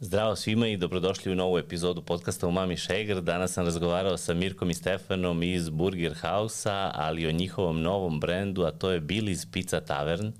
[0.00, 3.20] Zdravo svima i dobrodošli u novu epizodu podcasta u Mami Šegr.
[3.20, 8.62] Danas sam razgovarao sa Mirkom i Stefanom iz Burger House-a, ali o njihovom novom brendu,
[8.62, 10.32] a to je Billy's Pizza Tavern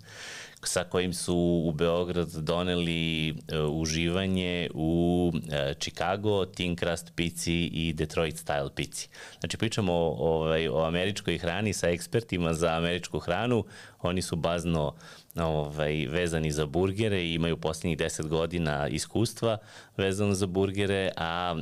[0.62, 5.40] sa kojim su u Beograd doneli uh, uživanje u uh,
[5.78, 9.08] Chicago, Thin Crust pici i Detroit Style pici.
[9.40, 13.64] Znači pričamo o, ovaj, o američkoj hrani sa ekspertima za američku hranu.
[14.02, 14.94] Oni su bazno
[15.36, 19.58] ovaj, vezani za burgere i imaju poslednjih 10 godina iskustva
[19.96, 21.56] vezano za burgere, a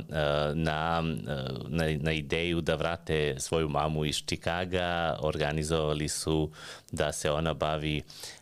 [0.53, 1.01] na,
[1.67, 6.51] na, na ideju da vrate svoju mamu iz Čikaga organizovali su
[6.91, 8.36] da se ona bavi uh,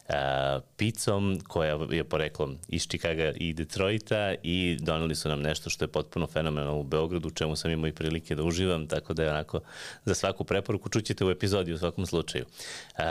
[0.78, 5.90] picom koja je poreklom iz Čikaga i Detroita i doneli su nam nešto što je
[5.92, 9.30] potpuno fenomenalno u Beogradu, u čemu sam imao i prilike da uživam, tako da je
[9.30, 9.60] onako
[10.06, 12.46] za svaku preporuku čućete u epizodi u svakom slučaju.
[12.46, 13.04] Uh,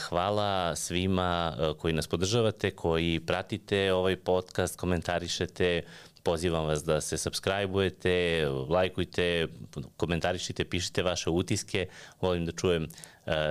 [0.00, 5.82] hvala svima koji nas podržavate, koji pratite ovaj podcast, komentarišete,
[6.22, 9.46] pozivam vas da se subscribe-ujete, lajkujte,
[9.96, 11.86] komentarišite, pišite vaše utiske,
[12.20, 12.86] volim da čujem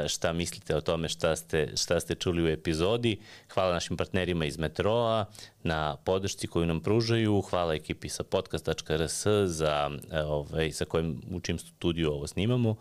[0.08, 3.20] šta mislite o tome šta ste, šta ste čuli u epizodi.
[3.54, 5.26] Hvala našim partnerima iz Metroa
[5.64, 7.42] na podršci koju nam pružaju.
[7.42, 12.76] Hvala ekipi sa podcast.rs za, e, ovaj, sa kojim u čim studiju ovo snimamo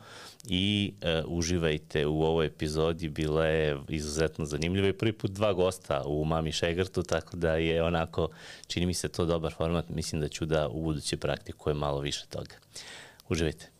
[0.49, 3.09] i uh, uživajte u ovoj epizodi.
[3.09, 7.83] Bila je izuzetno zanimljiva i prvi put dva gosta u Mami Šegrtu, tako da je
[7.83, 8.29] onako,
[8.67, 9.89] čini mi se to dobar format.
[9.89, 12.55] Mislim da ću da u buduće praktikujem malo više toga.
[13.29, 13.80] Uživajte.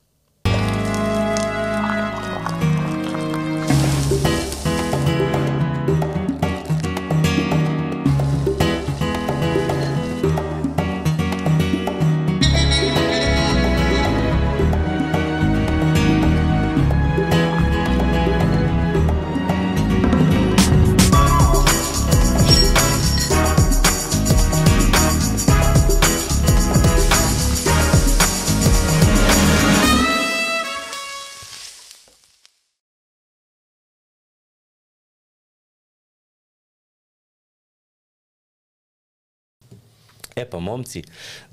[40.41, 41.03] E pa, momci,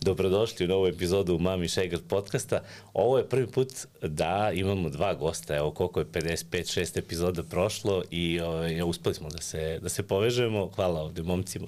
[0.02, 2.62] dobrodošli u novu epizodu Mami Šegard podcasta.
[2.94, 8.40] Ovo je prvi put da imamo dva gosta, evo koliko je 55-6 epizoda prošlo i
[8.40, 10.72] ovaj, uspeli smo da se, da se povežemo.
[10.76, 11.68] Hvala ovde momcima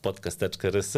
[0.00, 0.96] podcast.rs.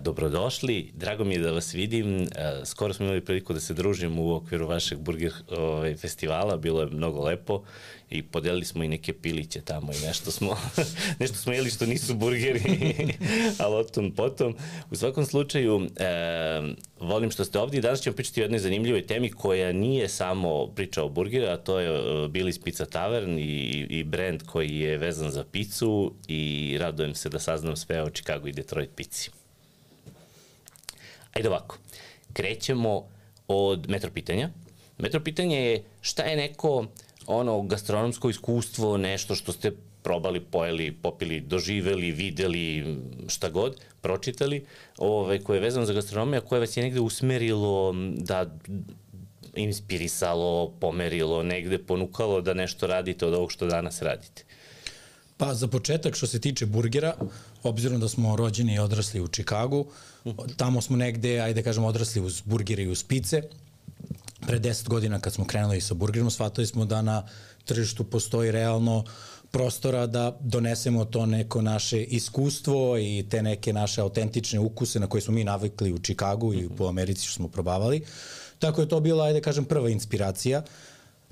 [0.00, 2.28] Dobrodošli, drago mi je da vas vidim.
[2.36, 6.80] A, skoro smo imali priliku da se družimo u okviru vašeg burger ovaj, festivala, bilo
[6.80, 7.62] je mnogo lepo
[8.10, 10.56] i podelili smo i neke piliće tamo i nešto smo,
[11.20, 12.62] nešto smo jeli što nisu burgeri,
[13.64, 14.54] ali o tom potom.
[14.90, 19.06] U svakom slučaju, e, volim što ste ovdje i danas ćemo pričati o jednoj zanimljivoj
[19.06, 23.86] temi koja nije samo priča o burgeru, a to je e, Billy's Pizza Tavern i,
[23.90, 28.48] i brand koji je vezan za picu i radujem se da saznam sve o Chicago
[28.48, 29.30] i Detroit pici.
[31.32, 31.78] Ajde ovako,
[32.32, 33.08] krećemo
[33.48, 34.50] od metro pitanja.
[34.98, 36.86] Metro pitanje je šta je neko
[37.26, 39.72] ono gastronomsko iskustvo, nešto što ste
[40.02, 42.96] probali, pojeli, popili, doživeli, videli,
[43.28, 44.64] šta god, pročitali,
[44.98, 48.46] ovaj, koje je vezano za gastronomiju, koje vas je negde usmerilo da
[49.56, 54.45] inspirisalo, pomerilo, negde ponukalo da nešto radite od ovog što danas radite?
[55.36, 57.14] Pa za početak što se tiče burgera,
[57.62, 59.86] obzirom da smo rođeni i odrasli u Čikagu,
[60.56, 63.42] tamo smo negde, ajde da kažemo, odrasli uz burgere i uz pice,
[64.46, 67.26] pre 10 godina kad smo krenuli sa burgerom, shvatili smo da na
[67.64, 69.04] tržištu postoji realno
[69.50, 75.20] prostora da donesemo to neko naše iskustvo i te neke naše autentične ukuse na koje
[75.20, 78.04] smo mi navikli u Čikagu i po Americi što smo probavali.
[78.58, 80.62] Tako je to bila, ajde kažem, prva inspiracija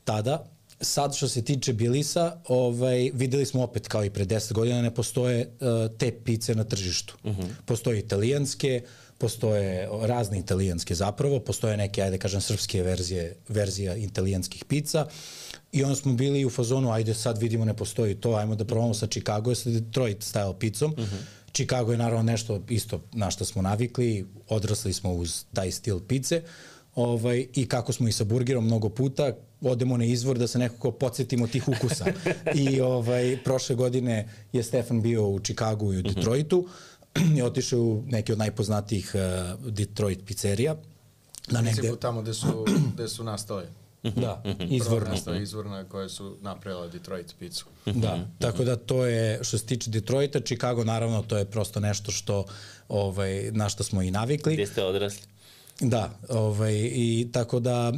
[0.05, 0.54] tada.
[0.81, 4.95] Sad što se tiče Bilisa, ovaj, videli smo opet kao i pre 10 godina ne
[4.95, 7.17] postoje uh, te pice na tržištu.
[7.25, 7.47] Uh -huh.
[7.65, 8.83] Postoje italijanske,
[9.19, 15.07] postoje razne italijanske zapravo, postoje neke, ajde kažem, srpske verzije, verzija italijanskih pizza
[15.73, 18.95] i onda smo bili u fazonu, ajde sad vidimo ne postoji to, ajmo da probamo
[18.95, 20.93] sa Chicago sa Detroit style pizzom.
[20.93, 21.15] Uh mhm.
[21.15, 21.23] -huh.
[21.53, 26.43] Chicago je naravno nešto isto na što smo navikli, odrasli smo uz taj stil pice
[26.95, 29.33] ovaj, i kako smo i sa burgerom mnogo puta,
[29.65, 32.05] odemo na izvor da se nekako podsjetimo tih ukusa.
[32.55, 36.09] I ovaj, prošle godine je Stefan bio u Chicagu i u mhm.
[36.09, 36.69] Detroitu.
[37.37, 40.77] Je otišao u neke od najpoznatijih uh, Detroit pizzerija.
[41.49, 41.97] Na negde...
[42.01, 42.65] tamo gde su,
[42.95, 43.67] gde su nastale.
[44.17, 45.17] Da, izvorno.
[45.25, 47.65] Prva izvorna koje su napravila Detroit pizzu.
[47.87, 52.13] Da, tako da to je, što se tiče Detroita, Chicago naravno to je prosto nešto
[52.13, 52.45] što,
[52.89, 54.55] ovaj, na što smo i navikli.
[54.55, 55.27] Gde ste odrasli?
[55.81, 57.93] Da, ovaj, i tako da,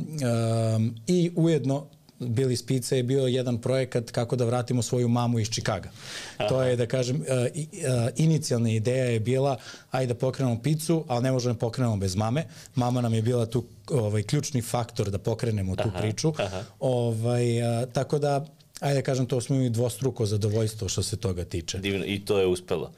[0.76, 1.86] um, i ujedno
[2.20, 5.90] Billy's Pizza je bio jedan projekat kako da vratimo svoju mamu iz Čikaga.
[6.38, 6.48] Aha.
[6.48, 9.56] To je, da kažem, uh, uh, inicijalna ideja je bila
[9.90, 12.44] ajde da pokrenemo picu, ali ne možemo da pokrenemo bez mame.
[12.74, 16.32] Mama nam je bila tu ovaj, ključni faktor da pokrenemo tu aha, priču.
[16.38, 16.62] Aha.
[16.80, 18.46] Ovaj, uh, tako da
[18.80, 21.78] ajde kažem, to smo imali dvostruko zadovoljstvo što se toga tiče.
[21.78, 22.92] Divno, i to je uspelo.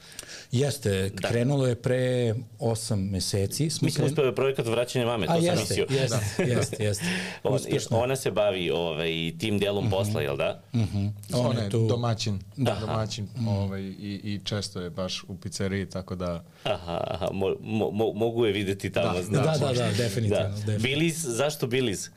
[0.51, 1.27] Jeste, da.
[1.27, 3.69] krenulo je pre osam meseci.
[3.69, 4.11] Smo Mislim, kren...
[4.11, 6.01] uspeo je projekat vraćanja mame, to A, sam jeste, mislio.
[6.01, 6.43] Jeste, da.
[6.43, 7.05] jeste, jeste.
[7.43, 7.59] On,
[7.91, 9.91] ona se bavi ovaj, tim delom mm -hmm.
[9.91, 10.61] posla, jel da?
[10.73, 11.11] Mm -hmm.
[11.33, 11.87] On, je tu...
[11.87, 12.77] domaćin, da.
[12.81, 13.49] domaćin mm -hmm.
[13.49, 16.43] ovaj, i, i često je baš u pizzeriji, tako da...
[16.63, 17.55] Aha, aha mo,
[17.91, 19.13] mo, mogu je videti tamo.
[19.13, 19.59] Da, znači.
[19.59, 20.43] da, da, da, definitivno.
[20.43, 20.49] Da.
[20.49, 20.79] definitivno.
[20.79, 22.09] Biliz, zašto Biliz?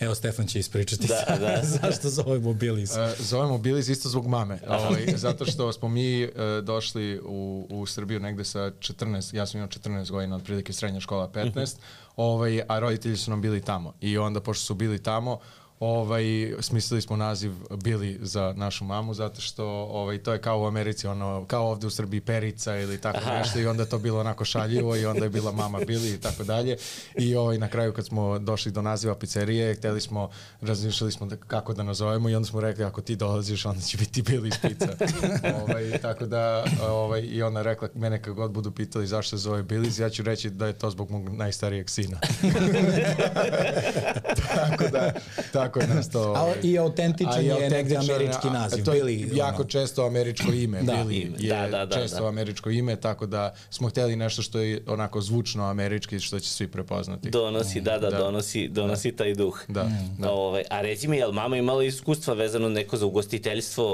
[0.00, 1.60] Evo, Stefan će ispričati da, da.
[1.64, 2.90] zašto zovemo Bilis.
[2.90, 4.58] Uh, zovemo Bilis isto zbog mame.
[4.68, 6.30] Ovaj, zato što smo mi uh,
[6.64, 11.28] došli u, u Srbiju negde sa 14, ja sam imao 14 godina, otprilike srednja škola
[11.28, 11.64] 15, mhm.
[12.16, 13.94] ovaj, a roditelji su nam bili tamo.
[14.00, 15.38] I onda, pošto su bili tamo,
[15.80, 16.24] ovaj,
[16.60, 21.06] smislili smo naziv Billy za našu mamu, zato što ovaj, to je kao u Americi,
[21.06, 23.38] ono, kao ovde u Srbiji Perica ili tako Aha.
[23.38, 26.44] nešto i onda to bilo onako šaljivo i onda je bila mama Billy i tako
[26.44, 26.76] dalje.
[27.18, 30.30] I ovaj, na kraju kad smo došli do naziva pizzerije, hteli smo,
[30.60, 33.96] razmišljali smo da, kako da nazovemo i onda smo rekli ako ti dolaziš, onda će
[33.96, 34.96] biti Billy's pizza.
[35.62, 39.62] ovaj, tako da, ovaj, i ona rekla, mene kad god budu pitali zašto se zove
[39.62, 42.18] Billy's, ja ću reći da je to zbog mog najstarijeg sina.
[44.54, 45.12] tako da,
[45.52, 46.34] tako tako je nastao.
[46.38, 48.84] A i autentičan je, je negde američki naziv.
[48.84, 49.70] To je Billy, jako ono.
[49.70, 50.82] često američko ime.
[50.82, 50.92] da.
[50.92, 52.28] Billy je da, da, da, često da.
[52.28, 56.68] američko ime, tako da smo hteli nešto što je onako zvučno američki, što će svi
[56.68, 57.30] prepoznati.
[57.30, 58.18] Donosi, da, da, da.
[58.18, 59.16] donosi, donosi da.
[59.16, 59.64] taj duh.
[59.68, 59.84] Da.
[59.84, 60.16] Mm.
[60.18, 60.30] da.
[60.30, 63.84] Ove, a reci mi, je li mama imala iskustva vezano neko za ugostiteljstvo?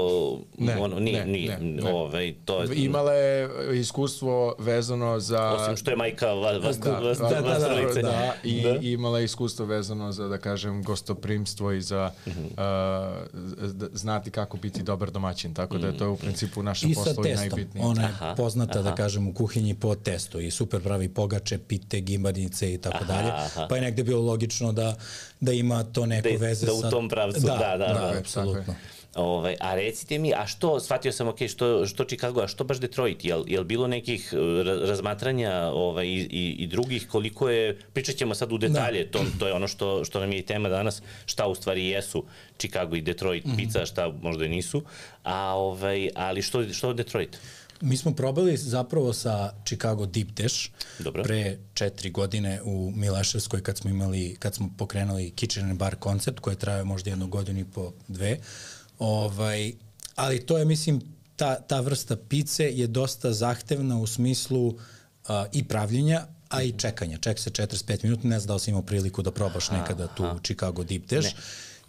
[0.57, 2.69] Ne, ono, nije, ne, nije, ne, Ove, to je...
[2.75, 3.49] Imala je
[3.79, 5.51] iskustvo vezano za...
[5.51, 8.75] Osim što je majka vas, vas, da, vas, da, da, da, da, da, i da.
[8.81, 13.25] imala je iskustvo vezano za, da kažem, gostoprimstvo i za mm -hmm.
[13.73, 15.53] uh, znati kako biti dobar domaćin.
[15.53, 17.85] Tako da je to u principu naša posla i najbitnije.
[17.85, 18.89] Ona je aha, poznata, da aha.
[18.89, 23.31] da kažem, u kuhinji po testu i super pravi pogače, pite, gimbanice i tako dalje.
[23.69, 24.95] Pa je negde bilo logično da,
[25.39, 26.81] da ima to neko da, veze da sa...
[26.81, 27.93] Da u tom pravcu, da, da, da.
[27.93, 28.75] Da, da, apsolutno.
[29.15, 32.79] Ovaj, a recite mi, a što, shvatio sam, ok, što, što Chicago, a što baš
[32.79, 33.25] Detroit?
[33.25, 38.35] Jel, jel bilo nekih uh, razmatranja ovaj, i, i, i drugih, koliko je, pričat ćemo
[38.35, 39.11] sad u detalje, da.
[39.11, 42.25] to, to je ono što, što nam je tema danas, šta u stvari jesu
[42.57, 43.57] Chicago i Detroit mm -hmm.
[43.57, 44.83] pizza, šta možda i nisu,
[45.23, 47.37] a, ovaj, ali što, što Detroit?
[47.81, 50.69] Mi smo probali zapravo sa Chicago Deep Dish
[50.99, 51.23] Dobro.
[51.23, 56.39] pre četiri godine u Mileševskoj kad smo imali, kad smo pokrenuli Kitchen and Bar koncept
[56.39, 58.31] koji je trajao možda jednu godinu i po dve.
[58.31, 59.73] Uh, Ovaj,
[60.15, 61.01] ali to je, mislim,
[61.35, 64.75] ta, ta vrsta pice je dosta zahtevna u smislu uh,
[65.51, 67.17] i pravljenja, a i čekanja.
[67.17, 70.23] Ček se 45 minuta, ne znam da li si imao priliku da probaš nekada tu
[70.23, 71.35] u Chicago Deep Dish.
[71.35, 71.41] Ne.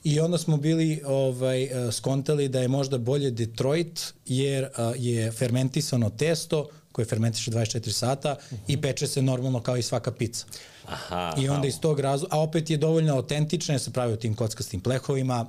[0.05, 5.33] I onda smo bili ovaj, uh, skontali da je možda bolje Detroit jer uh, je
[5.33, 8.61] fermentisano testo koje fermentiše 24 sata uh -huh.
[8.69, 10.45] i peče se normalno kao i svaka pizza.
[10.87, 11.67] Aha, I onda aha.
[11.67, 15.47] iz tog razloga, a opet je dovoljno autentična, se pravi u tim kockastim plehovima,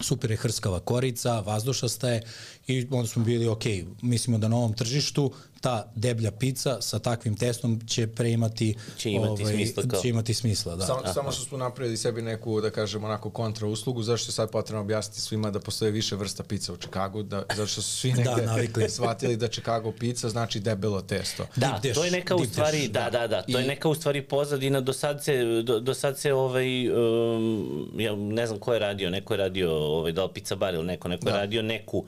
[0.00, 2.22] super je hrskava korica, vazdušasta je
[2.68, 3.64] i onda smo bili ok,
[4.02, 9.42] mislimo da na ovom tržištu ta deblja pizza sa takvim testom će preimati će imati
[9.42, 10.00] ovaj, smisla kao.
[10.00, 10.86] će imati smisla da.
[10.86, 14.50] Samo, samo što smo napravili sebi neku da kažemo onako kontra uslugu zašto je sad
[14.50, 18.12] potrebno objasniti svima da postoje više vrsta pizza u Čikagu da zato što su svi
[18.16, 18.90] da, negde da, navikli.
[18.96, 21.46] shvatili da Chicago pizza znači debelo testo.
[21.56, 23.94] Da, dish, to je neka u stvari da, da, da, to I, je neka u
[23.94, 28.72] stvari pozadina do sad se do, do sad se ovaj um, ja ne znam ko
[28.72, 31.30] je radio, neko je radio ovaj da li pizza bar ili neko, neko da.
[31.30, 32.04] je radio neku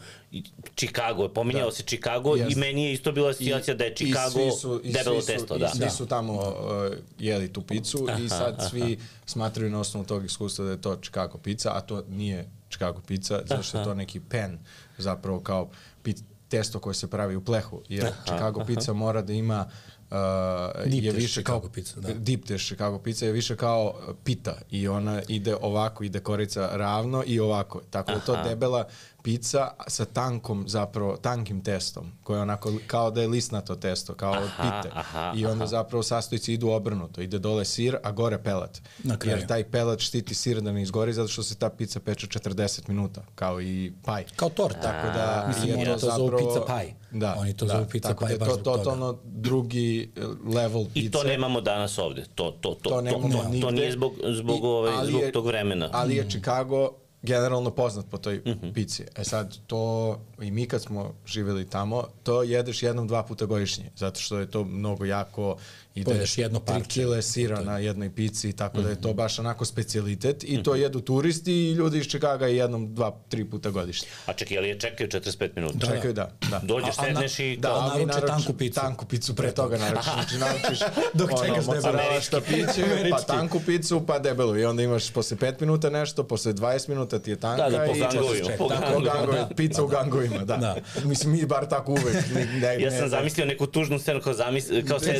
[0.76, 1.72] Chicago, pominjao da.
[1.72, 2.52] se Chicago yes.
[2.52, 5.66] i meni je isto bila situacija da je Chicago i su, i debelo testo, da.
[5.66, 5.90] I svi da.
[5.90, 8.68] su tamo uh, jeli tu picu aha, i sad aha.
[8.68, 13.00] svi smatraju na osnovu tog iskustva da je to Chicago pizza, a to nije Chicago
[13.06, 14.58] pizza, zato što je to neki pen
[14.98, 15.70] zapravo kao
[16.02, 18.66] pit, testo koje se pravi u plehu, jer aha, Chicago aha.
[18.66, 19.66] pizza mora da ima
[20.10, 22.14] uh, deep je više kao pizza, da.
[22.14, 23.94] deep dish Chicago pizza je više kao
[24.24, 27.80] pita i ona ide ovako, ide korica ravno i ovako.
[27.90, 28.88] Tako da je to debela
[29.22, 34.32] pizza sa tankom zapravo, tankim testom, koje je onako kao da je lisnato testo, kao
[34.32, 34.94] aha, od pite.
[34.94, 35.66] Aha, I onda aha.
[35.66, 37.20] zapravo sastojci idu obrnuto.
[37.20, 38.80] Ide dole sir, a gore pelat.
[39.04, 39.38] Na kraju.
[39.38, 42.88] Jer taj pelat štiti sir da ne izgori zato što se ta pizza peče 40
[42.88, 44.24] minuta, kao i paj.
[44.36, 44.76] Kao tort.
[44.82, 46.38] Tako da Mislim, je to, to zapravo...
[46.38, 46.94] pizza paj.
[47.10, 50.20] Da, Oni to da, zovu pizza paj da baš to, totalno drugi eh,
[50.54, 51.08] level pizza.
[51.08, 52.24] I to nemamo danas ovde.
[52.34, 55.46] To, to, to, to, to, to, to nije zbog, zbog, I, ovaj, zbog je, tog
[55.46, 55.90] vremena.
[55.92, 56.90] Ali je Chicago
[57.22, 58.72] generalno poznat po toj mm -hmm.
[58.72, 59.04] pici.
[59.16, 63.90] E sad, to i mi kad smo živjeli tamo, to jedeš jednom, dva puta godišnje,
[63.96, 65.56] zato što je to mnogo jako
[65.94, 66.80] ide Pojedeš jedno parče.
[66.80, 68.84] 3 kile sira na jednoj pici, tako mm -hmm.
[68.84, 72.94] da je to baš onako specijalitet i to jedu turisti i ljudi iz Čikaga jednom,
[72.94, 74.08] dva, tri puta godišnje.
[74.26, 75.78] A čekaj, ali je čekaju 45 minuta?
[75.78, 76.30] Da, Čekaju, da.
[76.50, 76.58] da.
[76.72, 77.56] Dođeš, A- sedneš i...
[77.56, 78.80] Da, A ali naruče naruč- tanku picu.
[78.80, 80.12] Tanku picu pre toga naručiš.
[80.14, 80.78] Znači naručiš
[81.14, 81.74] Dok čekaš ono, debelu.
[81.74, 83.26] mozzarella štapiće, pa Američki.
[83.26, 84.58] tanku picu, pa debelu.
[84.58, 87.62] I onda imaš posle 5 minuta nešto, posle 20 minuta ti je tanka.
[87.62, 88.58] Da, da, po i gangovima, čekaš.
[88.58, 89.54] po Da, gangovima, gangovima, da.
[89.54, 90.56] Pizza u gangovima, da.
[90.56, 90.76] Da.
[91.04, 92.14] Mislim, mi bar tako uvek.
[92.34, 95.12] Ne, ne, Ja sam zamislio neku tužnu scenu kao zamis, kao se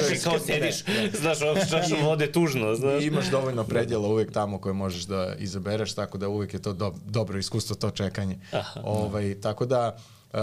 [0.14, 0.84] i kao sediš,
[1.20, 1.38] znaš,
[1.70, 3.02] čašu vode tužno, znaš.
[3.02, 6.72] I imaš dovoljno predjela uvek tamo koje možeš da izabereš, tako da uvek je to
[6.72, 8.38] do, dobro iskustvo, to čekanje.
[8.82, 9.96] Ovaj, tako da,
[10.32, 10.40] uh,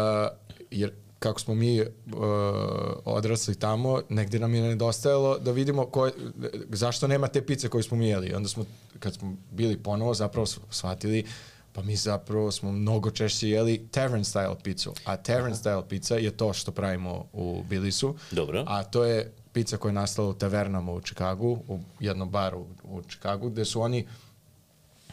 [0.71, 1.87] jer kako smo mi uh,
[3.05, 6.09] odrasli tamo, negde nam je nedostajalo da vidimo ko,
[6.69, 8.33] zašto nema te pice koje smo mi jeli.
[8.33, 8.65] Onda smo,
[8.99, 11.25] kad smo bili ponovo, zapravo shvatili
[11.73, 14.93] pa mi zapravo smo mnogo češće jeli tavern style picu.
[15.05, 18.15] A tavern style pizza je to što pravimo u Bilisu.
[18.31, 18.63] Dobro.
[18.67, 23.01] A to je pizza koja je nastala u tavernama u Čikagu, u jednom baru u
[23.01, 24.07] Čikagu, gde su oni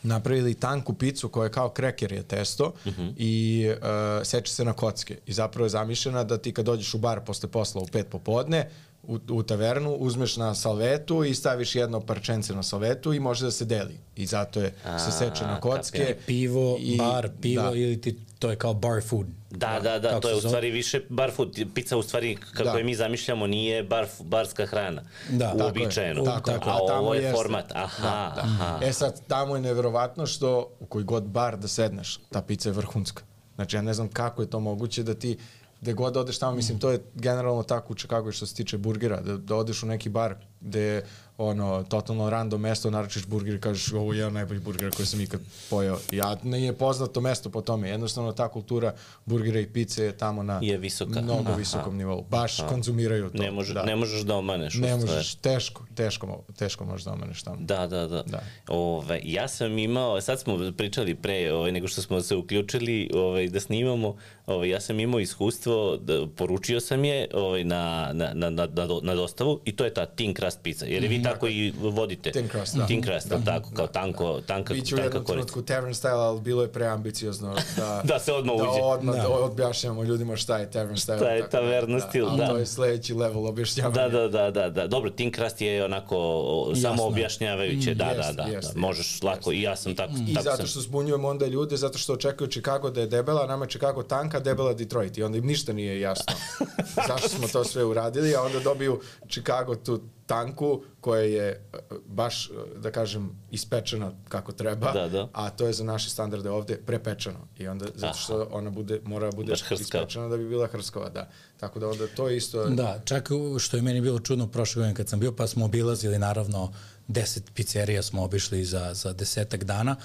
[0.02, 3.12] napravili tanku picu koja je kao kreker je testo uh -huh.
[3.16, 5.18] i uh, seče se na kocke.
[5.26, 8.70] I zapravo je zamišljena da ti kad dođeš u bar posle posla u pet popodne,
[9.02, 13.50] u, u tavernu, uzmeš na salvetu i staviš jedno parčence na salvetu i može da
[13.50, 13.99] se deli.
[14.16, 15.99] I zato je se seče na kocke.
[15.99, 16.23] kapiram.
[16.26, 17.71] Pivo, i, bar, pivo da.
[17.71, 19.26] ili ti, to je kao bar food.
[19.50, 20.50] Da, da, da, to je u zove?
[20.50, 21.61] stvari više bar food.
[21.75, 22.71] Pizza u stvari, kako Da.
[22.71, 25.02] je mi zamišljamo, nije bar, barska hrana.
[25.30, 25.47] Da.
[25.47, 25.64] Tako je.
[25.64, 26.25] Uobičajeno.
[26.25, 26.57] Tako je.
[26.57, 27.37] A A tamo ovo je jeste.
[27.37, 27.73] format.
[27.73, 28.42] Aha, Da, da.
[28.42, 28.78] aha.
[28.83, 32.75] E sad, tamo je neverovatno što u koji god bar da sedneš, ta pizza je
[32.75, 33.23] vrhunska.
[33.54, 35.38] Znači, ja ne znam kako je to moguće da ti
[35.81, 39.21] gde god odeš tamo, mislim, to je generalno tako u Čikagu što se tiče burgera,
[39.21, 41.05] da, da odeš u neki bar gde
[41.40, 45.20] ono, totalno random mesto, naručiš burger i kažeš ovo je jedan najbolji burger koji sam
[45.20, 45.99] ikad pojao.
[46.11, 47.88] Ja, nije poznato mesto po tome.
[47.88, 48.94] Jednostavno ta kultura
[49.25, 51.20] burgera i pice je tamo na Je visoka.
[51.23, 51.54] mnogo Aha.
[51.54, 52.25] visokom nivou.
[52.30, 53.42] Baš konzumiraju to.
[53.42, 53.82] Ne, može, da.
[53.82, 54.75] ne možeš da omaneš.
[54.75, 57.56] ne možeš, teško, teško, teško možeš da omeneš tamo.
[57.61, 58.23] Da, da, da.
[58.23, 58.40] Da.
[58.68, 63.49] Ove, ja sam imao, sad smo pričali pre, ovaj, nego što smo se uključili ovaj,
[63.49, 64.16] da snimamo,
[64.47, 68.66] ovaj, ja sam imao iskustvo, da, poručio sam je ovaj, na, na, na, na,
[69.02, 72.31] na, dostavu i to je ta thin crust pizza, jer vi tako i vodite.
[72.31, 72.87] Thin crust, da.
[72.87, 75.33] Thin crust, da, tako, kao tanko, tanka, Biće u tanka jednom korica.
[75.33, 78.83] trenutku tavern style, ali bilo je preambiciozno da, Da se odmah da uđe.
[78.83, 79.23] odmah Da.
[79.23, 79.29] da.
[79.29, 81.17] objašnjamo ljudima šta je tavern style.
[81.17, 82.49] Šta je tako taverna stil, da.
[82.49, 84.09] To je sledeći level objašnjavanja.
[84.09, 84.87] Da, da, da, da, da.
[84.87, 88.81] Dobro, thin crust je onako o, samo objašnjavajuće, da, da, jeste, da, jeste, da.
[88.81, 90.67] Možeš lako, i ja sam tako, I tako zato sam.
[90.67, 94.03] što zbunjujemo onda ljude, zato što očekuju Chicago da je debela, a nama je Chicago
[94.03, 95.19] tanka, debela Detroit.
[95.19, 96.33] I onda im ništa nije jasno
[97.09, 102.47] zašto smo to sve uradili, a onda dobiju Chicago tu tanku koja je e, baš,
[102.47, 105.29] e, da kažem, ispečena kako treba, Da, da.
[105.33, 107.49] a to je za naše standarde ovde prepečeno.
[107.59, 109.81] I onda, zato što ona bude, mora da bude hrskava.
[109.81, 111.29] ispečena da bi bila hrskava, da.
[111.61, 112.65] Tako da onda to je isto...
[112.69, 116.19] Da, čak što je meni bilo čudno prošle godine kad sam bio, pa smo obilazili
[116.19, 116.73] naravno
[117.09, 119.97] deset pizzerija smo obišli za, za desetak dana.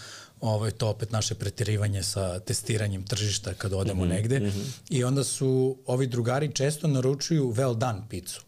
[0.41, 4.39] Ovo je to opet naše pretirivanje sa testiranjem tržišta kad odemo mm -hmm, negde.
[4.39, 4.81] Mm -hmm.
[4.89, 8.41] I onda su ovi drugari često naručuju well done picu.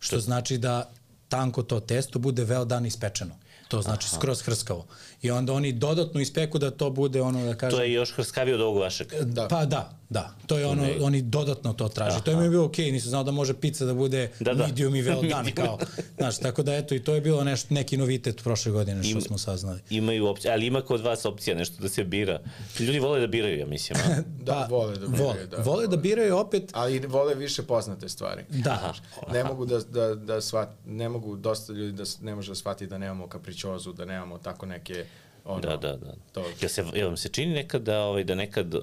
[0.00, 0.90] Što znači da
[1.30, 3.34] tanko to testo bude well done ispečeno.
[3.68, 4.16] To znači Aha.
[4.16, 4.86] skroz hrskavo.
[5.22, 7.78] I onda oni dodatno ispeku da to bude ono da kažem...
[7.78, 9.06] To je još hrskavije od ovog vašeg.
[9.14, 9.48] Da.
[9.48, 10.34] Pa da, da.
[10.46, 12.10] To je ono, oni dodatno to traže.
[12.10, 12.20] Aha.
[12.20, 14.44] To je mi je bilo okej, okay, nisam znao da može pizza da bude Da,
[14.44, 14.54] da, da.
[14.54, 14.66] da.
[14.66, 15.78] medium i well done, kao.
[16.18, 19.20] Znaš, tako da eto, i to je bilo nešto, neki novitet prošle godine što Ima-
[19.20, 19.80] smo saznali.
[19.90, 22.40] Imaju opcije, ali ima kod vas opcija nešto da se bira.
[22.78, 23.98] Ljudi vole da biraju, ja mislim.
[24.00, 24.22] A?
[24.42, 25.56] Da, vole da biraju, vole, da.
[25.56, 28.42] Vole da biraju opet, Ali vole više poznate stvari.
[28.48, 28.94] da,
[29.32, 32.86] Ne mogu da, da, da shvat, ne mogu dosta ljudi da ne može da shvati
[32.86, 35.04] da nemamo kapričozu, da nemamo tako neke
[35.50, 36.12] ono, Da, da, da.
[36.32, 36.44] To.
[36.60, 38.80] Jel, se, jel vam se čini nekad da, ovaj, da nekad uh,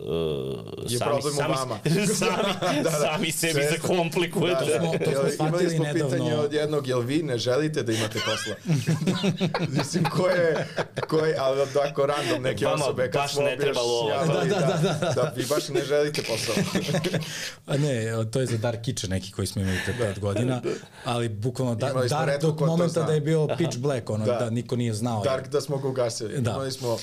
[0.83, 1.79] Je sami, problem u sami, vama.
[2.15, 2.91] sami, Da, da.
[2.91, 4.65] sami sebi Sve- zakomplikujete?
[4.65, 4.79] Da, da.
[4.79, 6.09] smo- to smo shvatili imali smo nedavno.
[6.09, 8.55] pitanje od jednog, jel vi ne želite da imate posla?
[9.77, 10.67] Mislim, ko je,
[11.01, 14.15] ko je, ali tako random neke Vama osobe, kad baš smo ne treba lova.
[14.15, 15.11] objašnjavali, Da, da, da, da.
[15.13, 16.55] da, vi baš ne želite posao.
[17.67, 17.95] A ne,
[18.25, 20.61] to je za Dark Kitchen neki koji smo imali pre pet godina,
[21.05, 24.25] ali bukvalno da, Dark retko do ko to momenta da je bio pitch black, ono,
[24.25, 24.39] da, Da.
[24.39, 25.23] da niko nije znao.
[25.23, 26.37] Dark da smo ga ugasili.
[26.37, 26.56] Da.
[26.57, 26.97] Imali smo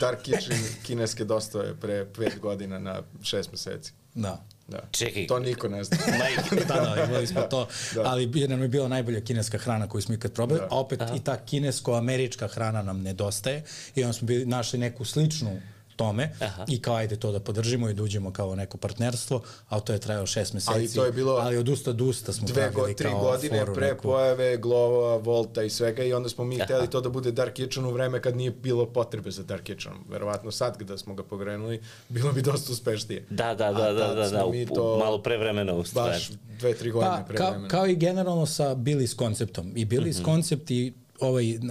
[0.00, 3.92] Dark Kitchen kineske dostave pre pet godina na šest meseci.
[4.14, 4.44] Da.
[4.68, 4.78] Da.
[4.90, 5.26] Čekaj.
[5.26, 5.96] To niko ne zna.
[6.18, 6.64] Majke.
[6.66, 8.02] da, da, imali smo to, Da.
[8.04, 10.66] ali jer nam je bila najbolja kineska hrana koju smo ikad probali, Da.
[10.70, 13.64] a opet i ta kinesko-američka hrana nam nedostaje
[13.94, 15.60] i onda smo bili, našli neku sličnu
[15.96, 16.64] tome Aha.
[16.68, 19.98] i kao ajde to da podržimo i da uđemo kao neko partnerstvo, a to je
[19.98, 20.72] trajalo šest meseci.
[20.74, 23.86] Ali to je bilo ali od usta do usta smo dve go, tri godine pre
[23.86, 24.02] neku...
[24.02, 26.64] pojave Glova, Volta i svega i onda smo mi Aha.
[26.64, 30.04] hteli to da bude Dark Kitchen u vreme kad nije bilo potrebe za Dark Kitchenom.
[30.10, 33.26] Verovatno sad kada smo ga pogrenuli, bilo bi dosta uspešnije.
[33.30, 36.12] Da, da, da, da, da, da, u, to malo pre vremena u stvari.
[36.12, 37.68] Baš dve, tri godine pa, pre kao, vremena.
[37.68, 39.72] Kao i generalno sa Billy's konceptom.
[39.76, 40.24] I Billy's mm -hmm.
[40.24, 41.62] koncept i ovaj uh,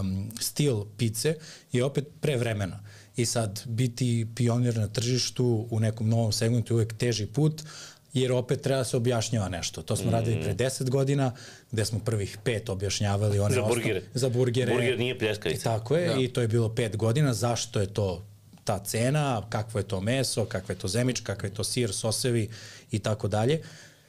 [0.00, 1.34] um, stil pice
[1.72, 2.80] je opet pre vremena.
[3.20, 7.62] I sad biti pionir na tržištu u nekom novom segmentu je uvek teži put,
[8.12, 9.82] jer opet treba da se objašnjava nešto.
[9.82, 10.12] To smo mm.
[10.12, 11.32] radili pre 10 godina,
[11.70, 13.98] gde smo prvih pet objašnjavali one za burgere.
[13.98, 14.72] Osnov, za burgere.
[14.72, 15.62] Burger nije pljeskavica.
[15.64, 16.20] Tako je, da.
[16.20, 17.34] i to je bilo pet godina.
[17.34, 18.26] Zašto je to
[18.64, 22.48] ta cena, kakvo je to meso, kakva je to zemič, kakva je to sir, sosevi
[22.90, 23.62] i tako dalje.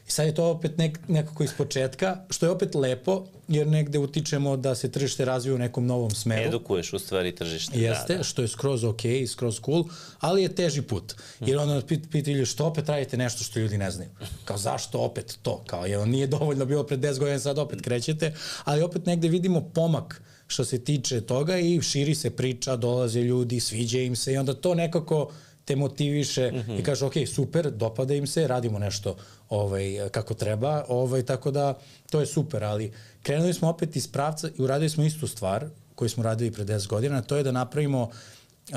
[0.07, 3.99] I sad je to opet nek, nekako iz početka, što je opet lepo, jer negde
[3.99, 6.47] utičemo da se tržište razvije u nekom novom smeru.
[6.47, 7.79] Edukuješ u stvari tržište.
[7.79, 8.23] Jeste, da, da.
[8.23, 9.83] što je skroz ok, skroz cool,
[10.19, 11.15] ali je teži put.
[11.39, 14.09] Jer onda pit, pitaju što opet radite nešto što ljudi ne znaju.
[14.45, 15.63] Kao zašto opet to?
[15.67, 19.61] Kao je, nije dovoljno bilo pred 10 godina, sad opet krećete, ali opet negde vidimo
[19.73, 24.37] pomak što se tiče toga i širi se priča, dolaze ljudi, sviđa im se i
[24.37, 25.31] onda to nekako
[25.71, 26.79] te motiviše mm -hmm.
[26.79, 29.15] i kaže ok, super, dopada im se, radimo nešto
[29.49, 31.77] ovaj, kako treba, ovaj, tako da
[32.09, 32.91] to je super, ali
[33.23, 36.87] krenuli smo opet iz pravca i uradili smo istu stvar koju smo radili pre 10
[36.87, 38.75] godina, to je da napravimo uh,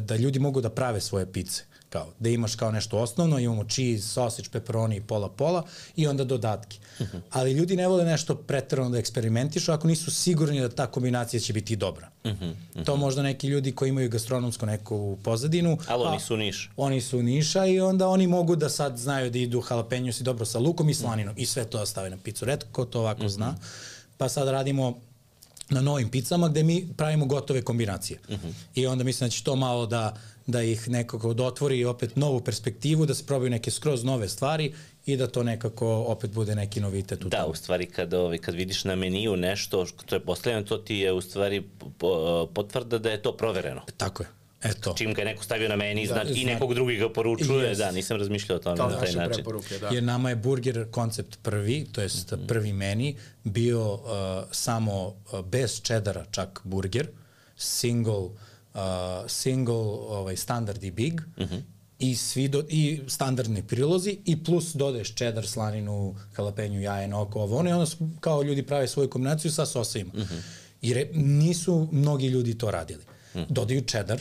[0.00, 4.08] da ljudi mogu da prave svoje pice kao da imaš kao nešto osnovno, imamo cheese,
[4.08, 5.64] sausage, pepperoni, pola pola
[5.96, 6.78] i onda dodatki.
[7.00, 7.20] Uh -huh.
[7.30, 11.52] Ali ljudi ne vole nešto pretrano da eksperimentišu ako nisu sigurni da ta kombinacija će
[11.52, 12.08] biti dobra.
[12.24, 12.50] Uh -huh.
[12.50, 12.84] Uh -huh.
[12.84, 15.78] To možda neki ljudi koji imaju gastronomsku neku pozadinu.
[15.86, 16.70] Ali oni su niš.
[16.76, 20.44] Oni su niša i onda oni mogu da sad znaju da idu jalapenjos i dobro
[20.44, 21.42] sa lukom i slaninom uh -huh.
[21.42, 22.44] i sve to stave na picu.
[22.44, 23.34] Redko ko to ovako uh -huh.
[23.34, 23.56] zna.
[24.16, 25.00] Pa sad radimo
[25.70, 28.20] na novim picama gde mi pravimo gotove kombinacije.
[28.28, 28.52] Uh -huh.
[28.74, 30.16] I onda mislim da će to malo da
[30.48, 34.72] da ih nekako otvori opet novu perspektivu, da se probaju neke skroz nove stvari
[35.06, 38.54] i da to nekako opet bude neki novitet u Da, u stvari kad, ovaj, kad
[38.54, 41.62] vidiš na meniju nešto što je postavljeno, to ti je u stvari
[42.54, 43.80] potvrda da je to provereno.
[43.96, 44.28] Tako je.
[44.62, 44.94] Eto.
[44.98, 47.78] Čim ga je neko stavio na meni da, zna, i nekog drugih ga poručuje, yes.
[47.78, 49.44] da, nisam razmišljao o tome Kao na taj način.
[49.80, 49.88] Da.
[49.88, 52.46] Jer nama je burger koncept prvi, to jest mm -hmm.
[52.46, 54.00] prvi meni, bio uh,
[54.50, 57.08] samo uh, bez čedara čak burger,
[57.56, 58.30] single uh,
[59.28, 61.54] single, ovaj, standard i big, uh mhm.
[61.54, 61.62] -huh.
[61.98, 67.58] i, svi do, i standardni prilozi i plus dodaješ čedar, slaninu, halapenju, jaje, oko, ovo,
[67.58, 67.86] ono i onda
[68.20, 70.10] kao ljudi prave svoju kombinaciju sa sosima.
[70.14, 70.34] Uh mhm.
[70.34, 70.40] -huh.
[70.82, 73.02] I re, nisu mnogi ljudi to radili.
[73.02, 73.44] Uh mhm.
[73.44, 73.52] -huh.
[73.52, 74.20] Dodaju čedar,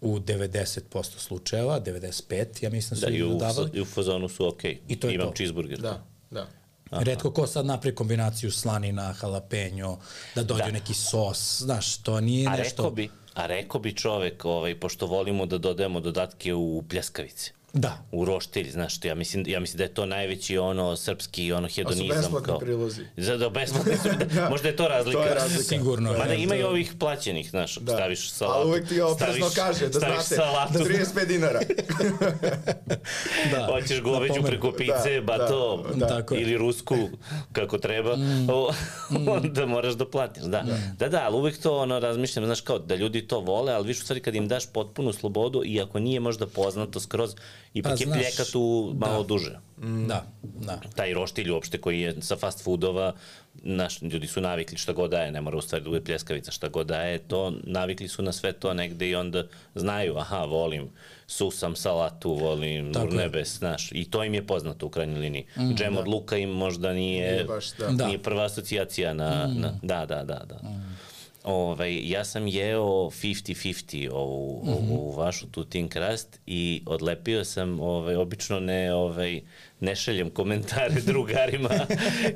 [0.00, 3.70] u 90% slučajeva, 95, ja mislim su da, i u, dodavali.
[3.74, 4.64] i u fazonu su ok.
[4.88, 5.34] I to je Imam to.
[5.36, 5.78] cheeseburger.
[5.78, 6.46] Da, da.
[6.90, 7.02] Aha.
[7.02, 9.96] Redko ko sad napravi kombinaciju slanina, jalapenjo,
[10.34, 10.70] da dođe da.
[10.70, 12.82] neki sos, znaš, to nije A nešto...
[12.82, 17.52] A rekao bi, A rekao bi čovek, ovaj, pošto volimo da dodajemo dodatke u pljeskavice.
[17.72, 17.98] Da.
[18.12, 21.68] U roštilj, znaš što, ja mislim, ja mislim da je to najveći ono srpski ono
[21.68, 22.10] hedonizam.
[22.10, 23.02] A su besplatni kao, prilozi.
[23.16, 24.48] Za, da, besplatni su, da, da.
[24.50, 25.18] možda je to razlika.
[25.18, 25.62] to je razlika.
[25.62, 26.12] Sigurno.
[26.12, 27.92] Mada ima i ovih plaćenih, znaš, da.
[27.92, 28.58] staviš salatu.
[28.58, 30.72] Ali uvek ti oprezno kaže, da znate, salatu.
[30.72, 31.60] da 35 dinara.
[33.52, 33.66] da.
[33.72, 36.36] Hoćeš goveđu preko pice, da, ba to, da, da.
[36.36, 36.96] ili rusku,
[37.52, 38.46] kako treba, mm.
[38.50, 38.72] o,
[39.10, 39.28] mm.
[39.28, 40.62] onda moraš da platiš, da.
[40.62, 43.86] Da, da, da ali uvek to ono, razmišljam, znaš, kao da ljudi to vole, ali
[43.86, 47.34] viš u stvari kad im daš potpunu slobodu, iako nije možda poznato skroz,
[47.74, 49.26] ipak pa, je pljeka tu malo da.
[49.26, 49.58] duže.
[49.82, 50.06] Mm.
[50.06, 50.80] Da, da.
[50.96, 53.12] Taj roštilj uopšte koji je sa fast foodova,
[53.54, 56.68] naš, ljudi su navikli šta god daje, ne mora u stvari da bude pljeskavica, šta
[56.68, 60.90] god daje, to navikli su na sve to negde i onda znaju, aha, volim
[61.26, 65.46] susam salatu, volim Tako urnebes, znaš, i to im je poznato u krajnjoj liniji.
[65.56, 66.00] Mm, Džem da.
[66.00, 68.06] od luka im možda nije, nije, baš, da.
[68.06, 69.60] nije prva asocijacija na, mm.
[69.60, 70.68] na, da, da, da, da.
[70.68, 70.98] Mm.
[71.48, 74.92] Ovaj, ja sam jeo 50-50 ovu, mm -hmm.
[74.92, 79.40] ovu vašu tutin krast i odlepio sam, ovaj, obično ne, ovaj,
[79.80, 81.70] ne šaljem komentare drugarima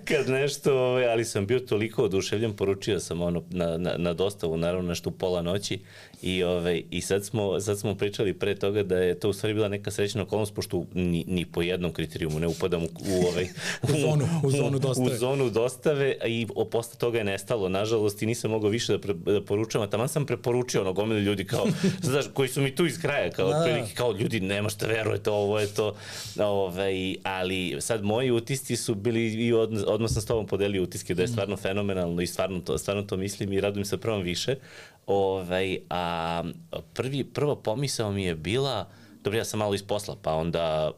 [0.04, 4.56] kad nešto, ovaj, ali sam bio toliko oduševljen, poručio sam ono na, na, na dostavu,
[4.56, 5.78] naravno nešto u pola noći
[6.22, 9.54] i, ovaj, i sad, smo, sad smo pričali pre toga da je to u stvari
[9.54, 13.48] bila neka srećna okolnost, pošto ni, ni po jednom kriterijumu ne upadam u, u, ovaj,
[13.82, 15.14] u, zonu, u zonu dostave.
[15.14, 19.14] U zonu dostave i posle toga je nestalo, nažalost, i nisam mogao više da, pre,
[19.14, 21.66] da poručujem, a tamo sam preporučio ono gomile ljudi kao,
[22.02, 23.62] znaš, koji su mi tu iz kraja, kao, da.
[23.64, 25.94] prilike, kao ljudi, nema šta verujete, ovo je to,
[26.38, 31.14] ovaj, ali sad moji utisci su bili i od, odmah sam s tobom podelio utiske
[31.14, 34.56] da je stvarno fenomenalno i stvarno to, stvarno to mislim i radujem se prvom više.
[35.06, 36.44] Ovaj, a
[36.92, 38.88] prvi, prva pomisao mi je bila,
[39.22, 40.90] dobro ja sam malo iz posla, pa onda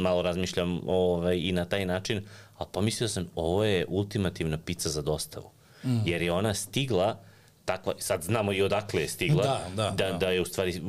[0.00, 2.22] malo razmišljam ovaj, i na taj način,
[2.58, 5.50] ali pomislio sam ovo je ultimativna pizza za dostavu.
[5.84, 5.98] Mm.
[6.06, 7.18] Jer je ona stigla
[7.64, 10.18] takva, sad znamo i odakle je stigla, Da, da, da, da.
[10.18, 10.82] da je u stvari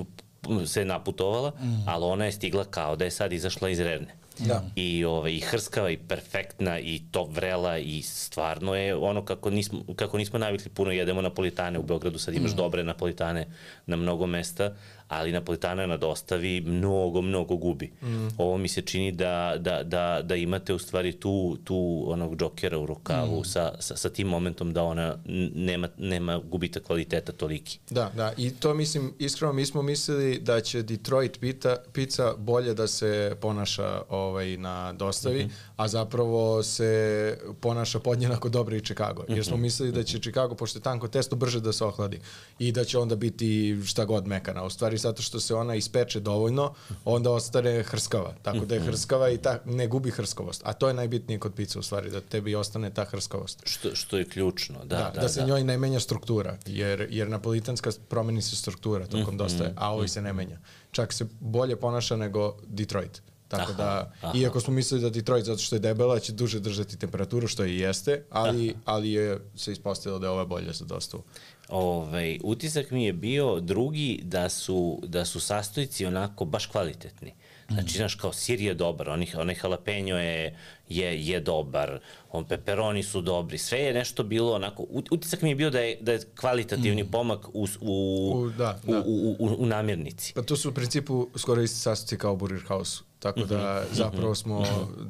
[0.65, 1.83] se naputovala, mm.
[1.87, 4.18] ali ona je stigla kao da je sad izašla iz Revne.
[4.47, 4.63] Da.
[4.75, 9.79] I, ove, I hrskava i perfektna i top vrela i stvarno je ono kako nismo,
[9.95, 12.55] kako nismo navikli puno jedemo napolitane u Beogradu, sad imaš mm.
[12.55, 13.47] dobre napolitane
[13.85, 14.75] na mnogo mesta,
[15.09, 17.91] ali napolitana na dostavi mnogo, mnogo gubi.
[18.01, 18.27] Mm.
[18.37, 22.77] Ovo mi se čini da, da, da, da imate u stvari tu, tu onog džokera
[22.77, 23.45] u rukavu mm.
[23.45, 25.17] sa, sa, sa tim momentom da ona
[25.55, 27.79] nema, nema gubita kvaliteta toliki.
[27.89, 32.73] Da, da, i to mislim, iskreno mi smo mislili da će Detroit pita, pizza bolje
[32.73, 35.68] da se ponaša ovaj, na dostavi, mm -hmm.
[35.79, 39.23] A zapravo se ponaša podjednako dobro i Chicago.
[39.27, 42.19] Jer smo mislili da će Chicago, pošto je tanko testo, brže da se ohladi
[42.59, 44.63] i da će onda biti šta god mekana.
[44.63, 46.73] U stvari, zato što se ona ispeče dovoljno,
[47.05, 48.33] onda ostane hrskava.
[48.41, 50.61] Tako da je hrskava i ta, ne gubi hrskavost.
[50.65, 53.61] A to je najbitnije kod pice, u stvari, da tebi ostane ta hrskavost.
[53.65, 54.97] Što, što je ključno, da.
[54.97, 55.47] Da, da, da se da.
[55.47, 60.21] njoj ne menja struktura, jer, jer napolitanska promeni se struktura tokom dosta, a ovo se
[60.21, 60.59] ne menja.
[60.91, 63.21] Čak se bolje ponaša nego Detroit.
[63.49, 64.37] Tako Aha, da, aha.
[64.37, 67.77] iako smo mislili da Detroit, zato što je debela, će duže držati temperaturu, što i
[67.77, 71.23] jeste, ali, ali je se ispostavilo da je ova bolja za dostavu.
[71.69, 77.33] Ovaj, utisak mi je bio drugi da su, da su sastojci onako baš kvalitetni.
[77.71, 80.57] Znači, znaš, kao sir je dobar, onih, onaj jalapeno je,
[80.89, 81.99] je, je dobar,
[82.31, 85.79] on peperoni su dobri, sve je nešto bilo onako, ut- utisak mi je bio da
[85.79, 88.99] je, da je kvalitativni pomak u, u, U- da, u, da.
[88.99, 90.33] u, u, u namirnici.
[90.33, 92.99] Pa to su u principu skoro isti sastojci kao u Burger House.
[93.19, 94.65] Tako da zapravo smo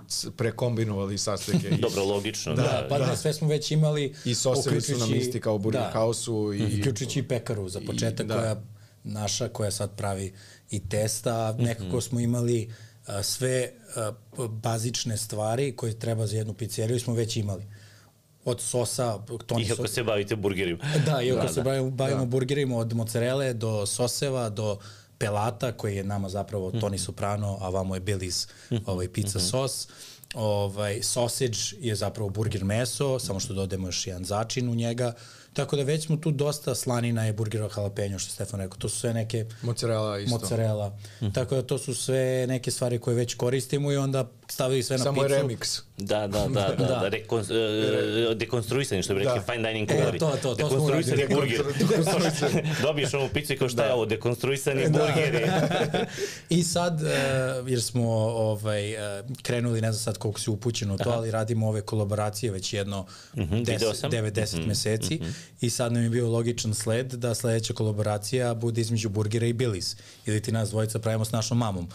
[0.07, 1.69] c- prekombinovali sastojke.
[1.81, 2.61] Dobro, logično, da.
[2.61, 4.13] Da, pa da, sve smo već imali.
[4.25, 6.53] I sosevi su nam isti kao u Burger da, House-u.
[6.53, 8.35] I, Uključujući i pekaru za početak, da.
[8.35, 8.55] koja
[9.03, 10.33] naša, koja sad pravi
[10.69, 11.55] i testa.
[11.59, 12.73] Nekako smo imali
[13.07, 14.11] a, sve a,
[14.47, 17.65] bazične stvari koje treba za jednu pizzeriju smo već imali.
[18.45, 20.83] Od sosa, Toni Iako sos, se bavite burgerima.
[21.05, 21.63] Da, iako da, se da.
[21.63, 24.77] bavimo, bavimo burgerima od mozzarele do soseva, do
[25.17, 28.47] pelata koji je nama zapravo Toni Soprano, a vamo je Billy's
[28.85, 29.87] ovaj, pizza sos.
[30.33, 35.13] Ovaj, sausage je zapravo burger meso, samo što dodajemo još jedan začin u njega.
[35.53, 38.77] Tako da već smo tu dosta slanina je burgera jalapeno, što Stefan rekao.
[38.77, 40.37] To su sve neke Mozzarella isto.
[40.37, 40.97] mozzarella.
[41.33, 45.03] Tako da to su sve neke stvari koje već koristimo i onda stavili sve na
[45.03, 45.33] Samo picu.
[45.33, 45.81] je remix.
[45.97, 49.53] Da, da, da, da, da, rekon, uh, dekonstruisani, što bi rekli Da.
[49.53, 50.19] fine dining E, kuvari.
[50.19, 51.61] to, to, to smo dekonstruisani burger.
[52.81, 55.45] Dobiješ ovu picu i kao šta je ovo, dekonstruisani burgeri.
[56.49, 59.01] I sad, uh, jer smo ovaj, uh,
[59.41, 63.05] krenuli, ne znam sad koliko si upućen u to, ali radimo ove kolaboracije već jedno
[63.35, 64.11] mm -hmm, video sam.
[64.11, 64.21] 9-10
[64.57, 65.19] mm -hmm, meseci
[65.61, 69.95] i sad nam je bio logičan sled da sledeća kolaboracija bude između Burgera i Billy's
[70.29, 71.87] ili ti nas dvojica pravimo s našom mamom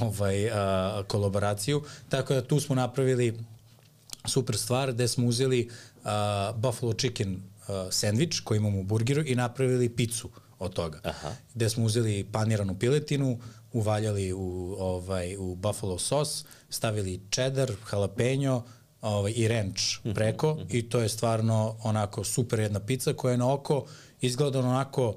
[0.00, 0.52] ovaj, uh,
[1.06, 1.82] kolaboraciju.
[2.08, 3.38] Tako da tu smo napravili
[4.28, 6.10] super stvar gde smo uzeli uh,
[6.56, 11.00] buffalo chicken uh, sandvič koji imamo u burgeru i napravili picu od toga.
[11.04, 11.32] Aha.
[11.54, 13.38] Gde smo uzeli paniranu piletinu,
[13.72, 18.64] uvaljali u, ovaj, u buffalo sos, stavili cheddar, jalapeno
[19.00, 19.82] ovaj, i ranch
[20.14, 23.86] preko i to je stvarno onako super jedna pizza koja je na oko
[24.20, 25.14] izgleda onako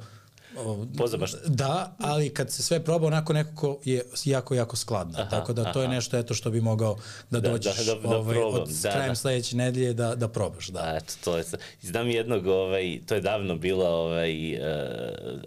[0.57, 1.39] o, Pozamašno.
[1.45, 5.19] Da, ali kad se sve proba onako nekako je jako, jako skladna.
[5.19, 6.97] Aha, Tako da to je nešto eto što bi mogao
[7.29, 9.15] da, Da, dođeš da, da, da ovaj, probam, od da, krajem da.
[9.15, 10.67] sledeće nedelje da, da probaš.
[10.67, 10.81] Da.
[10.81, 11.43] Da, eto, to je,
[11.81, 14.59] znam jednog, ovaj, to je davno bilo, ovaj, uh,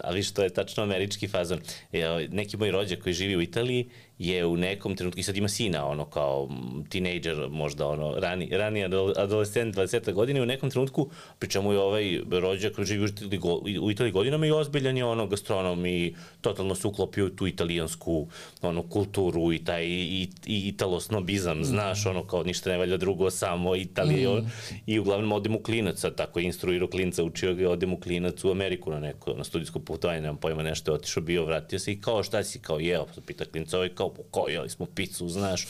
[0.05, 1.61] ali što je tačno američki fazon.
[1.92, 5.37] Je, ovaj, neki moj rođak koji živi u Italiji je u nekom trenutku, i sad
[5.37, 10.46] ima sina, ono, kao mm, tinejdžer, možda, ono, rani, rani adol, adolescent, 20 godine, u
[10.46, 14.96] nekom trenutku, pričamo je ovaj rođak koji živi u Italiji, u Italiji godinama i ozbiljan
[14.96, 18.26] je, ono, gastronom i totalno se uklopio tu italijansku,
[18.62, 23.76] ono, kulturu i taj i, i italosnobizam, znaš, ono, kao ništa ne valja drugo, samo
[23.76, 24.50] Italija, mm.
[24.87, 28.44] i uglavnom odem u klinac, sad tako je instruirao klinca, učio ga, odem u klinac
[28.44, 31.92] u Ameriku na neko, na studijsko putovanje, nemam pojma, nešto je otišao, bio, vratio se
[31.92, 35.29] i kao šta si, kao jeo, pita klinca, ovaj kao, "Pa kao jeli smo picu,
[35.29, 35.66] znaš,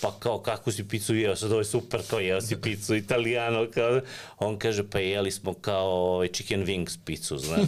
[0.00, 3.66] pa kao kako si picu jeo, sad ovo je super, kao jeo si picu italijano,
[3.74, 4.00] kao,
[4.38, 7.60] on kaže, pa jeli smo kao ovaj, chicken wings picu, znaš,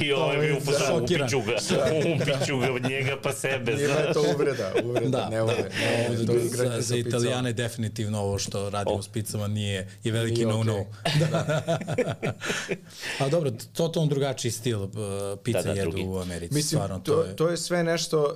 [0.00, 1.22] i, i ovaj mi u fazonu, šokiran.
[1.26, 1.56] upiću ga,
[2.14, 4.14] upiću ga od njega pa sebe, Njima je znaš.
[4.14, 5.54] to uvreda, uvreda, Da, ne vole.
[5.80, 6.96] Ne, vole to za, za.
[6.96, 9.02] Italijane definitivno ovo što radimo O.
[9.02, 10.72] s pizzama nije je veliki Nije no-no.
[10.72, 10.84] okej.
[13.20, 14.90] Ali dobro, totalno drugačiji stil uh,
[15.44, 16.06] pizza Da, da, jedu drugi.
[16.06, 16.54] u Americi.
[16.54, 17.36] Mislim, stvarno, to, to, je...
[17.36, 18.34] to je sve nešto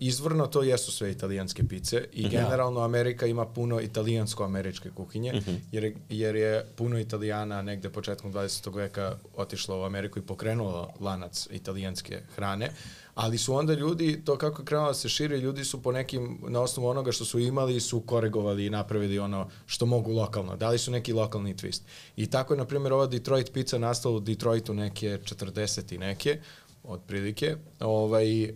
[0.00, 2.30] izvorno to jesu sve italijanske pice i Mhm.
[2.30, 5.54] generalno Amerika ima puno italijansko-američke kuhinje, Mhm.
[5.72, 8.48] jer, jer je puno italijana negde početkom 20.
[8.72, 12.70] veka otišlo u Ameriku i pokrenulo lanac italijanske hrane,
[13.14, 16.18] ali su onda ljudi, to kako je krenulo da se širi, ljudi su po nekim,
[16.42, 20.56] na osnovu onoga što su imali, su koregovali i napravili ono što mogu lokalno.
[20.56, 21.80] Dali su neki lokalni twist.
[22.16, 26.38] I tako je, na primjer, ova Detroit pizza nastala u Detroitu neke 40 i neke,
[26.88, 28.50] otprilike, ovaj, uh,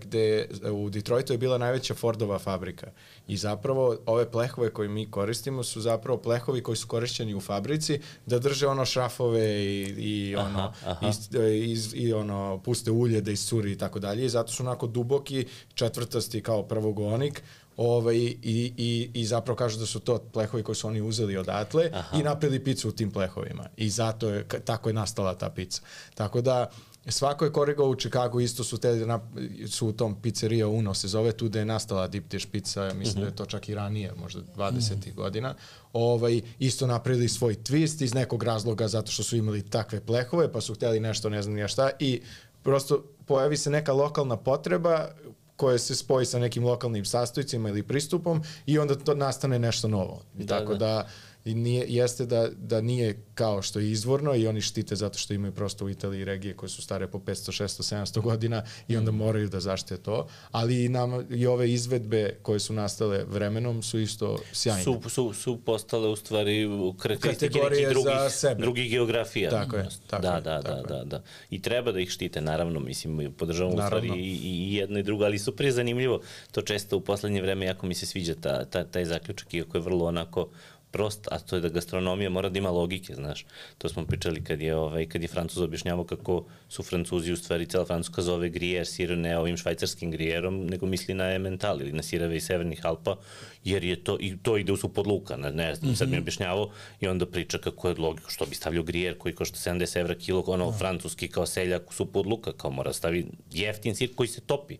[0.00, 2.90] gde u Detroitu je bila najveća Fordova fabrika.
[3.28, 8.00] I zapravo ove plehove koje mi koristimo su zapravo plehovi koji su korišćeni u fabrici
[8.26, 11.08] da drže ono šrafove i, i Aha, ono aha.
[11.08, 11.28] Is,
[11.64, 15.46] iz, i ono puste ulje da iscuri i tako dalje i zato su onako duboki
[15.74, 17.42] četvrtasti kao prvogonik
[17.76, 18.38] ovaj, i,
[18.76, 22.18] i, i zapravo kažu da su to plehovi koji su oni uzeli odatle Aha.
[22.18, 25.82] i napravili picu u tim plehovima i zato je, tako je nastala ta pica.
[26.14, 26.70] Tako da
[27.06, 29.20] svako je korigao u Chicagu, isto su, te, na,
[29.68, 33.20] su u tom pizzeria Uno se zove, tu da je nastala deep dish pizza, mislim
[33.20, 35.14] da je to čak i ranije, možda 20.
[35.14, 35.54] godina,
[35.92, 40.60] ovaj, isto napravili svoj twist iz nekog razloga zato što su imali takve plehove, pa
[40.60, 42.20] su hteli nešto, ne znam ja šta, i
[42.62, 45.08] prosto pojavi se neka lokalna potreba
[45.56, 50.22] koja se spoji sa nekim lokalnim sastojcima ili pristupom i onda to nastane nešto novo.
[50.34, 50.78] Da, tako da.
[50.78, 51.08] da
[51.44, 55.34] i nije, jeste da, da nije kao što je izvorno i oni štite zato što
[55.34, 59.10] imaju prosto u Italiji regije koje su stare po 500, 600, 700 godina i onda
[59.10, 63.98] moraju da zaštite to, ali i, nam, i ove izvedbe koje su nastale vremenom su
[63.98, 64.82] isto sjajne.
[64.82, 68.62] Su, su, su postale u stvari karakteristike Kategorije nekih drugih, za sebe.
[68.62, 69.50] drugih geografija.
[69.50, 71.04] Tako je, tako da, je, da, tako da, je.
[71.04, 71.22] da, da.
[71.50, 75.24] I treba da ih štite, naravno, mislim, podržavamo u stvari i, i jedno i drugo,
[75.24, 76.20] ali super je zanimljivo.
[76.52, 79.82] To često u poslednje vreme jako mi se sviđa ta, ta, taj zaključak, iako je
[79.82, 80.48] vrlo onako
[80.90, 83.44] prost, a to je da gastronomija mora da ima logike, znaš.
[83.78, 87.66] To smo pričali kad je, ovaj, kad je Francuz objašnjavao kako su Francuzi u stvari,
[87.66, 92.02] cela Francuska zove grijer sir ne ovim švajcarskim grijerom, nego misli na Emmental ili na
[92.02, 93.16] sireve iz severnih Alpa,
[93.64, 96.20] jer je to, i to ide u supod luka, ne, ne znam, sad mi je
[96.20, 100.14] objašnjavao i onda priča kako je logiko, što bi stavljao grijer koji košta 70 evra
[100.14, 104.28] kilo, ono francuski kao seljak u supod luka, kao mora da stavi jeftin sir koji
[104.28, 104.76] se topi,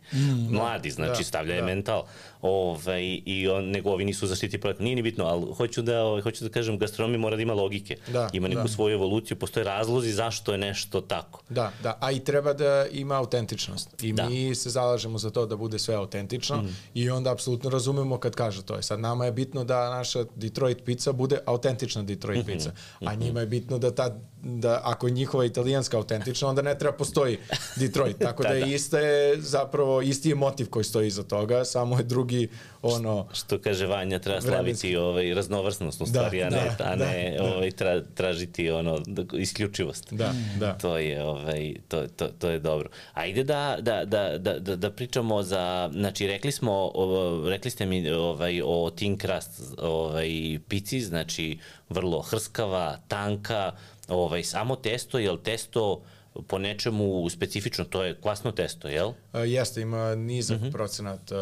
[0.51, 1.55] mladi, znači da, stavlja da.
[1.55, 2.07] je mental,
[2.43, 6.23] ovaj, i on, nego ovi nisu zaštiti projekat, nije ni bitno, ali hoću da, ovaj,
[6.23, 8.69] hoću da kažem, gastronomija mora da ima logike, Da, ima neku da.
[8.69, 11.43] svoju evoluciju, postoje razlozi zašto je nešto tako.
[11.49, 14.03] Da, da, a i treba da ima autentičnost.
[14.03, 14.29] I Da.
[14.29, 16.77] mi se zalažemo za to da bude sve autentično mm.
[16.95, 18.83] i onda apsolutno razumemo kad kaže to.
[18.83, 22.53] Sad nama je bitno da naša Detroit pizza bude autentična Detroit Mhm.
[22.53, 26.79] pizza, a njima je bitno da ta da ako je njihova italijanska autentična, onda ne
[26.79, 27.39] treba postoji
[27.77, 28.19] Detroit.
[28.27, 28.67] Tako da, Da, da, da.
[28.67, 32.49] iste je zapravo isti je motiv koji stoji iza toga, samo je drugi
[32.83, 34.53] ono Što kaže Vanja, treba Vremenski.
[34.81, 37.45] slaviti ovaj, raznovrsnost u Da, stvari, a ne, da, a da, ne da.
[37.45, 40.13] ovaj, tra, tražiti ono, da- isključivost.
[40.13, 40.73] Da, da.
[40.73, 42.89] To je, ovaj, to, to, to je dobro.
[43.15, 45.61] Ajde da, da, da, da, da, da pričamo za,
[45.93, 47.11] znači rekli smo, o,
[47.47, 50.29] rekli ste mi ovaj, o thin crust ovaj,
[50.69, 53.73] pici, znači vrlo hrskava, tanka,
[54.11, 56.03] ovaj, samo testo, jel testo
[56.47, 59.09] po nečemu specifično, to je kvasno testo, jel?
[59.09, 59.15] Uh,
[59.47, 60.65] jeste, ima nizak Mhm.
[60.65, 60.73] uh -huh.
[60.73, 61.39] procenat uh,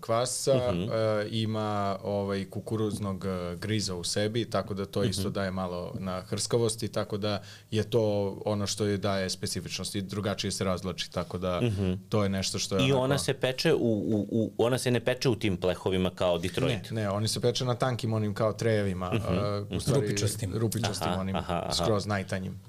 [0.00, 0.84] kvasca, uh -huh.
[0.84, 1.66] uh, ima
[2.02, 5.10] ovaj kukuruznog uh, griza u sebi, tako da to Mhm.
[5.10, 8.02] isto daje malo na hrskavosti, tako da je to
[8.44, 11.98] ono što je daje specifičnost i drugačije se razlači, tako da uh -huh.
[12.08, 12.88] to je nešto što je Mhm.
[12.88, 13.04] I onako...
[13.04, 16.90] ona se peče u, u, u, ona se ne peče u tim plehovima kao Detroit.
[16.90, 19.60] Ne, ne, oni se peče na tankim onim kao trejevima, uh -huh.
[19.62, 20.52] uh, u stvari, Rupičastim.
[20.54, 21.72] rupičastim Aha, onim, aha, aha.
[21.74, 22.60] skroz najtanjim.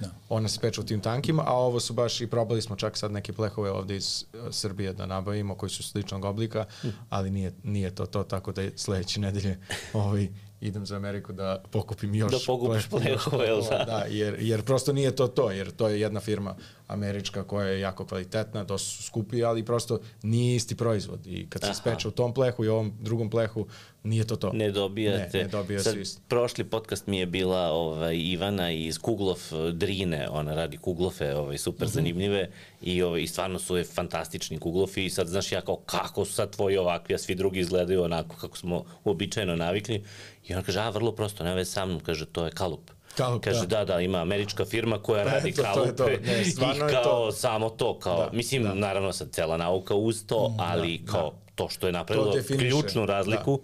[0.00, 0.10] Da.
[0.28, 3.12] Ona se peče u tim tankima, a ovo su baš i probali smo čak sad
[3.12, 6.64] neke plehove ovde iz uh, Srbije da nabavimo koji su sličnog oblika,
[7.08, 9.58] ali nije, nije to to, tako da je sledeće nedelje
[9.92, 10.28] ovaj,
[10.60, 13.84] idem za Ameriku da pokupim još Da pokupiš plehove, da?
[13.84, 16.56] da, jer, jer prosto nije to to, jer to je jedna firma
[16.88, 21.62] američka koja je jako kvalitetna, dosta su skupi, ali prosto nije isti proizvod i kad
[21.62, 21.74] se Aha.
[21.74, 23.66] speče u tom plehu i ovom drugom plehu,
[24.02, 24.52] nije to to.
[24.52, 25.38] Ne dobijate.
[25.38, 26.20] Ne, ne dobija Sad, isto.
[26.28, 31.58] Prošli podcast mi je bila ovaj, Ivana iz Kuglov eh, Drine, ona radi Kuglofe, ovaj,
[31.58, 31.94] super Mhm.
[31.94, 32.48] zanimljive
[32.82, 36.32] i, ovaj, i stvarno su je fantastični Kuglofi i sad znaš ja kao kako su
[36.32, 40.04] sad tvoji ovakvi, a svi drugi izgledaju onako kako smo uobičajeno navikli
[40.46, 42.90] i ona kaže, a vrlo prosto, ne već sa mnom, kaže, to je kalup.
[43.16, 43.66] Kalup, kaže, da.
[43.66, 46.26] da, da, ima američka firma koja Pa radi eto, to je kalupe to.
[46.26, 47.32] Ne, i je kao to.
[47.32, 48.74] samo to, kao, Da, mislim, da.
[48.74, 53.60] naravno sad cela nauka uz to, ali kao to što je napravilo ključnu razliku,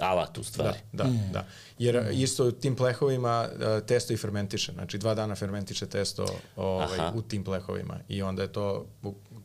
[0.00, 0.78] alat u stvari.
[0.92, 1.46] Da, da, da.
[1.78, 4.72] Jer isto u tim plehovima uh, testo i fermentiše.
[4.72, 7.12] Znači dva dana fermentiše testo ovaj, Aha.
[7.14, 8.86] u tim plehovima i onda je to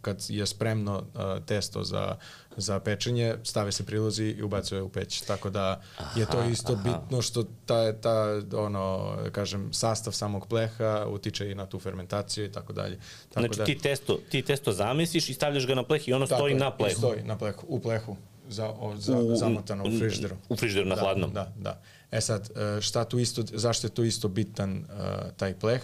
[0.01, 2.15] kad je spremno uh, testo za,
[2.57, 5.21] za pečenje, stave se prilozi i ubacuje u peć.
[5.21, 5.81] Tako da
[6.15, 6.83] je to isto aha.
[6.83, 12.51] bitno što ta, ta ono, kažem, sastav samog pleha utiče i na tu fermentaciju i
[12.51, 12.99] tako dalje.
[13.29, 16.27] Tako znači da, ti testo, ti testo zamesiš i stavljaš ga na pleh i ono
[16.27, 16.97] tako stoji je, na plehu.
[16.97, 18.17] Stoji na plehu, u plehu
[18.49, 20.35] za, o, za, U- zamotano u frižderu.
[20.49, 21.33] U frižderu na da, hladnom.
[21.33, 21.81] Da, da.
[22.11, 25.81] E sad, e, šta tu isto, zašto je tu isto bitan uh, taj pleh?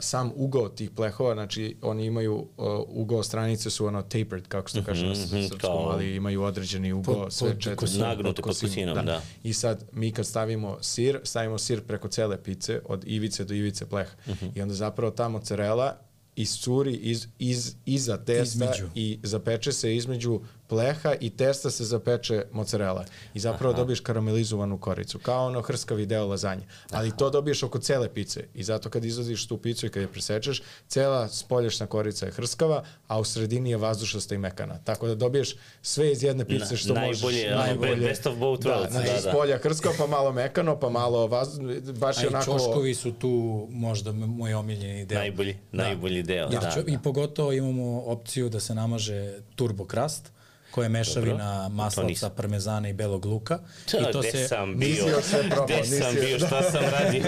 [0.00, 4.78] Sam ugao tih plehova, znači oni imaju, uh, ugao stranice su ono tapered, kako se
[4.78, 7.98] to kaže na mhm, srpskom, kao- ali imaju određeni ugao, Pod- sve pod četiri.
[7.98, 9.22] Nagnute pod kosinom, da.
[9.42, 13.86] I sad, mi kad stavimo sir, stavimo sir preko cele pice, od ivice do ivice
[13.86, 14.10] pleha.
[14.28, 14.46] Mhm.
[14.54, 15.96] I onda zapravo ta mozzarella
[16.36, 18.86] iscuri iz, iz, iza testa Između.
[18.94, 23.04] i zapeče se između pleha i testa se zapeče mozzarella.
[23.34, 23.80] I zapravo Aha.
[23.80, 26.62] dobiješ karamelizovanu koricu, kao ono hrskavi deo lazanje.
[26.90, 28.44] Ali to dobiješ oko cele pice.
[28.54, 32.84] I zato kad izvadiš tu picu i kad je presečeš, cela spolješna korica je hrskava,
[33.06, 34.78] a u sredini je vazdušasta i mekana.
[34.78, 37.76] Tako da dobiješ sve iz jedne pice Na- što najbolje, možeš.
[37.82, 39.30] ono, best of both da, worlds, Znači, da, da.
[39.30, 41.92] spolja hrskava, pa malo mekano, pa malo vazdušno.
[41.92, 42.44] Baš A je i onako...
[42.44, 43.30] čoškovi su tu
[43.70, 45.18] možda moj omiljeni deo.
[45.18, 46.82] Najbolji, najbolji deo, Ja, da, da.
[46.86, 49.20] I pogotovo imamo opciju da se namaže
[49.56, 50.32] turbo krast,
[50.70, 51.68] koja je mešavina Dobro.
[51.74, 53.58] Maslaca, parmezana i belog luka.
[53.90, 55.04] To, I to gde se, sam bio,
[55.48, 57.22] probao, gde sam bio, šta sam radio.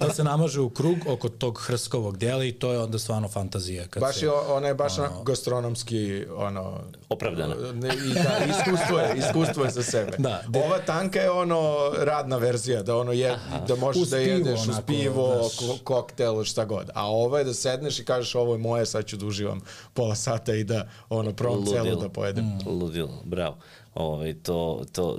[0.00, 3.86] to se namaže u krug oko tog hrskovog dela i to je onda stvarno fantazija.
[3.86, 6.80] Kad Baš se, je, ona je baš onako gastronomski, ono...
[7.08, 7.54] Opravdana.
[7.74, 10.12] Ne, I da, iskustvo je, iskustvo je za sebe.
[10.18, 11.64] Da, de- Ova tanka je ono
[11.98, 13.36] radna verzija, da ono je,
[13.68, 16.90] da možeš Uz da jedeš uz pivo, ko, koktel, šta god.
[16.94, 19.60] A ovo je da sedneš i kažeš ovo je moje, sad ću da uživam
[19.94, 22.00] pola sata i da ono probam celu Ludilo.
[22.00, 22.44] da pojedem.
[22.44, 22.58] Mm.
[22.74, 23.56] Ludilo, bravo.
[23.94, 25.18] Ovaj to to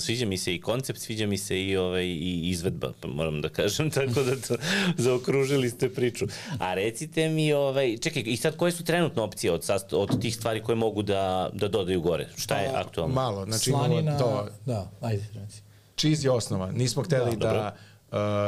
[0.00, 3.48] sviđa mi se i koncept, sviđa mi se i ovaj i izvedba, pa moram da
[3.48, 4.54] kažem, tako da to
[4.96, 6.26] zaokružili ste priču.
[6.58, 10.36] A recite mi ovaj čekaj, i sad koje su trenutno opcije od sast, od tih
[10.36, 12.28] stvari koje mogu da da dodaju gore?
[12.36, 13.14] Šta je aktualno?
[13.14, 15.62] Malo, znači Slanina, imamo to, da, ajde, reci.
[15.96, 16.72] cheese je osnova.
[16.72, 17.76] Nismo hteli Da, da, da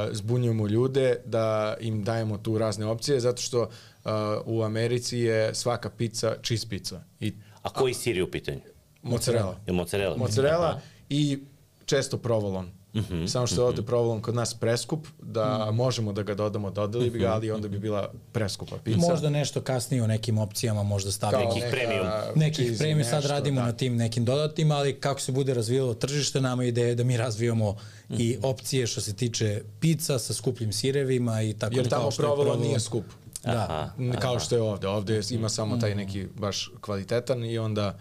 [0.09, 4.11] uh, zbunjujemo ljude, da im dajemo tu razne opcije, zato što uh,
[4.45, 7.05] u Americi je svaka pizza cheese pizza.
[7.21, 8.61] I A koji sir je u pitanju?
[9.03, 9.57] mozzarella.
[9.67, 10.17] Je mozzarella?
[10.17, 10.81] Mozzarella Aha.
[11.09, 11.39] i
[11.87, 12.71] često provolon.
[12.95, 16.71] Mm -hmm, Samo što je ovde provolon kod nas preskup, da možemo da ga dodamo,
[16.71, 18.99] dodali bi ga, ali onda bi bila preskupa pizza.
[18.99, 21.55] Možda nešto kasnije u nekim opcijama možda stavimo.
[21.55, 22.07] Nekih premium.
[22.35, 23.67] nekih cheese premium sad radimo da.
[23.67, 27.17] na tim nekim dodatim, ali kako se bude razvijalo tržište, nama je ideja da mi
[27.17, 27.77] razvijamo
[28.11, 32.23] i opcije što se tiče pizza sa skupljim sirevima i tako Jer tamo kao što
[32.23, 32.67] je provolon provolon.
[32.67, 33.05] nije skup.
[33.45, 33.93] Da.
[33.99, 34.89] N- Kao što je ovde.
[34.89, 37.99] Ovde ima samo taj neki baš kvalitetan i onda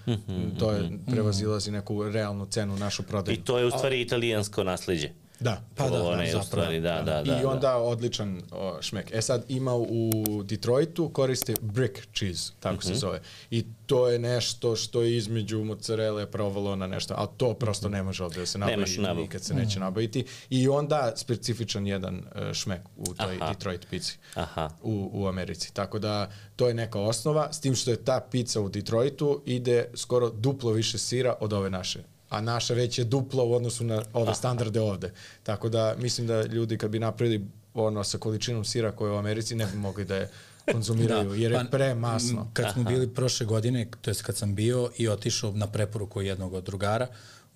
[0.60, 3.38] to je prevazilazi neku realnu cenu našu prodaju.
[3.38, 5.10] I to je u stvari italijansko nasleđe.
[5.44, 5.62] Da.
[5.76, 6.44] Pa da, da, zapravo.
[6.44, 7.42] stvari, da, da, da.
[7.42, 9.12] I onda odličan o, šmek.
[9.14, 10.12] E sad ima u
[10.44, 12.88] Detroitu koriste brick cheese, tako Mhm.
[12.88, 13.22] se zove.
[13.52, 18.24] I to je nešto što je između mozzarelle, provolona, nešto, a to prosto ne može
[18.24, 20.26] ovde da se nabavi, nikad se neće nabaviti.
[20.50, 23.50] I onda specifičan jedan uh, šmek u toj Aha.
[23.50, 24.70] Detroit pici Aha.
[24.84, 25.74] u, u Americi.
[25.74, 29.86] Tako da to je neka osnova, s tim što je ta pizza u Detroitu ide
[29.96, 34.04] skoro duplo više sira od ove naše a naša već je duplo u odnosu na
[34.14, 35.12] ove standarde ovde.
[35.44, 39.18] Tako da mislim da ljudi kad bi napravili ono sa količinom sira koje je u
[39.18, 40.30] Americi ne bi mogli da je
[40.72, 42.48] konzumiraju, jer je Pa, premasno.
[42.54, 46.54] Kad smo bili prošle godine, to jest kad sam bio i otišao na preporuku jednog
[46.54, 47.08] od drugara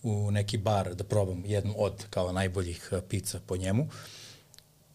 [0.03, 3.87] u neki bar da probam jednu od kao najboljih eh, pizza po njemu,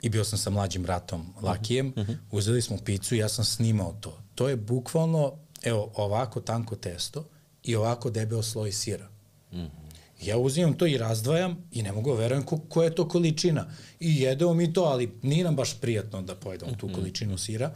[0.02, 1.94] i bio sam sa mlađim bratom Lakijem,
[2.30, 4.18] uzeli smo picu i ja sam snimao to.
[4.34, 7.24] To je bukvalno, evo, ovako tanko testo
[7.62, 9.08] i ovako debeo sloj sira.
[10.22, 13.66] Ja uzimam to i razdvajam i ne mogu da verujem ko, koja je to količina.
[14.00, 17.74] I jedemo mi to, ali nije nam baš prijatno da pojedemo tu količinu sira.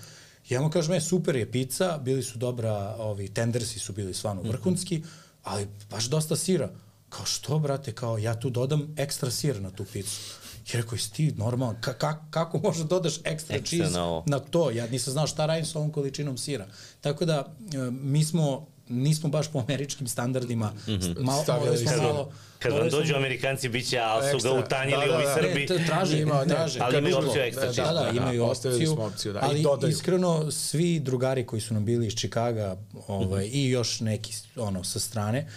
[0.48, 4.42] Ja mu kažem, e, super je pizza, bili su dobra, ovi tendersi su bili stvarno
[4.42, 5.02] vrhunski,
[5.42, 6.70] ali baš dosta sira.
[7.08, 10.20] Kao što, brate, kao ja tu dodam ekstra sir na tu picu.
[10.72, 14.38] I rekao, jesi ti normalan, ka, ka, kako možeš da dodaš ekstra, cheese na na
[14.38, 14.70] to?
[14.70, 16.66] Ja nisam znao šta radim sa ovom količinom sira.
[17.00, 20.72] Tako da, e, mi smo nismo baš po američkim standardima.
[20.86, 21.20] Mm -hmm.
[21.20, 24.48] Malo, Stavljali morali smo malo, Kad vam morali smo- dođu Amerikanci, bit će, ali su
[24.48, 25.34] ga utanjili Da, da, ovi da.
[25.34, 25.66] Srbi.
[25.70, 26.78] Ne, traže, Ima, ne, traže.
[26.82, 27.92] ali imaju opciju ekstra da, cheese.
[27.94, 29.90] Da, da, imaju ostavili opciju, smo opciju, da, i ali dodaju.
[29.90, 32.76] iskreno svi drugari koji su nam bili iz Čikaga
[33.08, 35.48] ovaj, i još neki ono sa strane,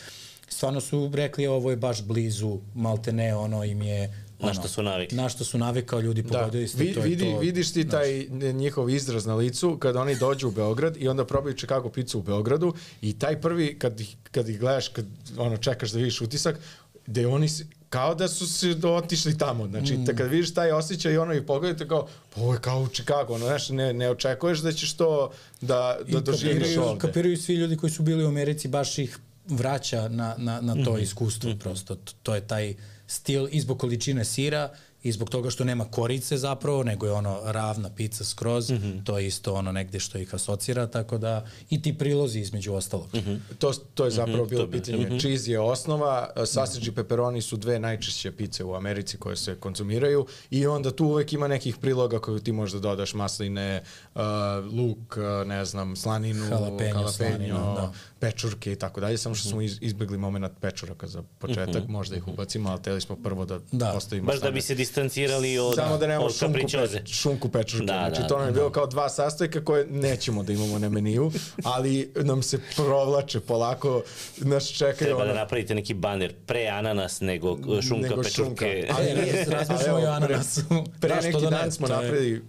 [0.48, 4.68] stvarno su rekli ovo je baš blizu, malte ne, ono im je Na ono, što
[4.68, 5.18] su navikli.
[5.18, 7.40] Na što su navikao, ljudi Da, pogodili ste, vi, to vidi, to.
[7.40, 11.56] vidiš ti taj njihov izraz na licu kada oni dođu u Beograd i onda probaju
[11.56, 15.06] Chicago picu u Beogradu i taj prvi, kad kad ih gledaš, kad
[15.38, 16.60] ono, čekaš da vidiš utisak,
[17.08, 17.50] gde oni
[17.90, 19.68] kao da su se otišli tamo.
[19.68, 20.06] Znači, mm.
[20.18, 23.34] kad vidiš taj osjećaj i ono i pogledajte kao, pa ovo je kao u Chicago,
[23.34, 27.00] ono, znaš, ne, ne očekuješ da ćeš to da, da doživiš ovde.
[27.00, 30.80] Kapiraju svi ljudi koji su bili u Americi, baš ih vraća na, na, na to
[30.80, 31.02] mm -hmm.
[31.02, 31.60] iskustvo, mm -hmm.
[31.60, 31.98] prosto.
[32.24, 32.76] To je taj
[33.10, 34.70] stil izbog količine sira,
[35.04, 39.04] i zbog toga što nema korice zapravo, nego je ono ravna pizza skroz, mm -hmm.
[39.04, 43.08] to je isto ono negde što ih asocira, tako da i ti prilozi između ostalog.
[43.14, 43.40] Mm -hmm.
[43.60, 44.50] to, to je zapravo mm -hmm.
[44.50, 44.98] bilo pitanje.
[44.98, 45.22] Mm -hmm.
[45.22, 50.26] Cheese je osnova, sausage i pepperoni su dve najčešće pice u Americi koje se konzumiraju
[50.50, 53.84] i onda tu uvek ima nekih priloga koje ti možda dodaš masline,
[54.16, 54.22] uh,
[54.74, 57.94] luk, uh, ne znam, slaninu, jalapeno, jalapeno slaninu, da.
[58.20, 61.90] Pečurke i tako dalje, samo što smo iz, izbegli moment pečuraka za početak, mm -hmm.
[61.90, 63.92] možda ih ubacimo, ali teli smo prvo da, da.
[63.94, 67.86] postavimo Baš da bi se distancirali od, Samo da nemamo šunku, pe, šunku pečurke.
[67.86, 68.60] Da, znači, da, to nam je da.
[68.60, 71.32] bilo kao dva sastojka koje nećemo da imamo na meniju,
[71.64, 74.04] ali nam se provlače polako,
[74.38, 75.08] nas čekaju.
[75.08, 78.86] Treba da napravite neki baner, pre ananas nego šunka nego pečurke.
[78.88, 78.96] Šunka.
[78.98, 80.62] Ali, ali razmišljamo i o ananasu.
[81.00, 82.42] Pre, pre neki dan smo napravili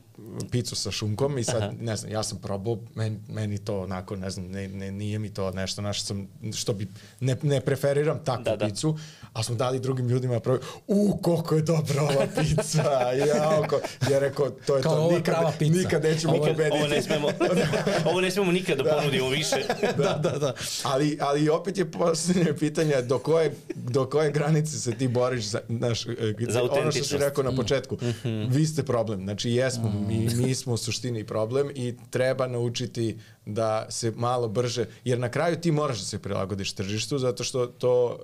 [0.51, 1.73] picu sa šunkom i sad, Aha.
[1.81, 5.35] ne znam, ja sam probao, men, meni to onako, ne znam, ne, ne, nije mi
[5.35, 6.89] to nešto našto sam, što bi,
[7.21, 8.67] ne, ne preferiram takvu da, da.
[8.67, 8.99] picu,
[9.33, 12.83] a smo dali drugim ljudima da probaju, u, koliko je dobra ova pizza,
[13.27, 16.77] ja, oko, ja rekao, to je Kao to, nikad, nikad nećemo nikad, pobediti.
[16.77, 17.29] Ovo ne smemo,
[18.11, 19.57] ovo ne smemo nikad da, da ponudimo više.
[19.99, 20.55] da, da, da.
[20.83, 25.61] Ali, ali opet je posljednje pitanje, do koje, do koje granice se ti boriš za,
[25.69, 26.07] naš,
[26.49, 28.49] za ono što si rekao na početku, mm -hmm.
[28.51, 30.07] vi ste problem, znači jesmo, mm.
[30.09, 35.29] mi, mi smo u suštini problem i treba naučiti da se malo brže, jer na
[35.29, 38.19] kraju ti moraš da se prilagodiš tržištu zato što to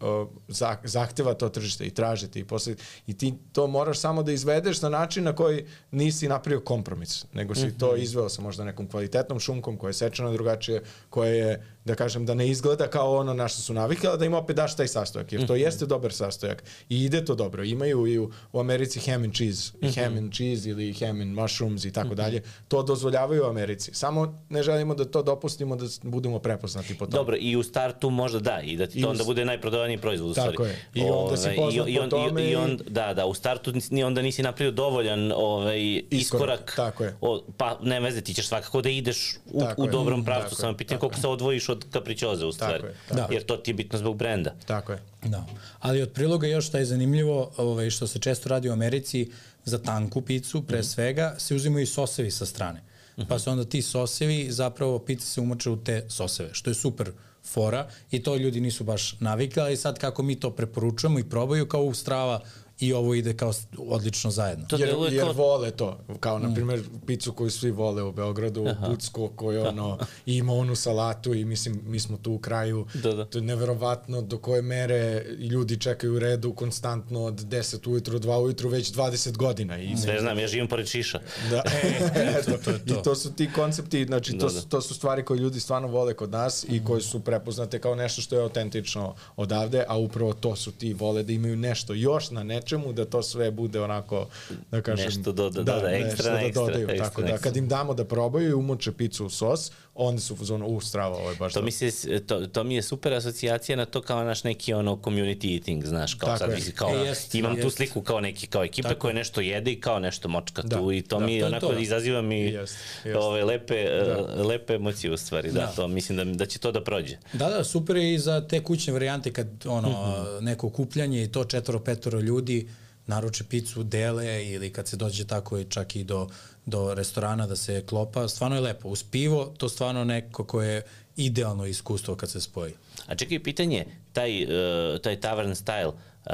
[0.00, 2.74] uh, uh, zahteva to tržište i traže ti i posle
[3.06, 7.54] i ti to moraš samo da izvedeš na način na koji nisi napravio kompromis, nego
[7.54, 7.78] si mm -hmm.
[7.78, 8.02] to mhm.
[8.02, 12.34] izveo sa možda nekom kvalitetnom šunkom koja je sečena drugačije, koja je da kažem, da
[12.34, 15.32] ne izgleda kao ono na što su navikli, ali da im opet daš taj sastojak,
[15.32, 15.62] jer to mhm.
[15.62, 17.64] jeste dobar sastojak i ide to dobro.
[17.64, 20.18] Imaju i u, u Americi ham and cheese, i ham mhm.
[20.18, 22.16] and cheese ili ham and mushrooms i tako mhm.
[22.16, 22.42] dalje.
[22.68, 23.94] To dozvoljavaju u Americi.
[23.94, 27.16] Samo ne želimo da to dopustimo da budemo prepoznati po tome.
[27.16, 30.34] Dobro, i u startu možda da, i da ti to onda bude najprodavaniji proizvod u
[30.34, 30.50] stvari.
[30.50, 30.78] Tako je.
[30.94, 32.42] I onda si poznat i, on, po tome.
[32.42, 36.10] I, i on, da, da, u startu ni onda nisi napravio dovoljan ovaj, iskorak.
[36.10, 37.16] iskorak tako je.
[37.20, 41.00] O, pa ne veze, ti ćeš svakako da ideš u, u dobrom pravcu, samo pitanje
[41.00, 42.74] koliko se odvojiš od kapričoze u stvari.
[42.74, 43.20] Tako je, tako.
[43.20, 43.28] Da.
[43.30, 44.54] Jer to ti je bitno zbog brenda.
[44.66, 44.98] Tako je.
[45.24, 45.46] Da.
[45.80, 49.30] Ali od priloga još šta je zanimljivo, ovaj, što se često radi u Americi,
[49.64, 50.94] za tanku picu, pre mm -hmm.
[50.94, 52.80] svega, se uzimaju i sosevi sa strane.
[52.80, 52.93] Mm.
[53.28, 57.12] Pa se onda ti sosevi, zapravo pica se umoče u te soseve, što je super
[57.44, 61.68] fora i to ljudi nisu baš navikli, ali sad kako mi to preporučujemo i probaju
[61.68, 62.40] kao u strava
[62.80, 64.66] i ovo ide kao odlično zajedno.
[64.66, 66.54] To jer, jer vole to, kao na mm.
[66.54, 68.88] primjer picu koju svi vole u Beogradu, Aha.
[68.88, 73.24] Bucko koji ono, ima onu salatu i mislim mi smo tu u kraju, da, da.
[73.24, 78.42] to je neverovatno do koje mere ljudi čekaju u redu konstantno od 10 ujutru, 2
[78.42, 79.78] ujutru već 20 godina.
[79.78, 81.20] I Sve znam, ja živim pored Šiša.
[81.50, 81.62] Da,
[82.14, 83.00] e, to, to, to.
[83.00, 84.60] I to su ti koncepti, znači to, da, da.
[84.60, 88.22] to su stvari koje ljudi stvarno vole kod nas i koje su prepoznate kao nešto
[88.22, 92.42] što je autentično odavde, a upravo to su ti vole da imaju nešto još na
[92.42, 94.26] net nečemu da to sve bude onako,
[94.70, 95.04] da kažem...
[95.04, 97.36] Nešto do, da, da, da, ekstra, da ekstra, dodaju, ekstra, tako ekstra.
[97.36, 100.66] da kad im damo da probaju i umoče picu u sos, onda su u zonu,
[100.66, 101.62] u strava, ovo je baš to.
[101.62, 105.54] Mi se, to, to mi je super asocijacija na to kao naš neki ono community
[105.54, 106.72] eating, znaš, kao tako sad, je.
[106.72, 107.62] kao, e, jest, imam jest.
[107.62, 109.00] tu sliku kao neki, kao ekipe tako.
[109.00, 111.66] koje nešto jede i kao nešto močka da, tu i to da, mi to onako
[111.66, 111.78] to.
[111.78, 113.18] izaziva mi jest, jest.
[113.20, 114.40] ove lepe, da.
[114.40, 117.16] Uh, lepe emocije u stvari, da, da, to mislim da, da će to da prođe.
[117.32, 120.40] Da, da, super je i za te kućne varijante kad ono, mm -hmm.
[120.40, 122.68] neko kupljanje i to četvoro, petoro ljudi,
[123.06, 126.28] naruče picu, dele ili kad se dođe tako i čak i do,
[126.66, 128.88] do restorana da se klopa, stvarno je lepo.
[128.88, 130.82] Uz pivo to stvarno neko koje je
[131.16, 132.74] idealno iskustvo kad se spoji.
[133.06, 136.32] A čekaj, pitanje, taj, uh, taj tavern style, uh,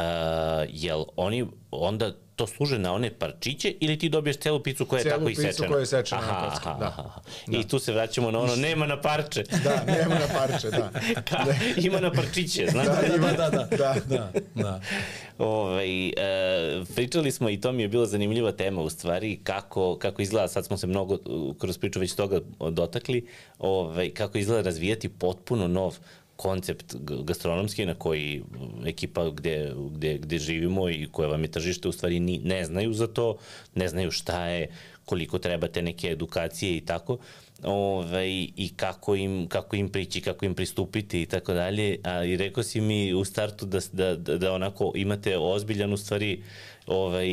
[0.68, 5.04] jel oni onda to služe na one parčiće ili ti dobiješ celu picu koja je
[5.04, 5.52] celu tako isečena?
[5.52, 6.86] Celu picu koja je isečena aha, na kocka, da.
[6.86, 7.20] Aha.
[7.46, 7.58] da.
[7.58, 9.42] I tu se vraćamo na ono, nema na parče.
[9.64, 10.90] da, nema na parče, da.
[11.28, 11.44] Ka,
[11.76, 12.86] ima na parčiće, znaš?
[12.86, 13.68] Da, ima, da, da.
[13.82, 14.80] da, da, da.
[15.38, 16.12] Ove, ovaj, e,
[16.94, 20.66] pričali smo i to mi je bila zanimljiva tema u stvari, kako, kako izgleda, sad
[20.66, 21.18] smo se mnogo
[21.58, 23.26] kroz priču već toga dotakli,
[23.58, 25.96] ove, ovaj, kako izgleda razvijati potpuno nov
[26.40, 28.42] koncept gastronomski na koji
[28.86, 32.92] ekipa gde, gde, gde živimo i koje vam je tržište u stvari ni, ne znaju
[32.92, 33.36] za to,
[33.74, 34.68] ne znaju šta je,
[35.04, 37.18] koliko trebate neke edukacije i tako
[37.62, 41.98] ovaj, i kako im, kako im prići, kako im pristupiti i tako dalje.
[42.04, 45.96] A i rekao si mi u startu da, da, da, da onako imate ozbiljan u
[45.96, 46.42] stvari
[46.86, 47.28] ovaj,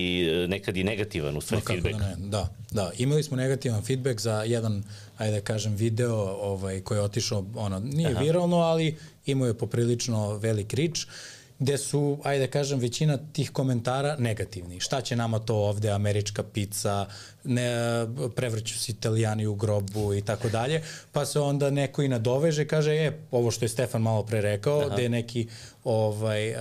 [0.48, 1.96] nekad i negativan u stvari no, feedback.
[1.96, 4.84] Da, ne, da, da, imali smo negativan feedback za jedan,
[5.18, 8.20] ajde da kažem, video ovaj, koji je otišao, ono, nije Aha.
[8.20, 11.08] viralno, ali imao je poprilično velik rič
[11.60, 14.80] gde su, ajde da kažem, većina tih komentara negativni.
[14.80, 17.08] Šta će nama to ovde, američka pizza,
[17.44, 17.70] ne,
[18.36, 22.96] prevrću se italijani u grobu i tako dalje, pa se onda neko i nadoveže, kaže,
[22.96, 24.90] je, ovo što je Stefan malo pre rekao, Aha.
[24.94, 25.48] gde je neki
[25.84, 26.60] ovaj, a,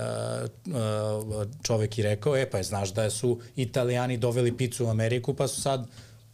[0.73, 5.33] a, čovek i rekao, e, pa je, znaš da su italijani doveli picu u Ameriku,
[5.33, 5.87] pa su sad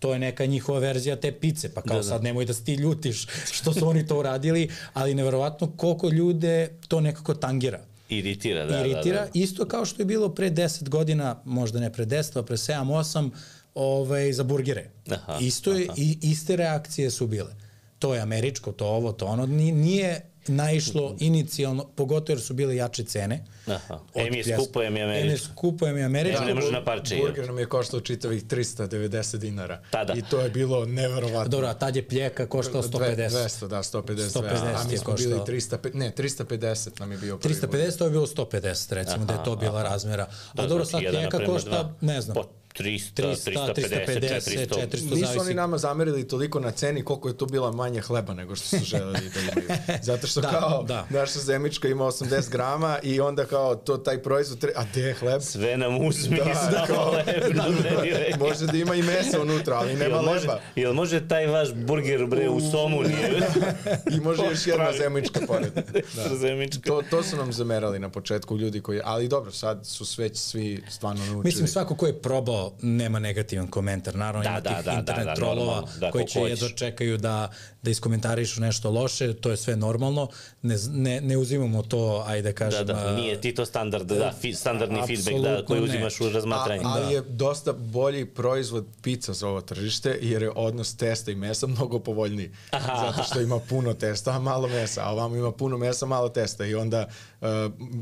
[0.04, 2.10] to je neka njihova verzija te pice, pa kao da, da.
[2.10, 3.28] sad nemoj da se ti ljutiš
[3.58, 7.80] što su oni to uradili, ali neverovatno koliko ljude to nekako tangira.
[8.10, 9.32] Iritira, da, Iritira, da, da.
[9.34, 12.86] isto kao što je bilo pre 10 godina, možda ne pre 10, pa pre 7,
[12.86, 13.30] 8,
[13.76, 14.89] ovaj, za burgere.
[15.10, 15.95] Aha, isto je, aha.
[15.97, 17.56] i, iste reakcije su bile.
[17.99, 19.45] To je američko, to ovo, to ono.
[19.45, 23.46] Nije naišlo inicijalno, pogotovo jer su bile jače cene.
[23.68, 24.00] Aha.
[24.16, 25.26] Em je skupo, em je američko.
[25.26, 26.39] Em je skupo, em je američko.
[26.39, 27.18] Da, ne može na parče.
[27.18, 29.82] Burger nam je koštao čitavih 390 dinara.
[29.91, 30.14] Tada.
[30.14, 31.50] I to je bilo neverovatno.
[31.50, 33.30] Dobro, a tad je pljeka koštao 150.
[33.30, 34.41] 200, da, 150.
[34.41, 38.12] 150 a mi smo bili 300, ne, 350 nam je bio prvi 350, to je
[38.12, 39.89] bilo 150, recimo, aha, da je to bila aha.
[39.89, 40.28] razmera.
[40.54, 42.36] Da, a dobro, znači, sad pljeka košta, ne znam.
[42.78, 44.88] Po 300, 300 350, 400.
[44.91, 48.55] 400 Nisu oni nama zamerili toliko na ceni koliko je to bila manje hleba nego
[48.55, 49.67] što su želeli da imaju.
[50.09, 51.07] Zato što da, kao da.
[51.09, 54.71] naša zemička ima 80 grama i onda kao to taj proizvod, tre...
[54.76, 55.41] a gde je hleb?
[55.41, 56.38] Sve nam uzmi
[56.71, 57.53] da, kao, hleb.
[57.53, 60.59] Da, da, može da ima i meso unutra, ali nema jel može, leba.
[60.76, 63.49] Jel može taj vaš burger bre u somu nije?
[64.17, 65.74] I može još jedna zemička pored.
[66.15, 66.36] Da.
[66.36, 66.89] zemička.
[66.89, 70.84] To, to su nam zamerali na početku ljudi koji, ali dobro, sad su sve svi
[70.89, 71.43] stvarno naučili.
[71.43, 74.16] Mislim, svako ko je probao nema negativan komentar.
[74.16, 77.18] Naravno, da, ima da, tih da, internet da, da, trolova da, koji će jedno čekaju
[77.18, 77.49] da,
[77.82, 80.28] da iskomentarišu nešto loše, to je sve normalno.
[80.61, 82.88] Ne, ne, ne uzimamo to, ajde da kažem...
[82.88, 86.82] Da, da, nije ti to standard, da, fi, standardni feedback da, koji uzimaš u razmatranje.
[86.86, 87.11] A, ali da.
[87.11, 91.99] je dosta bolji proizvod pizza za ovo tržište, jer je odnos testa i mesa mnogo
[91.99, 92.51] povoljniji.
[92.72, 93.05] Aha.
[93.05, 96.66] Zato što ima puno testa, a malo mesa, a ovamo ima puno mesa, malo testa
[96.66, 97.07] i onda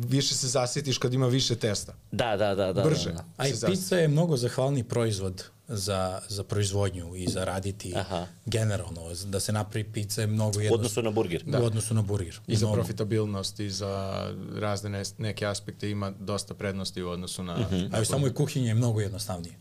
[0.08, 1.94] više se zasjetiš kad ima više testa.
[2.12, 2.74] Da, da, da.
[2.74, 3.10] da Brže.
[3.10, 3.26] Da, da.
[3.38, 8.28] A i pizza je mnogo zahvalni proizvod za, za proizvodnju i za raditi Aha.
[8.46, 9.02] generalno.
[9.26, 10.72] Da se napravi pizza je mnogo jednostavno.
[10.72, 11.44] U odnosu na burger.
[11.44, 11.62] Da.
[11.62, 12.40] U odnosu na burger.
[12.48, 14.24] I za profitabilnost i za
[14.60, 17.54] razne ne, neke aspekte ima dosta prednosti u odnosu na...
[17.54, 18.02] Uh -huh.
[18.02, 19.56] A samo i kuhinje je mnogo jednostavnije.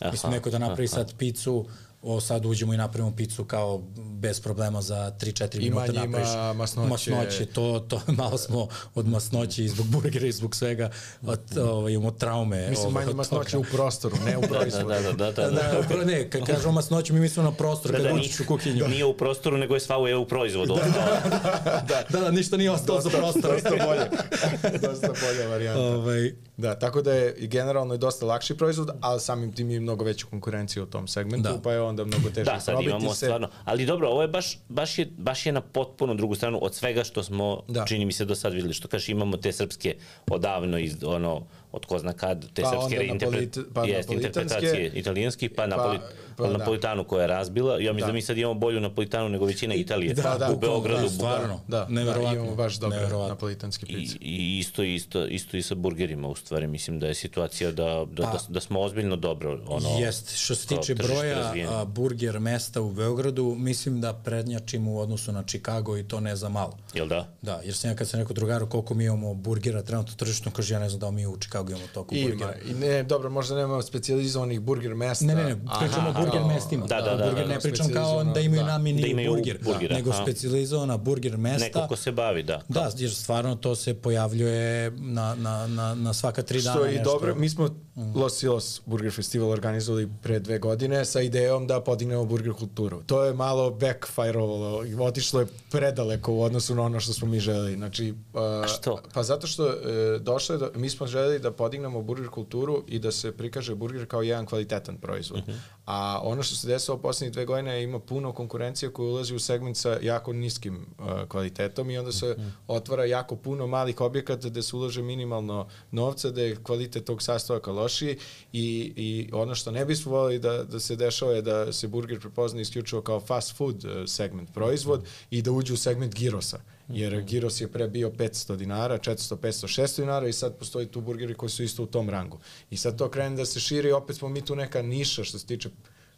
[0.00, 0.94] Aha, Mislim, neko da napravi aha.
[0.94, 1.66] sad picu,
[2.04, 6.28] o, sad uđemo i napravimo picu kao bez problema za 3-4 minuta napraviš.
[6.34, 6.88] Ima masnoće.
[6.88, 10.90] Masnoće, to, to malo smo od masnoće i zbog burgera i zbog svega
[11.26, 12.70] od, o, imamo traume.
[12.70, 14.88] Mislim, manje masnoće u prostoru, ne u da, proizvodu.
[14.88, 15.96] da, da, da, da, da.
[15.96, 18.78] da, ne, kad kažemo masnoću, mi mislimo na prostor, da, kad da, učiš u kuhinju.
[18.78, 18.88] Da.
[18.88, 20.74] Nije u prostoru, nego je sva u EU proizvodu.
[20.74, 23.50] da, da, da, da, da, ništa nije ostalo za prostor.
[23.52, 24.10] Dosta bolje.
[24.88, 25.82] dosta bolja varijanta.
[25.82, 29.80] Ovaj, Da, tako da je i generalno je dosta lakši proizvod, ali samim tim i
[29.80, 31.60] mnogo veću konkurenciju u tom segmentu, da.
[31.62, 33.26] pa je onda mnogo teže da, sad imamo se.
[33.26, 36.74] Stvarno, ali dobro, ovo je baš, baš, je, baš je na potpuno drugu stranu od
[36.74, 37.84] svega što smo, da.
[37.84, 39.96] čini mi se do sad videli, što kažeš imamo te srpske
[40.30, 43.48] odavno iz, ono, od ko zna kad, te pa srpske reinterpre...
[43.74, 45.98] pa jest, interpretacije italijanskih, pa, pa, napoli,
[46.36, 46.58] pa, da.
[46.58, 47.78] napolitanu koja je razbila.
[47.80, 48.06] Ja mislim da.
[48.06, 50.14] da mi sad imamo bolju napolitanu nego većina Italije.
[50.14, 51.02] Da, da, u Beogradu.
[51.02, 54.16] Da, stvarno, da, da, imamo baš dobre napolitanske pice.
[54.20, 56.66] I, I isto, isto, isto i sa burgerima, u stvari.
[56.66, 59.60] Mislim da je situacija da, da, pa, da, da smo ozbiljno dobro.
[59.66, 64.98] Ono, jest, što se tiče broja a, burger mesta u Beogradu, mislim da prednjačimo u
[64.98, 66.78] odnosu na Chicago i to ne za malo.
[66.94, 67.28] Jel da?
[67.42, 70.74] Da, jer sam ja kad sam rekao drugaru koliko mi imamo burgera trenutno tržišno, kaže
[70.74, 72.28] ja ne znam da mi u Chicago imamo toliko Ima.
[72.28, 72.54] burgera.
[72.70, 75.24] I ne, dobro, možda nemamo specializovanih burger mesta.
[75.24, 76.86] Ne, ne, ne, pričamo o burger mestima.
[76.86, 77.24] Da, da, da.
[77.24, 78.66] Burger da, ne pričam kao da imaju da.
[78.66, 81.64] namjeni da imaju burger, burgera, nego specializovana burger mesta.
[81.64, 82.62] Neko ko se bavi, da.
[82.68, 86.94] Da, jer stvarno to se pojavljuje na, na, na, na svaka tri dana Što je
[86.94, 88.18] i dobro, mi smo mm.
[88.18, 93.02] Los Silos Burger Festival organizovali pre dve godine sa idejom da podignemo burger kulturu.
[93.06, 97.40] To je malo backfireovalo i otišlo je predaleko u odnosu na ono što smo mi
[97.40, 97.74] želeli.
[97.74, 99.02] Znači, uh, što?
[99.14, 99.72] Pa zato što uh,
[100.20, 104.06] došlo je da, mi smo želeli da podignemo burger kulturu i da se prikaže burger
[104.06, 105.40] kao jedan kvalitetan proizvod.
[105.40, 105.56] Uh mhm.
[105.56, 105.60] -huh.
[105.84, 109.38] A ono što se desilo u poslednjih dve godine ima puno konkurencije koja ulazi u
[109.38, 112.46] segment sa jako niskim uh, kvalitetom i onda se uh mhm.
[112.46, 112.52] -huh.
[112.68, 117.72] otvara jako puno malih objekata gde se ulaže minimalno novca, da je kvalitet tog sastojaka
[117.72, 118.18] lošiji
[118.52, 122.20] i, i ono što ne bismo volili da, da se dešava je da se burger
[122.20, 125.12] prepozna isključivo kao fast food uh, segment proizvod uh mhm.
[125.14, 125.26] -huh.
[125.30, 127.26] i da uđe u segment girosa jer mhm.
[127.26, 131.34] Giros je pre bio 500 dinara, 400, 500, 600 dinara i sad postoji tu burgeri
[131.34, 132.38] koji su isto u tom rangu.
[132.70, 135.46] I sad to krene da se širi opet smo mi tu neka niša što se
[135.46, 135.68] tiče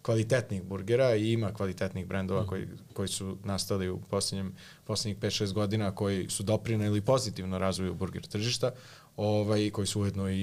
[0.03, 2.47] kvalitetnih burgera i ima kvalitetnih brendova mm.
[2.47, 4.55] koji, koji su nastali u posljednjem,
[4.85, 8.71] posljednjih 5-6 godina koji su doprineli pozitivno razvoju burger tržišta
[9.17, 10.43] ovaj, koji su ujedno i, i,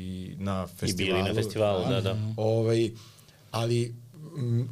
[0.00, 1.18] i na festivalu.
[1.18, 2.00] I bili na festivalu, da, da.
[2.00, 2.16] da.
[2.36, 2.90] Ovaj,
[3.50, 3.94] ali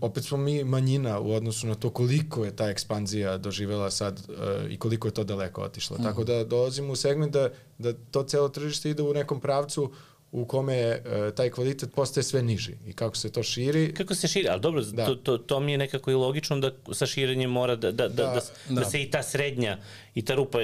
[0.00, 4.72] opet smo mi manjina u odnosu na to koliko je ta ekspanzija doživela sad uh,
[4.72, 5.96] i koliko je to daleko otišlo.
[5.98, 6.02] Mm.
[6.02, 9.92] Tako da dolazimo u segment da, da to celo tržište ide u nekom pravcu
[10.32, 13.94] u kome uh, taj kvalitet postaje sve niži i kako se to širi.
[13.94, 15.06] Kako se širi, ali dobro, da.
[15.06, 18.22] to, to, to mi je nekako i logično da sa širenjem mora da, da, da,
[18.22, 19.78] da, da, da se i ta srednja
[20.14, 20.58] i ta rupa,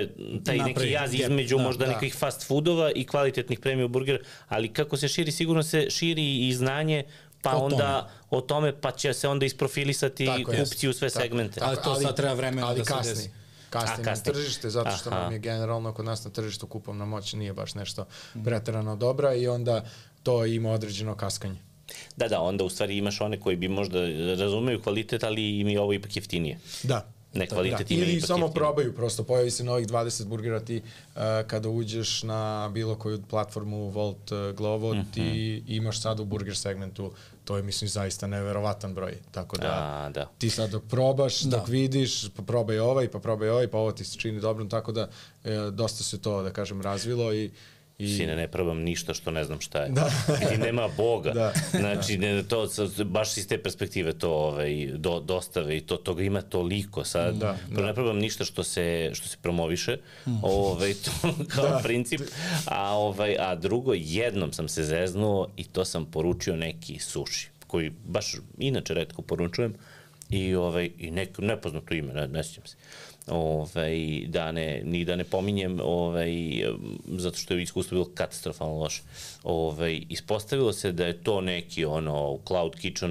[0.44, 1.92] taj Napravi, neki jaz između da, možda da.
[1.92, 4.18] nekih fast foodova i kvalitetnih premium burgera,
[4.48, 7.04] ali kako se širi, sigurno se širi i znanje
[7.42, 8.12] pa o onda tome.
[8.30, 11.60] o tome, pa će se onda isprofilisati tako kupci u sve tako, segmente.
[11.60, 13.04] Tako, ali to sad treba vremena ali da kasni.
[13.04, 13.30] se desi.
[13.70, 15.20] Kasni na tržište, zato što Aha.
[15.20, 18.06] nam je generalno kod nas na tržištu kupovna moć nije baš nešto
[18.44, 19.84] preterano dobra i onda
[20.22, 21.60] to ima određeno kaskanje.
[22.16, 23.98] Da, da, onda u stvari imaš one koji bi možda
[24.38, 26.58] razumeju kvalitet, ali im je ovo ipak jeftinije.
[26.82, 27.94] Da, ne kvalitet da.
[27.94, 32.94] Ili samo probaju, prosto pojavi se novih 20 burgera ti uh, kada uđeš na bilo
[32.94, 35.14] koju platformu Volt uh, Glovo, mm -hmm.
[35.14, 37.12] ti imaš sad u burger segmentu
[37.44, 39.16] to je mislim zaista neverovatan broj.
[39.30, 40.28] Tako da, A, da.
[40.38, 41.56] ti sad dok probaš, da.
[41.56, 44.92] dok vidiš, pa probaj ovaj, pa probaj ovaj, pa ovo ti se čini dobro, tako
[44.92, 45.08] da
[45.44, 47.50] e, dosta se to, da kažem, razvilo i
[48.02, 48.16] I...
[48.16, 49.88] Sine, ne probam ništa što ne znam šta je.
[49.88, 50.10] Da.
[50.54, 51.30] I nema Boga.
[51.30, 51.52] Da.
[51.70, 52.68] Znači, ne, to,
[53.04, 57.34] baš iz te perspektive to ovaj, do, dostave i to, toga ima toliko sad.
[57.34, 57.86] Da, da.
[57.86, 59.96] Ne probam ništa što se, što se promoviše,
[60.26, 60.30] mm.
[60.42, 61.10] ovaj, to
[61.54, 61.80] kao da.
[61.82, 62.20] princip.
[62.66, 67.92] A, ovaj, a drugo, jednom sam se zeznuo i to sam poručio neki suši, koji
[68.04, 69.74] baš inače redko poručujem
[70.30, 72.76] i, ovaj, i nek, nepoznato ime, ne, ne sjećam se
[73.26, 76.32] ovaj, da ne, ni da ne pominjem, ovaj,
[77.06, 79.02] zato što je iskustvo bilo katastrofalno loše.
[79.42, 83.10] Ovaj, ispostavilo se da je to neki ono cloud kitchen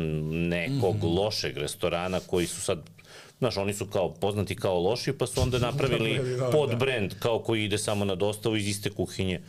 [0.50, 1.18] nekog mm -hmm.
[1.18, 2.80] lošeg restorana koji su sad
[3.42, 7.40] Znaš, oni su kao poznati kao loši, pa su onda napravili da, pod brand kao
[7.40, 9.42] koji ide samo na dostavu iz iste kuhinje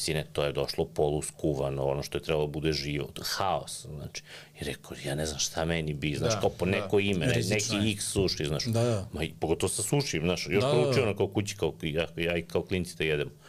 [0.00, 4.22] sine, to je došlo polu skuvano, ono što je trebalo da bude živo, haos, znači,
[4.60, 6.70] i rekao, ja ne znam šta meni bi, znaš, da, kao po da.
[6.70, 9.08] neko da, ime, ne, neki X suši, znaš, da, da.
[9.12, 11.08] ma i pogotovo sa sušim, znaš, još da, proučio da.
[11.08, 13.39] ono kao kući, kao, ja, ja i kao klinci da jedemo i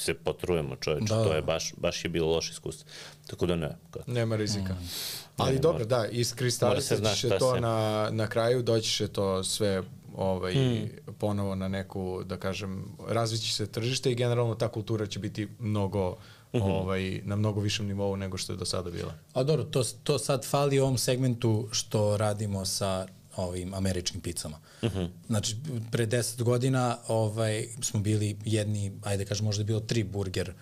[0.00, 2.90] se potrujemo čoveče, da, to je baš, baš je bilo loše iskustvo.
[3.26, 3.76] Tako da ne.
[3.90, 4.10] Kako.
[4.10, 4.74] Nema rizika.
[4.74, 4.88] Mm.
[5.36, 7.60] Ali ne, dobro, da, iskristalisat će to se...
[7.60, 9.82] na, na kraju, doći će to sve
[10.16, 10.90] ovaj, hmm.
[11.18, 16.16] ponovo na neku, da kažem, razvići se tržište i generalno ta kultura će biti mnogo
[16.52, 16.80] Mm -hmm.
[16.80, 19.14] ovaj, na mnogo višem nivou nego što je do sada bila.
[19.32, 23.06] A dobro, to, to sad fali u ovom segmentu što radimo sa
[23.42, 24.58] ovim američkim picama.
[24.82, 25.08] Mm -hmm.
[25.26, 25.56] Znači,
[25.90, 30.52] pre 10 godina ovaj, smo bili jedni, ajde kažem, možda je bilo tri burger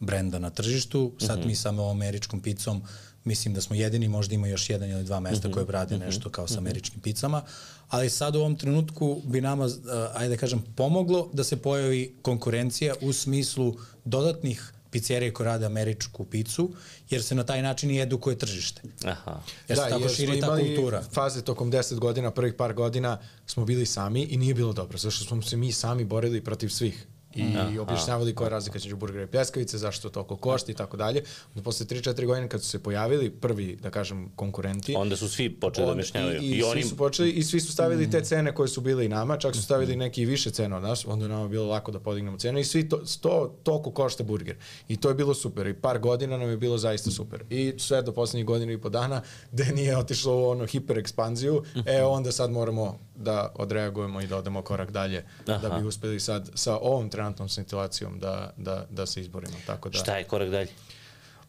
[0.00, 1.46] brenda na tržištu, sad mm -hmm.
[1.46, 2.82] mi samo američkom picom
[3.26, 5.54] mislim da smo jedini, možda ima još jedan ili dva mesta mm -hmm.
[5.54, 6.04] koje rade -hmm.
[6.04, 7.42] nešto kao sa američkim picama,
[7.88, 9.72] ali sad u ovom trenutku bi nama, uh,
[10.14, 16.70] ajde kažem, pomoglo da se pojavi konkurencija u smislu dodatnih pizzerije koje rade američku picu,
[17.10, 18.82] jer se na taj način i edukuje tržište.
[19.04, 19.40] Aha.
[19.68, 21.02] Jer da, se tako širi ta kultura.
[21.12, 25.24] faze tokom 10 godina, prvih par godina smo bili sami i nije bilo dobro, zašto
[25.24, 27.06] smo se mi sami borili protiv svih
[27.36, 30.74] i da, objašnjavali koja je razlika između burgera i pljeskavice, zašto to toliko košta i
[30.74, 31.22] tako dalje.
[31.48, 35.50] Onda posle 3-4 godine kad su se pojavili prvi, da kažem, konkurenti, onda su svi
[35.50, 36.42] počeli da objašnjavaju.
[36.42, 36.82] I, i, I oni...
[36.82, 39.54] svi su počeli i svi su stavili te cene koje su bile i nama, čak
[39.54, 42.58] su stavili neki više cene od nas, onda je nama bilo lako da podignemo cenu
[42.58, 44.56] i svi to, to toliko košta burger.
[44.88, 47.44] I to je bilo super i par godina nam je bilo zaista super.
[47.50, 49.22] I sve do poslednjih godina i po dana
[49.52, 54.36] gde nije otišlo u ono hiper ekspanziju, e onda sad moramo da odreagujemo i da
[54.36, 55.68] odemo korak dalje Aha.
[55.68, 59.56] da bi uspeli sad sa ovom trenutnom situacijom da, da, da se izborimo.
[59.66, 60.68] Tako da, Šta je korak dalje?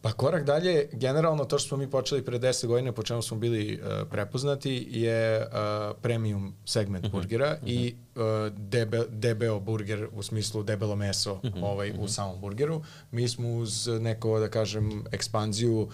[0.01, 3.37] Pa korak dalje, generalno to što smo mi počeli pre 10 godina, po čemu smo
[3.37, 5.47] bili uh, prepoznati, je uh,
[6.01, 7.71] premium segment mhm, -huh, burgera uh mhm.
[7.71, 7.73] -huh.
[7.73, 8.06] i uh,
[8.57, 12.83] debe, debeo burger u smislu debelo meso mhm, -huh, ovaj, u samom burgeru.
[13.11, 15.89] Mi smo uz neko, da kažem, ekspanziju uh,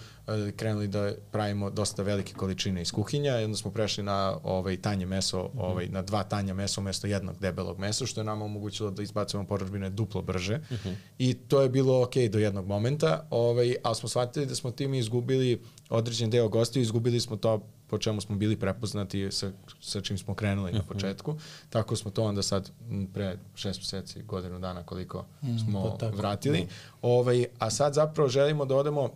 [0.56, 5.06] krenuli da pravimo dosta velike količine iz kuhinja i onda smo prešli na ovaj, tanje
[5.06, 5.60] meso, -huh.
[5.60, 9.48] ovaj, na dva tanja mesa umesto jednog debelog mesa, što je nama omogućilo da izbacujemo
[9.48, 10.56] poručbine duplo brže.
[10.70, 10.94] Uh -huh.
[11.18, 14.94] I to je bilo ok do jednog momenta, ovaj, ali smo shvatili da smo tim
[14.94, 20.18] izgubili određen deo gostiju, izgubili smo to po čemu smo bili prepoznati sa, sa čim
[20.18, 20.78] smo krenuli uh -huh.
[20.78, 20.92] na mhm.
[20.92, 21.36] početku.
[21.70, 22.70] Tako smo to onda sad
[23.14, 26.60] pre šest meseci, godinu dana koliko mm, smo pa vratili.
[26.60, 26.66] Da.
[27.02, 29.10] Ovaj, a sad zapravo želimo da odemo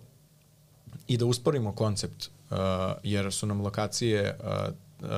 [1.07, 2.57] i da usporimo koncept, uh,
[3.03, 5.09] jer su nam lokacije, uh, uh,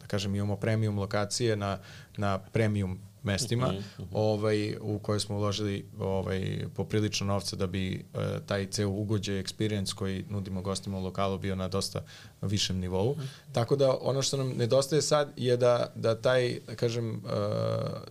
[0.00, 1.78] da kažem, imamo premium lokacije na,
[2.16, 4.08] na premium mestima, uh -huh, uh -huh.
[4.12, 9.94] ovaj, u koje smo uložili ovaj, poprilično novca da bi uh, taj ceo ugođaj, experience
[9.94, 12.02] koji nudimo gostima u lokalu bio na dosta
[12.42, 13.10] višem nivou.
[13.10, 13.26] Uh -huh.
[13.52, 17.22] Tako da ono što nam nedostaje sad je da, da taj, da kažem, uh,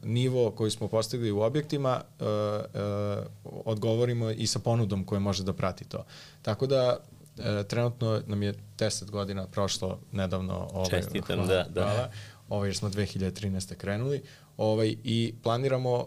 [0.04, 5.54] nivo koji smo postigli u objektima uh, uh, odgovorimo i sa ponudom koja može da
[5.54, 6.06] prati to.
[6.42, 6.98] Tako da
[7.38, 10.68] e, trenutno nam je 10 godina prošlo nedavno.
[10.74, 11.82] Ovaj, Čestitam, hvala, da, da.
[11.82, 12.10] Hvala.
[12.50, 13.76] Ovaj, jer smo 2013.
[13.76, 14.24] krenuli
[14.58, 16.06] ovaj, i planiramo uh,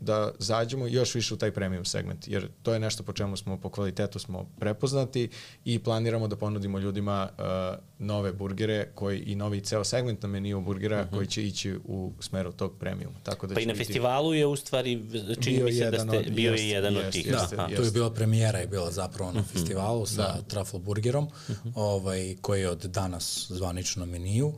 [0.00, 3.56] da zađemo još više u taj premium segment, jer to je nešto po čemu smo,
[3.56, 5.28] po kvalitetu smo prepoznati
[5.64, 7.44] i planiramo da ponudimo ljudima uh,
[7.98, 11.10] nove burgere koji, i novi ceo segment na meniju burgera uh -huh.
[11.10, 13.14] koji će ići u smeru tog premiuma.
[13.22, 15.02] Tako da Pa i na biti- festivalu je u stvari,
[15.40, 17.26] čini Bio mi se da jedan ste, od- bio jeste, je jedan od jeste, tih.
[17.26, 17.56] jeste.
[17.56, 17.68] Aha.
[17.68, 19.38] Tu je bila premijera je bila zapravo Mhm.
[19.38, 21.28] na festivalu sa truffle burgerom,
[21.74, 24.52] ovaj, koji je od danas zvanično na meniju.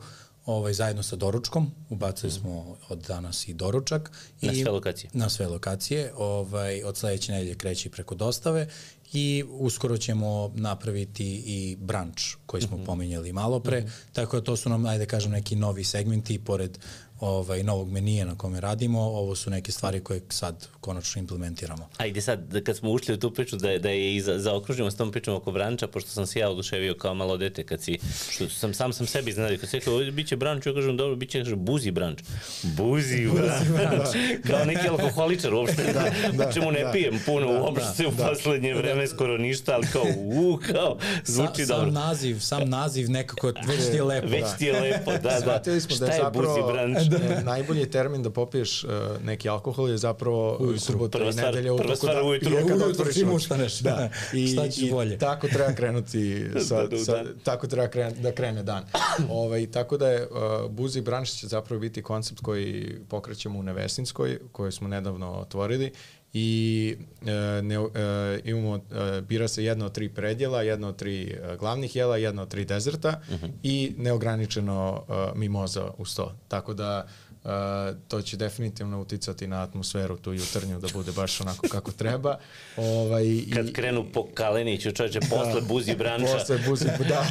[0.49, 4.11] Ovaj, zajedno sa doručkom, ubacili smo od danas i doručak.
[4.37, 4.47] Mhm.
[4.47, 5.09] Na i, sve lokacije.
[5.13, 6.13] Na sve lokacije.
[6.17, 8.67] Ovaj, od sledeće nedelje kreće i preko dostave
[9.13, 14.69] i uskoro ćemo napraviti i brunch koji smo pominjali malo pre, tako da to su
[14.69, 16.77] nam, ajde kažem, neki novi segmenti pored
[17.19, 21.89] ovaj, novog menija na kome radimo, ovo su neke stvari koje sad konačno implementiramo.
[21.97, 24.91] Ajde sad, da kad smo ušli u tu priču da, da je i za, zaokružimo
[24.91, 27.99] s tom pričom oko branča, pošto sam se ja oduševio kao malo dete kad si,
[28.29, 31.39] što sam, sam sam sebi iznenadio, kad rekao, "Ovdje biće branč, ja kažem, dobro, biće,
[31.39, 32.19] kaže, buzi branč.
[32.63, 33.27] Buzi
[33.73, 34.07] branč.
[34.47, 36.05] kao neki alkoholičar, uopšte, da,
[36.45, 36.91] da, čemu ne da.
[36.91, 38.27] pijem puno, Da, uopšte da, u da.
[38.27, 41.85] poslednje vreme skoro ništa, ali kao, u, kao, zvuči Sa, dobro.
[41.85, 44.27] sam naziv, sam naziv nekako već ti je lepo.
[44.27, 45.39] Već ti je lepo, da, da.
[45.39, 47.08] Shvatili smo da je zapravo buzi branč?
[47.11, 48.89] E, najbolji termin da popiješ uh,
[49.23, 52.49] neki alkohol je zapravo subota Prva i stvar- nedelja u prva toku stvar da- ujutru.
[52.49, 53.35] i kad Ujutru otvoriš čim oči.
[53.35, 54.09] ustaneš, Da.
[54.33, 55.17] I, šta ćeš i bolje?
[55.17, 58.83] tako treba krenuti sa, Da, da, sa, tako treba kren, da krene dan.
[59.31, 60.37] ovaj, tako da je uh,
[60.71, 62.69] Buzi Branch će zapravo biti koncept koji
[63.09, 65.91] pokrećemo u Nevesinskoj, koju smo nedavno otvorili
[66.33, 71.23] i e, ne, e, imamo, e, bira se jedna od tri predjela, jedna od tri
[71.23, 73.51] e, glavnih jela, jedna od tri dezerta uh -huh.
[73.63, 76.35] i neograničeno e, mimoza uz to.
[76.47, 77.05] Tako da
[77.45, 77.49] e,
[78.07, 82.37] to će definitivno uticati na atmosferu tu jutarnju da bude baš onako kako treba.
[82.77, 87.25] Ovaj, i, Kad krenu po Kaleniću, čoveče, posle buzi branča, Posle buzi, da.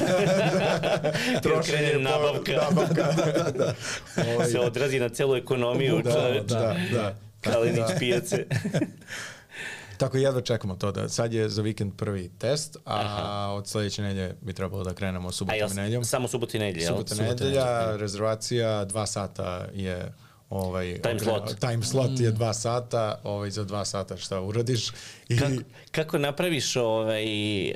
[1.67, 3.75] krene po- nabavka, nabavka, da, da.
[4.35, 6.55] Ovaj, se odrazi na celu ekonomiju, da, čoveče.
[6.55, 7.28] da, da.
[7.53, 8.47] Kalenić pijace.
[9.99, 13.49] Tako jedva čekamo to da sad je za vikend prvi test, a Aha.
[13.53, 16.05] od sledeće nedelje bi trebalo da krenemo subotom i nedeljom.
[16.05, 16.97] samo subota i nedelja, jel?
[16.97, 20.13] Subota i nedelja, rezervacija, dva sata je
[20.51, 21.61] ovaj Time ogre- slot.
[21.61, 24.89] Time slot je dva sata, ovaj za dva sata šta uradiš
[25.29, 25.53] i Kako,
[25.91, 27.25] kako napraviš ovaj,
[27.71, 27.75] a,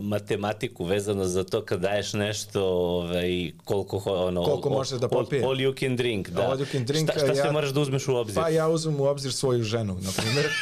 [0.00, 5.44] matematiku vezano za to kad daješ nešto, ovaj, koliko, ono, Koliko možeš da popije?
[5.44, 6.42] All, you can drink, da.
[6.42, 8.34] All you can drink, šta, šta ja- moraš da uzmeš u obzir?
[8.34, 10.46] Pa ja uzmem u obzir svoju ženu, na primjer.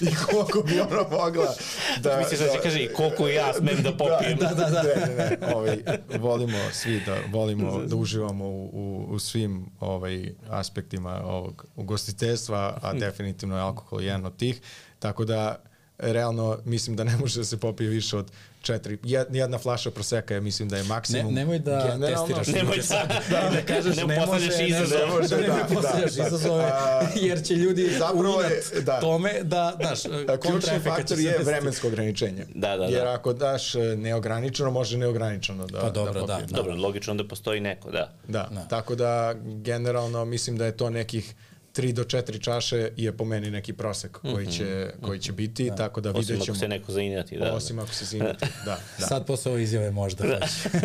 [0.00, 1.54] I koliko bi ona mogla
[2.00, 2.18] da...
[2.18, 4.38] Misliš da će kaže i koliko ja smem da popijem?
[4.38, 4.82] Da, da, da.
[4.82, 5.54] Ne, ne, ne.
[5.54, 5.78] Ovaj,
[6.18, 10.07] volimo svi da, volimo da uživamo u, u, u svim ovaj,
[10.50, 14.60] aspektima ovog ugostiteljstva, a definitivno je alkohol jedan od tih.
[14.98, 15.56] Tako da,
[15.98, 18.96] realno, mislim da ne može da se popije više od četiri.
[18.98, 21.34] Jed- Jedna flaša proseka je, mislim da je Ne, maksimum.
[21.34, 24.98] nemoj da Generalno- testiraš Nemoj da- da, da kažeš ne ne, postavljaš može, ne, izazov.
[25.00, 26.26] ne može, Da, da, ne da, postavljaš da.
[26.26, 29.00] izazove, A, jer će ljudi zapravo je- da.
[29.00, 32.46] tome da, znaš, A Ključni faktor je vremensko ograničenje.
[32.48, 33.12] Da, da, Jer da.
[33.12, 36.50] ako daš e, neograničeno, može neograničeno da Pa dobro, da, da, popiješ.
[36.50, 38.12] Dobro, logično da postoji neko, da.
[38.28, 41.34] Da, tako da generalno mislim da je to nekih
[41.74, 46.00] 3 do 4 čaše je po meni neki prosek koji će, koji će biti, tako
[46.00, 46.56] da Osim vidjet ako ćemo.
[46.56, 47.52] se neko zainjati, da.
[47.54, 48.78] Osim ako se zinati, da.
[48.98, 49.06] da.
[49.06, 50.78] Sad posle ove izjave možda hoće.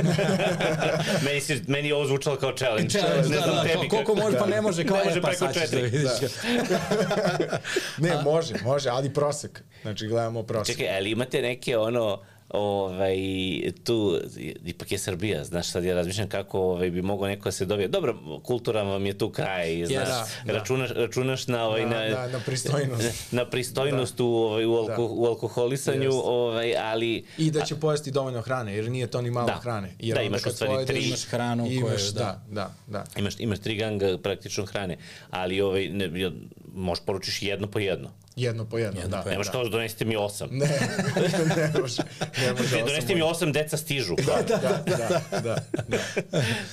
[1.26, 2.90] meni, si, meni je ovo zvučalo kao challenge.
[2.90, 3.90] Challenge, ne da, znam da, tebi.
[3.90, 5.82] koliko može, pa ne može, kao Ne može pa preko sad ćeš da četiri.
[5.90, 6.12] vidiš.
[7.98, 9.64] Ne, može, može, ali prosek.
[9.82, 10.76] Znači gledamo prosek.
[10.78, 13.18] Čekaj, ali imate neke ono, ovaj,
[13.84, 14.20] tu,
[14.66, 17.88] ipak je Srbija, znaš, sad ja razmišljam kako ovaj, bi mogao neko da se dobije.
[17.88, 20.54] Dobro, kultura vam je tu kraj, znaš, Da, da.
[20.54, 23.32] računaš, računaš na, ovaj, Da, na, da, na pristojnost.
[23.32, 26.20] na pristojnost u, ovaj, u, alko, u alkoholisanju, Jeste.
[26.24, 29.54] ovaj, ali I da će pojesti dovoljno hrane, jer nije to ni malo Da.
[29.54, 29.96] hrane.
[30.00, 33.04] Jer Da, imaš u stvari tri- Imaš hranu imaš, koju, da, da, da.
[33.18, 34.98] imaš, imaš tri ganga praktično hrane,
[35.30, 36.32] ali ovaj, ne, ja-
[36.74, 38.12] možeš poručiš jedno po jedno.
[38.36, 39.24] Jedno po jedno, Jedno da.
[39.24, 39.52] po Nemaš da.
[39.52, 40.50] kao donesite mi osam.
[40.58, 40.68] Ne,
[41.58, 42.04] ne može.
[42.38, 44.16] Ne može osam Donesite mi osam, deca stižu.
[44.16, 45.56] Da, da, da, da, da.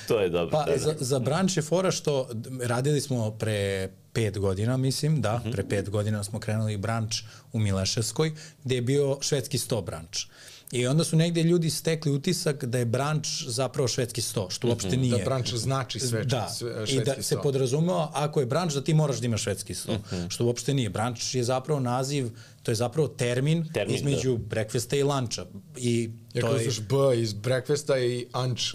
[0.09, 0.59] to je dobro.
[0.59, 0.79] Pa da, da.
[0.79, 2.29] za, za branč je fora što
[2.63, 7.23] radili smo pre pet godina, mislim, da, pre pet godina smo krenuli branč
[7.53, 8.33] u Mileševskoj,
[8.65, 10.27] gde je bio švedski sto branč.
[10.73, 14.97] I onda su negde ljudi stekli utisak da je branč zapravo švedski sto, što uopšte
[14.97, 15.18] nije.
[15.18, 17.43] Da branč znači sve, da, sve i švedski da se sto.
[17.43, 19.99] podrazumeva ako je branč da ti moraš da imaš švedski sto,
[20.29, 20.91] što uopšte nije.
[20.91, 22.31] Branč je zapravo naziv,
[22.62, 25.47] to je zapravo termin, Termin, između breakfasta i lanča.
[25.77, 28.74] I Ja to uzmeš B iz breakfasta i anč.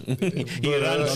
[0.62, 1.10] I ranč,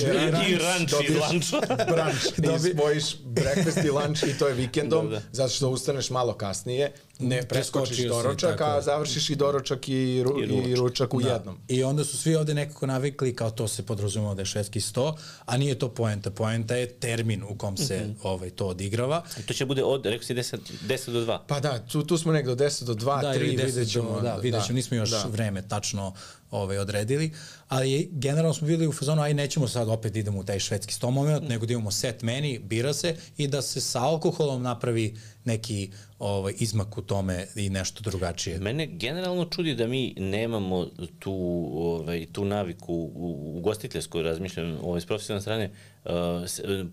[0.49, 1.61] i ranč iz lanča.
[1.93, 5.23] Branč, ti spojiš breakfast i lunch i to je vikendom, Da, da.
[5.33, 10.41] zato što ustaneš malo kasnije ne preskočiš doručak, tako a završiš i doručak i, ru,
[10.41, 10.77] I i, ručak.
[10.77, 11.29] ručak u Da.
[11.29, 11.59] jednom.
[11.69, 15.17] I onda su svi ovde nekako navikli kao to se podrazumeva da je švedski sto,
[15.41, 16.31] a nije to poenta.
[16.31, 18.13] Poenta je termin u kom se Mhm.
[18.23, 19.23] ovaj, to odigrava.
[19.39, 21.39] I to će bude od, rekao si 10, 10 do 2.
[21.47, 23.91] Pa da, tu, tu smo negde od 10 do 2, da, 3, ili 10 vidjet
[23.91, 24.21] ćemo.
[24.21, 25.25] Da, vidjet ćemo, nismo još da.
[25.25, 26.15] vreme tačno
[26.51, 27.33] ovaj, odredili,
[27.69, 30.95] ali generalno smo bili u fazonu, aj nećemo sad opet da idemo u taj švedski
[30.95, 35.17] sto moment, nego da imamo set meni, bira se i da se sa alkoholom napravi
[35.45, 38.59] neki ovaj, izmak u tome i nešto drugačije.
[38.59, 40.87] Mene generalno čudi da mi nemamo
[41.19, 41.35] tu,
[41.75, 45.71] ovaj, tu naviku u ugostiteljskoj, razmišljam ovaj, s profesionalne strane,
[46.05, 46.13] uh,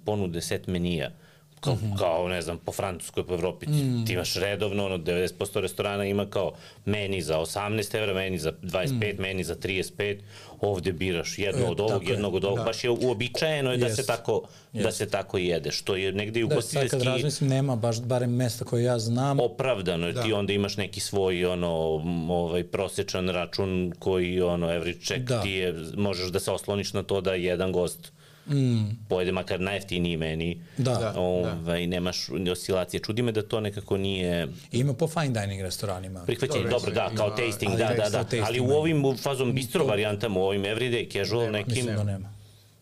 [0.06, 1.12] ponude set menija.
[1.60, 1.98] Kao, mm -hmm.
[1.98, 4.06] kao, ne znam, po Francuskoj, po Evropi, mm.
[4.06, 6.52] ti imaš redovno, ono, 90% restorana ima kao
[6.86, 9.22] meni za 18 evra, meni za 25, mm.
[9.22, 10.18] meni za 35,
[10.62, 12.64] ovde biraš jedno E, od ovog, je, jednog od ovog, da.
[12.64, 14.42] baš je uobičajeno je da se tako,
[14.74, 18.02] da se tako jede, što je negde i Da, sad kad ugostiteljski razmislim, nema baš
[18.02, 19.40] barem mesta koje ja znam.
[19.40, 20.24] opravdano, da.
[20.24, 21.70] ti onda imaš neki svoj ono
[22.30, 25.24] ovaj prosečan račun koji ono every check.
[25.24, 25.42] Da.
[25.42, 28.12] ti je možeš da se osloniš na to da jedan gost
[28.50, 29.06] mm.
[29.10, 30.62] pojede makar najjeftiniji meni.
[30.78, 30.94] Da.
[30.94, 31.14] Da.
[31.18, 32.18] Ovaj nemaš
[32.52, 33.00] oscilacije.
[33.00, 36.24] Čudi me da to nekako nije Ima po fine dining restoranima.
[36.26, 36.64] prihvaćenje.
[36.64, 38.24] Dobro, Dobro, da, ima- kao tasting, ali da, da, da.
[38.24, 38.76] tasting, Ali u da.
[38.76, 42.34] ovim fazom bistro varijantama, u ovim everyday casual nekim, Mislim da nema.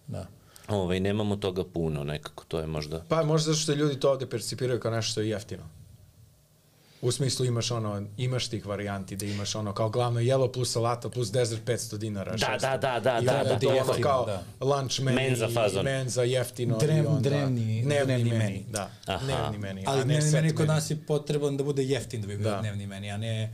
[0.08, 0.28] Da.
[0.68, 4.26] ovaj nemamo toga puno, nekako to je možda Pa možda zato što ljudi to ovde
[4.26, 5.64] percipiraju kao nešto što je jeftino.
[7.02, 11.10] U smislu imaš ono, imaš tih varijanti da imaš ono kao glavno jelo plus salata
[11.10, 12.32] plus dezert 500 dinara.
[12.32, 12.60] Da, 600.
[12.62, 13.50] da, da, da, I da, da.
[13.50, 14.44] je to ono Jeftino, kao da.
[14.62, 15.84] lunch menu, Menza fazon.
[15.86, 18.38] menza jeftino Drem- onda drevni- dnevni, dnevni meni.
[18.38, 18.66] meni.
[18.70, 19.26] Da, Aha.
[19.26, 19.84] dnevni meni.
[19.86, 20.68] Ali a ne dnevni set meni kod meni.
[20.70, 22.60] nas je potreban da bude jeftin da bi bio Da.
[22.60, 23.54] dnevni meni, a ne...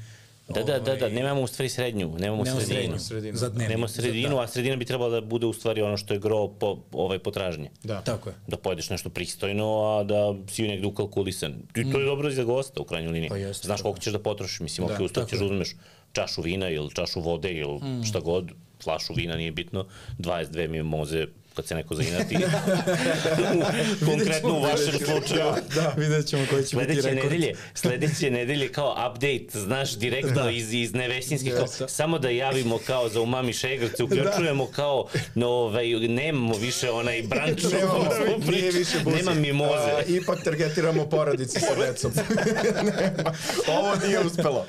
[0.53, 2.99] Da, da, da, da, ovaj, nemamo u stvari srednju, nemamo, Nemamo sredinu.
[2.99, 3.37] Sredinu.
[3.37, 3.67] Za dnevni.
[3.67, 6.77] Nemamo sredinu, a sredina bi trebala da bude u stvari ono što je gro po,
[6.91, 7.69] ovaj potražnje.
[7.83, 8.01] Da.
[8.01, 8.35] Tako je.
[8.47, 11.53] Da pojedeš nešto pristojno, a da si negde ukalkulisan.
[11.75, 13.29] I to je dobro i za gosta u krajnjoj liniji.
[13.29, 13.83] Pa jeste, Znaš da.
[13.83, 15.45] koliko ćeš da potrošiš, mislim, Da, ok, tako ćeš je.
[15.45, 15.75] uzmeš
[16.11, 18.51] čašu vina ili čašu vode ili šta god,
[18.83, 19.85] flašu vina, nije bitno,
[20.19, 21.27] 22 mimoze
[21.61, 22.37] kad se neko zainati.
[24.05, 25.51] Konkretno u vašem slučaju.
[25.75, 27.23] Da, vidjet ćemo koji će biti Sledeće rekord.
[27.31, 30.51] nedelje, sledeće nedelje kao update, znaš, direktno Da.
[30.51, 35.87] iz, iz Nevesinskih, kao, samo da javimo kao za umami šegrce, uključujemo kao, no, ovaj,
[35.89, 38.09] nemamo više onaj branč, Nemamo,
[38.51, 39.15] nije više buzi.
[39.15, 39.91] nema mimoze.
[39.91, 42.11] A, ipak targetiramo porodice sa decom.
[42.91, 43.33] Nema.
[43.69, 44.65] Ovo nije uspelo.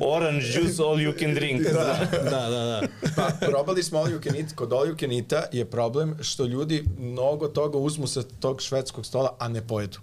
[0.00, 1.62] Orange juice, all you can drink.
[1.62, 2.82] Da, da, da.
[3.16, 4.52] Pa, probali smo all you can eat.
[4.54, 9.06] Kod all you can eat-a je problem što ljudi mnogo toga uzmu sa tog švedskog
[9.06, 9.98] stola, a ne pojedu.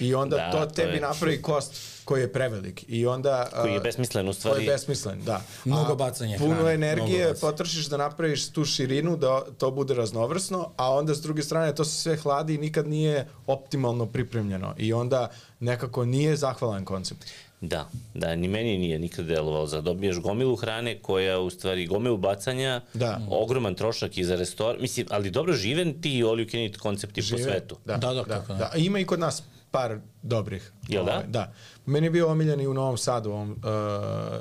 [0.00, 1.74] I onda Da, to to tebi je- napravi kost
[2.04, 2.84] koji je prevelik.
[2.88, 3.48] I onda...
[3.62, 4.56] Koji je besmislen u stvari.
[4.56, 5.42] Koji je besmislen, da.
[5.64, 10.70] Mnogo A bacanja Puno hrane, energije potrošiš da napraviš tu širinu, da to bude raznovrsno,
[10.76, 14.74] a onda s druge strane to se sve hladi i nikad nije optimalno pripremljeno.
[14.78, 15.30] I onda
[15.60, 17.24] nekako nije zahvalan koncept.
[17.68, 19.66] Da, da, ni meni nije nikad delovalo.
[19.66, 23.20] Za dobiješ gomilu hrane koja u stvari gomilu bacanja, Da.
[23.30, 24.80] ogroman trošak i za restoran.
[24.80, 27.76] Mislim, ali dobro živen ti all you can eat koncepti po svetu.
[27.84, 28.72] Da, Da, da, da, da, da.
[28.76, 29.90] Ima i kod nas par
[30.22, 30.72] dobrih.
[30.88, 31.12] Jel da?
[31.12, 31.52] Ovaj, Da.
[31.86, 33.56] Meni je bio omiljen i u Novom Sadu, on, uh,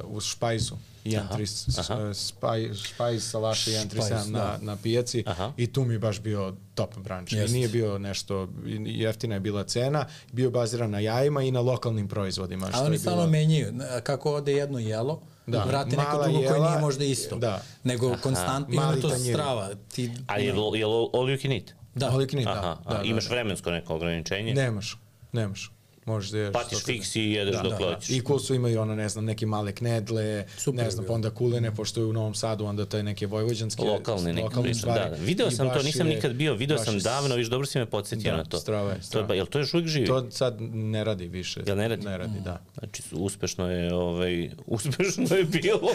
[0.07, 0.75] u Špajzu.
[1.03, 1.37] I Aha,
[1.79, 2.13] aha.
[2.13, 4.57] Spaj, špajz salaša 137 Špajz, na, da.
[4.61, 5.51] na pijaci Aha.
[5.57, 7.31] i tu mi je baš bio top branč.
[7.31, 7.53] I Jest.
[7.53, 12.07] nije bio nešto, i jeftina je bila cena, bio baziran na jajima i na lokalnim
[12.07, 12.67] proizvodima.
[12.67, 13.73] što Ali je oni bilo- stalno menjaju.
[14.03, 15.57] Kako ode jedno jelo, Da.
[15.57, 15.63] da.
[15.63, 17.35] vrate neko drugo koje jela, nije možda isto.
[17.37, 17.61] da.
[17.83, 19.33] Nego konstantno ima Mali to tanjiri.
[19.33, 19.69] strava.
[19.87, 21.71] Ti, Ali je, li- je all you can eat?
[21.95, 22.07] da.
[22.07, 23.35] All you can eat, Aha, da, da, da, imaš da.
[23.35, 24.53] vremensko neko ograničenje?
[24.53, 24.97] Nemaš,
[25.35, 25.74] nemaš.
[26.05, 26.53] Možeš da ješ.
[26.53, 28.09] Patiš fiks i jedeš Da, dok da, hoćeš.
[28.09, 31.71] I Kulsu imaju ono, ne znam, neke male knedle, Super ne znam, pa onda kulene,
[31.71, 34.99] pošto je u Novom Sadu, onda to je neke vojvođanske Lokalne neke lokalne priče, stvari.
[35.01, 35.15] da, da.
[35.17, 38.31] Video sam to, nisam je- nikad bio, video sam davno, viš dobro si me podsjetio
[38.31, 38.57] Da, na to.
[38.57, 39.35] strava je, To je, strava.
[39.35, 40.05] jel to još uvijek živi?
[40.07, 41.61] To sad ne radi više.
[41.67, 42.05] Jel ne radi?
[42.05, 42.61] Ne radi, da.
[42.75, 45.89] Znači, su- uspešno je, ovaj, uspešno je bilo.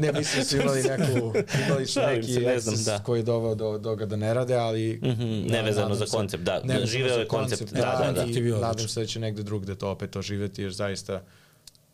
[0.00, 1.32] Ne, mislim da su imali neku,
[1.66, 2.98] imali su neki se, ne znam, da.
[2.98, 5.00] koji je doveo do, do toga da ne rade, ali...
[5.02, 6.60] Mhm, nevezano nadam za koncept, da.
[6.60, 8.71] nevezano Živeo je koncept, da, da, da.
[8.76, 11.22] Nadam se da će negde drugde to opet oživeti, jer zaista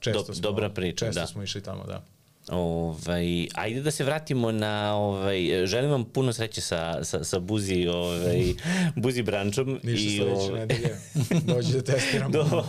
[0.01, 1.27] često Dob- smo, dobra priča, često da.
[1.27, 2.05] smo išli tamo, da.
[2.51, 7.87] Ovaj, ajde da se vratimo na, ovaj, želim vam puno sreće sa, sa, sa Buzi,
[7.87, 8.43] ovaj,
[8.97, 9.81] Buzi brančom.
[9.83, 10.97] Ništa sledeće ovaj, nedelje.
[11.45, 12.31] Dođi da testiramo.
[12.35, 12.65] Do,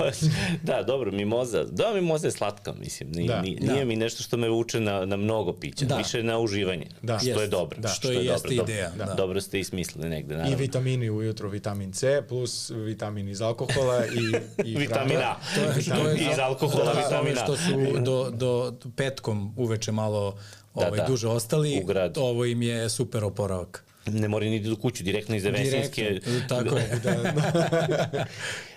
[0.63, 1.63] da, dobro, mimoza.
[1.63, 3.11] Da, mimoza je slatka, mislim.
[3.11, 3.35] Nije, Da.
[3.35, 3.85] da, nije, nije Da.
[3.85, 5.85] mi nešto što me uče na, na mnogo pića.
[5.85, 5.97] Da.
[5.97, 6.87] Više na uživanje.
[7.01, 7.19] Da.
[7.19, 7.51] Što je Jest.
[7.51, 7.77] dobro.
[7.79, 7.87] Da.
[7.87, 9.13] Što i jeste dobro, ideja, Dobro, da.
[9.13, 10.57] dobro ste i smislili negde, I naravno.
[10.57, 14.19] vitamini ujutro, vitamin C, plus vitamin iz alkohola i,
[14.65, 15.35] i Vitamin A.
[15.55, 17.43] To je, to je Iz alkohola to je vitamin A.
[17.43, 20.35] Što su do, do petkom uveče malo
[20.73, 21.05] ovaj, da.
[21.05, 21.85] duže ostali,
[22.17, 23.83] ovo im je super oporavak.
[24.05, 25.43] Ne mora ni do kuću, direktno iz.
[25.43, 27.01] Direktno, tako je.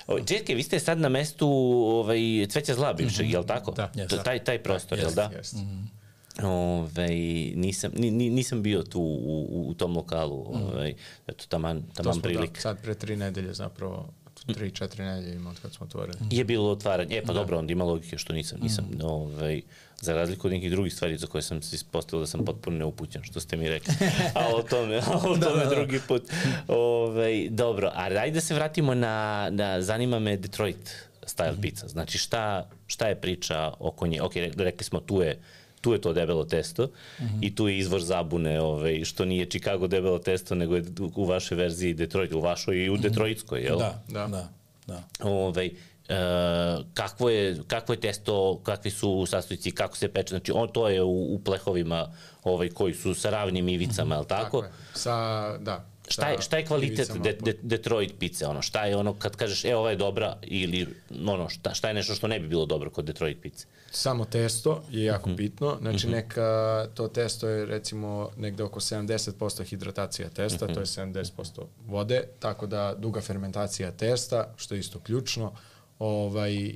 [0.07, 1.49] O, Čekaj, vi ste sad na mestu
[1.89, 2.19] ovaj,
[2.49, 3.33] Cveća zla bivšeg, mm -hmm.
[3.33, 3.71] je li tako?
[3.71, 4.07] Da.
[4.09, 5.31] To, taj, taj prostor, je li da?
[5.37, 5.57] Jeste.
[6.43, 7.09] Ove,
[7.55, 10.95] nisam, ni, ni- nisam bio tu u, u, tom lokalu, ovaj,
[11.27, 12.61] eto, taman, To taman da, prilika.
[12.61, 14.09] sad pre tri nedelje zapravo,
[14.47, 16.19] tri, četiri nedelje ima od kad smo otvorili.
[16.31, 17.39] Je bilo otvaranje, e pa da.
[17.39, 19.05] dobro, onda ima logike što nisam, nisam, Mm.
[19.05, 19.63] ovaj,
[20.03, 23.23] za razliku od nekih drugih stvari za koje sam se ispostavio da sam potpuno neupućen,
[23.23, 23.95] što ste mi rekli.
[24.35, 25.75] A o tome, a o Da, tome da, da.
[25.75, 26.23] drugi put.
[26.69, 29.17] Ovaj, dobro, a ajde da se vratimo na,
[29.51, 30.95] na zanima me Detroit
[31.25, 31.61] style Mhm.
[31.61, 31.89] pizza.
[31.89, 34.23] Znači šta, šta je priča oko nje?
[34.23, 35.41] Ok, re- rekli smo tu je
[35.81, 36.89] tu je to debelo testo
[37.21, 37.39] Mhm.
[37.41, 40.83] i tu je izvor zabune ovaj, što nije Chicago debelo testo, nego je
[41.15, 43.79] u- vašoj verziji Detroit, u vašoj i u Detroitskoj, jel?
[43.79, 44.21] Da, Da.
[44.21, 44.49] da, da.
[44.89, 45.03] da.
[45.21, 45.71] ovaj,
[46.09, 46.15] e,
[46.95, 51.03] kakvo, je, kakvo je testo, kakvi su sastojci, kako se peče, znači on to je
[51.03, 52.13] u, u plehovima
[52.45, 54.59] ovaj, koji su sa ravnim ivicama, je li tako?
[54.59, 54.71] je.
[54.95, 55.13] Sa,
[55.59, 55.85] da.
[56.09, 58.47] Šta je, šta je kvalitet de, de, Detroit pice?
[58.47, 60.87] Ono, šta je ono kad kažeš, e, ova je dobra ili
[61.27, 63.67] ono, šta, šta je nešto što ne bi bilo dobro kod Detroit pice?
[63.91, 65.37] Samo testo je jako Mhm.
[65.37, 66.43] bitno, znači neka,
[66.95, 69.31] to testo je recimo negde oko 70%
[69.65, 70.75] hidratacija testa, Mhm.
[70.75, 71.25] to je 70%
[71.79, 75.53] vode, tako da duga fermentacija testa, što je isto ključno,
[76.03, 76.75] ovaj, i,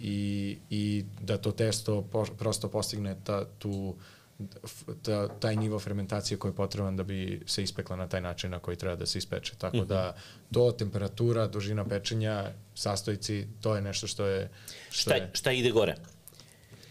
[0.00, 3.96] i, i da to testo po, prosto postigne ta, tu,
[5.02, 8.58] ta, taj nivo fermentacije koji je potreban da bi se ispekla na taj način na
[8.58, 9.52] koji treba da se ispeče.
[9.58, 9.86] Tako Mhm.
[9.86, 10.14] da
[10.52, 14.50] to, temperatura, dužina pečenja, sastojci, to je nešto što je...
[14.90, 15.94] Što Šta, je šta ide gore?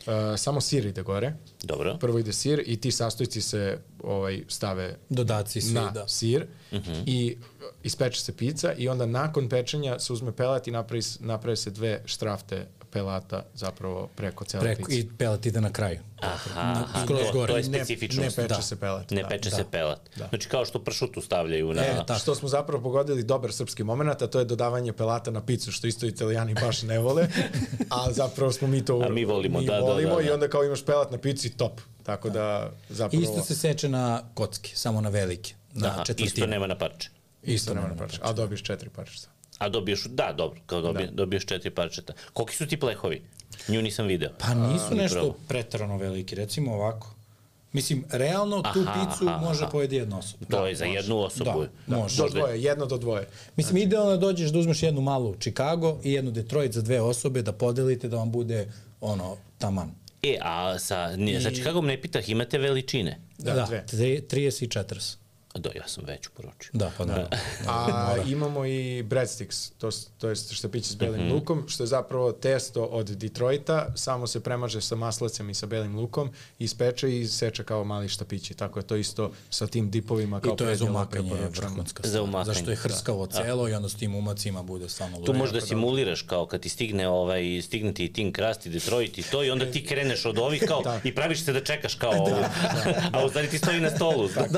[0.08, 1.34] Uh, samo sir ide gore.
[1.64, 1.98] Dobro.
[1.98, 6.08] Prvo ide sir i ti sastojci se ovaj stave Dodaci svi, na da.
[6.08, 6.94] sir Mhm.
[7.06, 7.44] i uh,
[7.84, 12.02] ispeče se pizza i onda nakon pečenja se uzme pelat i napravi, naprave se dve
[12.06, 15.00] štrafte pelata zapravo preko cele Preko, pice.
[15.00, 16.00] I pelat ide na kraju.
[16.18, 17.54] Aha, Na- aha to, gore.
[17.54, 18.38] to je Ne- specifičnost.
[18.38, 18.62] ne peče Da.
[18.62, 19.56] se pelat, Ne da, peče da.
[19.56, 20.10] se pelat.
[20.16, 20.28] Da.
[20.28, 21.82] Znači kao što pršutu stavljaju na...
[21.82, 22.16] E, da.
[22.16, 25.88] Što smo zapravo pogodili dobar srpski moment, a to je dodavanje pelata na picu, što
[25.88, 27.28] isto italijani baš ne vole,
[27.98, 30.34] a zapravo smo mi to A mi volimo, mi da, da, volimo da, i da.
[30.34, 31.82] onda kao imaš pelat na pici, top.
[32.04, 33.24] Tako da zapravo...
[33.24, 36.28] Isto se seče na kocke, samo na velike, na Aha, četvrtine.
[36.28, 37.10] isto nema na parče.
[37.44, 39.30] Isto nema na parče, a dobiješ četiri parčica.
[39.58, 41.12] A dobiješ, da, dobro, kao dobije, da.
[41.14, 42.14] dobiješ četiri parčeta.
[42.34, 43.22] Koliki su ti plehovi?
[43.68, 44.30] Nju nisam video.
[44.40, 45.36] Pa nisu ni nešto probao.
[45.48, 47.16] pretarano veliki, recimo ovako.
[47.72, 49.72] Mislim, realno tu Aha, picu aha, može aha.
[49.72, 50.46] pojedi jedna osoba.
[50.50, 51.66] To je za jednu osobu.
[51.88, 52.18] Da, može.
[52.18, 53.28] Do dvoje, jedno do dvoje.
[53.56, 57.02] Mislim, idealno je da dođeš da uzmeš jednu malu Chicago i jednu Detroit za dve
[57.02, 59.92] osobe, da podelite, da vam bude ono, taman.
[60.24, 63.20] E, a sa, nije, sa Chicagom ne pitah, imate veličine?
[63.38, 63.86] Da, da dve.
[63.88, 65.16] tre- 30 i 40.
[65.56, 66.70] Da, ja sam veću poručio.
[66.74, 67.30] Da, pa da.
[67.68, 72.84] A imamo i breadsticks, to, to je štapići s belim lukom, što je zapravo testo
[72.84, 76.30] od Detroita, samo se premaže sa maslecem i sa belim lukom,
[76.60, 78.54] ispeče i seče kao mali štapići.
[78.54, 82.22] Tako je to isto sa tim dipovima kao I to je za umakanje vrhunska Za
[82.22, 85.34] umakanje, Zašto je hrskavo celo i onda s tim umacima bude stvarno Tu ludo.
[85.34, 89.24] možeš da simuliraš kao kad ti stigne ovaj, stigne ti Tim Krust i Detroit i
[89.24, 92.38] to i onda ti kreneš od ovih kao i praviš se da čekaš kao ovo.
[93.12, 94.30] a u stvari ti stoji na stolu.
[94.36, 94.58] Tako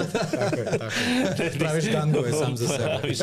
[0.56, 1.52] je, tako je.
[1.60, 2.84] Praviš gangove sam za sebe.
[2.84, 3.18] Praviš,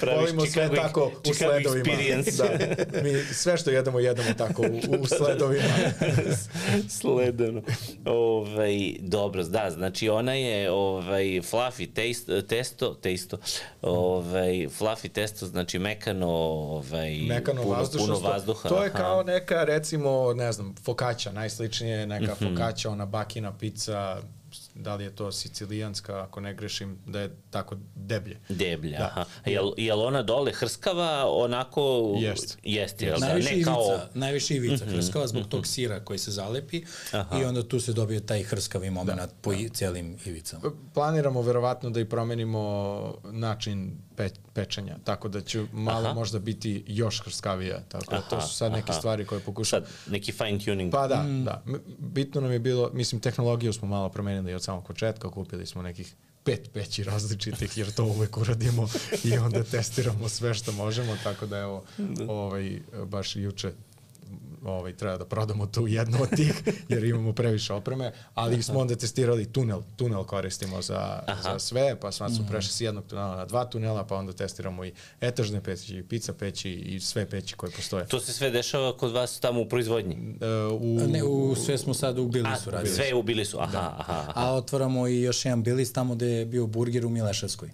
[0.00, 1.84] praviš Volimo sve Chicago, tako u Chicago sledovima.
[1.86, 2.36] experience.
[2.92, 3.02] Da.
[3.02, 4.66] Mi sve što jedemo, jedemo tako u,
[4.96, 5.64] u sledovima.
[7.00, 7.62] Sledeno.
[8.06, 13.36] Ovaj, dobro, da, znači ona je ovaj, fluffy taste, testo, testo,
[13.82, 18.06] ovaj, fluffy testo, znači mekano, ovaj, Mekano puno, vazdušno.
[18.06, 18.68] puno vazduha.
[18.68, 18.98] To je aha.
[18.98, 22.46] kao neka, recimo, ne znam, fokaća, najsličnije je neka Mhm.
[22.46, 24.16] fokaća, ona bakina pizza,
[24.78, 28.40] da li je to sicilijanska, ako ne grešim, da je tako deblje.
[28.48, 29.04] Deblja, Da.
[29.04, 29.24] aha.
[29.46, 32.14] Jel, jel ona dole hrskava onako...
[32.20, 32.58] Jest.
[32.62, 33.26] Jeste, jel da?
[33.26, 34.00] Najviše Ne ivica, kao...
[34.14, 36.84] najviše ivica hrskava zbog tog sira koji se zalepi
[37.40, 40.70] i onda tu se dobije taj hrskavi moment po i, celim ivicama.
[40.94, 46.14] Planiramo verovatno da i promenimo način pe, pečenja, tako da će malo Aha.
[46.14, 47.80] možda biti još hrskavija.
[47.88, 48.98] Tako da to su sad neke aha.
[48.98, 49.80] stvari koje pokušam.
[49.80, 50.92] Sad, neki fine tuning.
[50.92, 51.62] Pa da, da.
[51.66, 55.82] M- Bitno nam je bilo, mislim, tehnologiju smo malo promenili od samog početka, kupili smo
[55.82, 56.14] nekih
[56.44, 58.88] pet peći različitih, jer to uvek uradimo
[59.24, 61.84] i onda testiramo sve što možemo, tako da evo,
[62.28, 63.72] ovaj, baš juče
[64.66, 68.96] ovaj, treba da prodamo tu jednu od tih, jer imamo previše opreme, ali smo onda
[68.96, 73.44] testirali tunel, tunel koristimo za, za sve, pa sad smo prešli s jednog tunela na
[73.44, 77.72] dva tunela, pa onda testiramo i etažne peći, i pizza peći i sve peći koje
[77.72, 78.06] postoje.
[78.06, 80.16] To se sve dešava kod vas tamo u proizvodnji?
[80.40, 80.46] E,
[80.80, 82.94] u, Ne, u, sve smo sad ubili A, su radili.
[82.94, 84.32] sve ubili su, aha, aha, aha.
[84.34, 87.70] A otvaramo i još jedan bilis tamo gde je bio burger u Mileševskoj.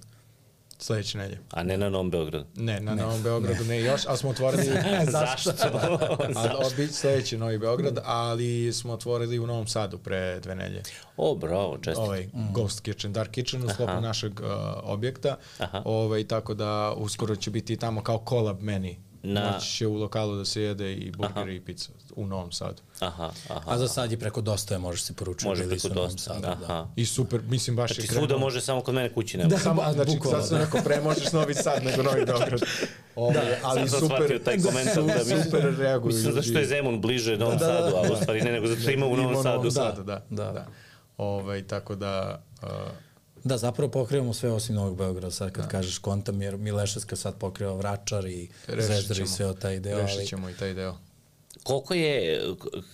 [0.83, 1.39] Sledeće nedelje.
[1.51, 2.45] A ne na Novom Beogradu.
[2.57, 4.67] Ne, na Novom Beogradu ne još, ali smo otvorili...
[5.11, 5.51] Zašto?
[6.37, 10.83] a, odbić sledeći Novi Beograd, ali smo otvorili u Novom Sadu pre dve nedelje.
[11.17, 12.03] o, bravo, često.
[12.03, 14.47] Ovaj Ghost Kitchen, Dark Kitchen u sklopu našeg uh,
[14.83, 15.37] objekta.
[15.59, 15.83] Aha.
[15.85, 19.12] Ovaj, tako da uskoro će biti tamo kao collab meni.
[19.25, 19.51] Na-.
[19.51, 22.83] Moći će u lokalu da se jede i burger i pizza u Novom Sadu.
[23.01, 23.61] Aha, aha.
[23.67, 25.47] A za sad je preko dosta je, možeš se poručiti.
[25.47, 26.19] Može bili preko dosta.
[26.19, 26.65] Sadu, Aha.
[26.67, 26.89] Da.
[26.97, 28.39] I super, mislim baš Znači je svuda krenuo.
[28.39, 29.51] može samo kod mene kući nema.
[29.51, 29.59] Da.
[29.69, 30.65] Samo, Ba- znači, bukvalno, sad sam da.
[30.65, 32.61] rekao, pre možeš Novi Sad nego Novi Beograd.
[33.17, 36.67] Ove, da, ali Sad sam super, taj komentar da mi- super reaguju Mislim zašto je
[36.67, 37.79] Zemun bliže Novom Da, da, da.
[37.81, 39.71] Sadu, a u stvari ne, nego zato što ima u Novom Sadu.
[39.71, 40.25] Sadu, da.
[40.31, 40.45] Da.
[40.45, 40.53] da.
[40.53, 40.67] da.
[41.17, 42.43] Ove, tako da...
[42.63, 42.69] Uh,
[43.45, 47.75] Da, zapravo pokrivamo sve osim Novog Beograda, sad kad kažeš kontam, jer Mileševska sad pokriva
[47.75, 50.97] Vračar i Zvezdar i sve o taj deo, ali Rešit ćemo i taj deo.
[51.63, 52.41] Koliko je,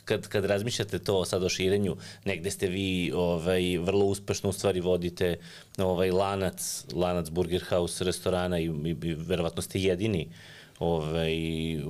[0.04, 4.80] kad, kad razmišljate to sad o širenju, negde ste vi ovaj, vrlo uspešno u stvari
[4.80, 5.36] vodite
[5.78, 10.28] ovaj, lanac, lanac Burger House restorana i, i, i verovatno ste jedini
[10.78, 11.32] ovaj,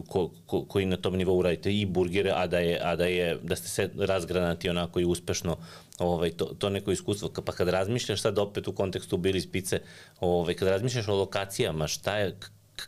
[0.09, 3.39] ko, ko, koji na tom nivou radite i burgere, a da, je, a da, je,
[3.43, 5.57] da ste se razgranati onako i uspešno
[5.99, 7.31] ovaj, to, to neko iskustvo.
[7.45, 9.81] Pa kad razmišljaš sad opet u kontekstu Billy's Pice,
[10.21, 12.37] ovaj, kad razmišljaš o lokacijama, šta je,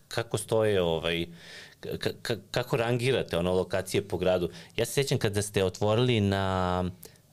[0.08, 1.26] kako stoje ovaj,
[1.80, 4.50] ka, ka, kako rangirate ono lokacije po gradu.
[4.76, 6.84] Ja se sjećam kada ste otvorili na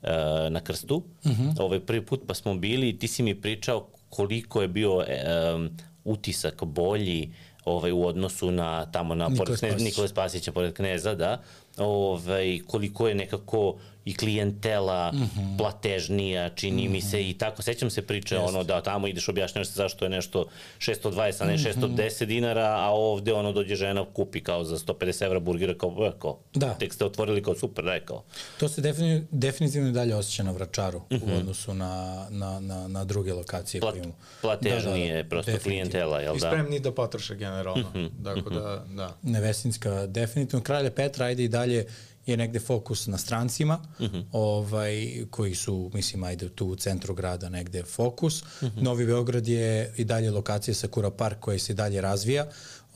[0.04, 1.62] e, na Krstu, uh -huh.
[1.62, 5.70] ovaj prvi put pa smo bili i ti si mi pričao koliko je bio um,
[6.04, 7.34] utisak bolji
[7.66, 9.90] ovaj u odnosu na tamo na Nikole pored kneza, Spasića.
[9.90, 11.42] Nikole Spasića pored kneza, da.
[11.78, 13.78] Ovaj koliko je nekako
[14.08, 15.58] i klijentela mm -hmm.
[15.58, 16.92] platežnija, čini mm -hmm.
[16.92, 17.62] mi se i tako.
[17.62, 18.48] Sećam se priče Jeste.
[18.50, 20.46] ono da tamo ideš objašnjavaš se zašto je nešto
[20.80, 25.40] 620, a ne 610 dinara, a ovde ono dođe žena kupi kao za 150 evra
[25.40, 26.74] burgera kao, e, kao Da.
[26.74, 28.24] tek ste otvorili kao super, daj kao.
[28.60, 33.04] to se definitivno, definitivno i dalje osjeća na Vračaru u odnosu na, na, na, na
[33.04, 34.16] druge lokacije Plat, koje imamo.
[34.42, 35.30] platežnije da, da, da.
[35.30, 35.90] prosto definitivno.
[35.90, 36.48] klijentela, jel I da?
[36.50, 37.92] spremni da potroše generalno.
[38.24, 39.18] Tako da, da.
[39.22, 40.64] Nevesinska definitivno.
[40.64, 41.86] Kralja Petra, ajde i dalje
[42.28, 44.24] je negde fokus na strancima, uh -huh.
[44.32, 48.42] ovaj, koji su, mislim, ajde tu u centru grada negde fokus.
[48.42, 48.82] Uh -huh.
[48.82, 52.46] Novi Beograd je i dalje lokacija Sakura Park koji se i dalje razvija,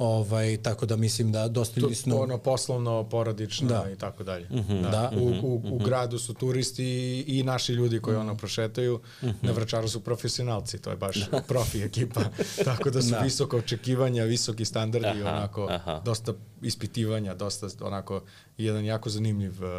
[0.01, 2.21] ovaj, tako da mislim da dosta ljudi to su...
[2.21, 3.89] ono poslovno, porodično Da.
[3.91, 4.47] i tako dalje.
[4.81, 4.89] Da.
[4.89, 5.11] Da.
[5.15, 8.99] U, u, u gradu su turisti i, i naši ljudi koji ono prošetaju.
[9.41, 12.21] Na Vračaru su profesionalci, to je baš profi ekipa.
[12.65, 13.19] tako da su Da.
[13.19, 16.01] visoka očekivanja, visoki standardi, Aha, onako, aha.
[16.05, 18.21] dosta ispitivanja, dosta onako,
[18.57, 19.69] jedan jako zanimljiv uh,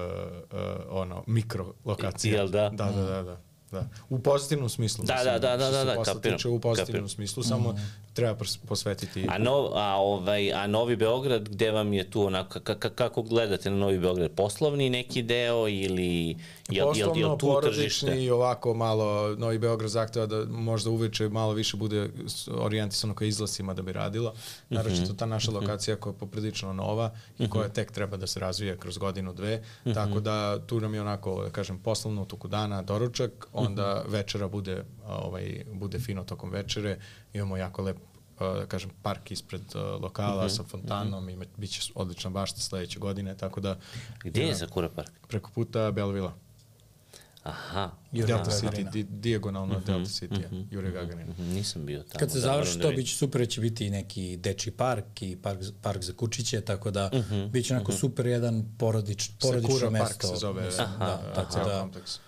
[0.52, 0.58] uh,
[0.90, 2.34] ono, mikro lokacija.
[2.34, 2.68] Jel da?
[2.68, 3.22] Da, da, da.
[3.22, 3.40] da.
[3.72, 3.88] Da.
[4.10, 5.04] U pozitivnom smislu.
[5.04, 7.08] Da, mislim, da, da, da, se da, da, posla kapiram, tiče, U pozitivnom kapiram.
[7.08, 7.74] smislu, samo
[8.12, 12.60] treba pos- posvetiti A, no, a, ovaj, a Novi Beograd, gde vam je tu onako,
[12.60, 14.30] ka, kako gledate na Novi Beograd?
[14.30, 16.36] Poslovni neki deo ili jel,
[16.68, 18.22] jel, Poslovno, jel tu porodični tržište?
[18.24, 22.10] i ovako malo, Novi Beograd zahteva da možda uveče malo više bude
[22.48, 24.34] orijentisano ka izlasima da bi radilo.
[24.68, 28.76] Naročito ta naša lokacija koja je poprilično nova i koja tek treba da se razvija
[28.76, 29.62] kroz godinu, dve.
[29.94, 34.48] Tako da tu nam je onako, da kažem, poslovno u toku dana doručak, onda večera
[34.48, 36.98] bude, ovaj, bude fino tokom večere.
[37.32, 37.96] Imamo jako lep
[38.38, 42.98] a, da kažem, park ispred a, lokala sa fontanom i bit će odlična bašta sledeće
[42.98, 43.78] godine, tako da
[44.24, 45.10] Gde je Sakura Park?
[45.28, 46.34] preko puta Belvila.
[47.42, 48.90] Aha, Jurija Delta City, Gagarina.
[48.90, 51.28] di, dijagonalno mm -hmm, Delta City, mm -hmm, Jure Gagarin.
[51.28, 52.18] mhm, nisam bio tamo.
[52.18, 53.02] Kad se da, završi da to, vidim.
[53.02, 56.90] bit će super, će biti i neki deči park i park, park za kučiće, tako
[56.90, 60.06] da uh -huh, bit će onako super jedan porodič, porodično Sakura mesto.
[60.08, 62.18] Park se zove mislim, aha, da, aha, tako ceo da, kompleks.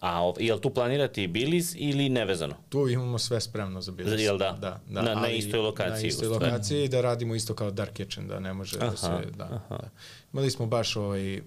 [0.00, 2.54] A jel tu planirate i Billys ili nevezano?
[2.68, 4.20] Tu imamo sve spremno za Billis.
[4.20, 4.52] Jel da?
[4.52, 5.02] Da, da.
[5.02, 8.52] Na- na istoj lokaciji, Na istoj lokaciji da radimo isto kao Dark Kitchen, da ne
[8.54, 9.08] može da se...
[9.36, 9.90] Da, da.
[10.32, 11.40] Imali smo baš ovaj,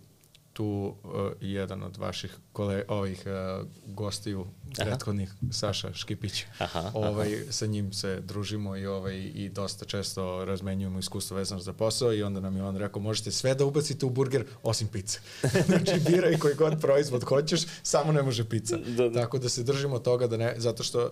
[0.54, 4.46] tu uh, jedan od vaših kole, ovih uh, gostiju
[4.76, 6.46] prethodnih, Saša Škipić.
[6.58, 11.74] Aha, ovaj, Sa njim se družimo i, ovaj, i dosta često razmenjujemo iskustvo vezano za
[11.74, 15.20] posao i onda nam je on rekao možete sve da ubacite u burger osim pice.
[15.68, 18.78] znači biraj koji god proizvod hoćeš, samo ne može pizza.
[18.78, 19.22] Da, da.
[19.22, 21.10] Tako da se držimo toga da ne, zato što e,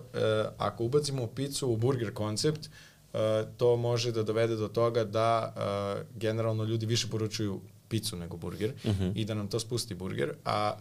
[0.58, 6.18] ako ubacimo picu u burger koncept, e, to može da dovede do toga da e,
[6.18, 7.60] generalno ljudi više poručuju
[7.92, 9.12] picu nego burger uh -huh.
[9.14, 10.72] i da nam to spusti burger, a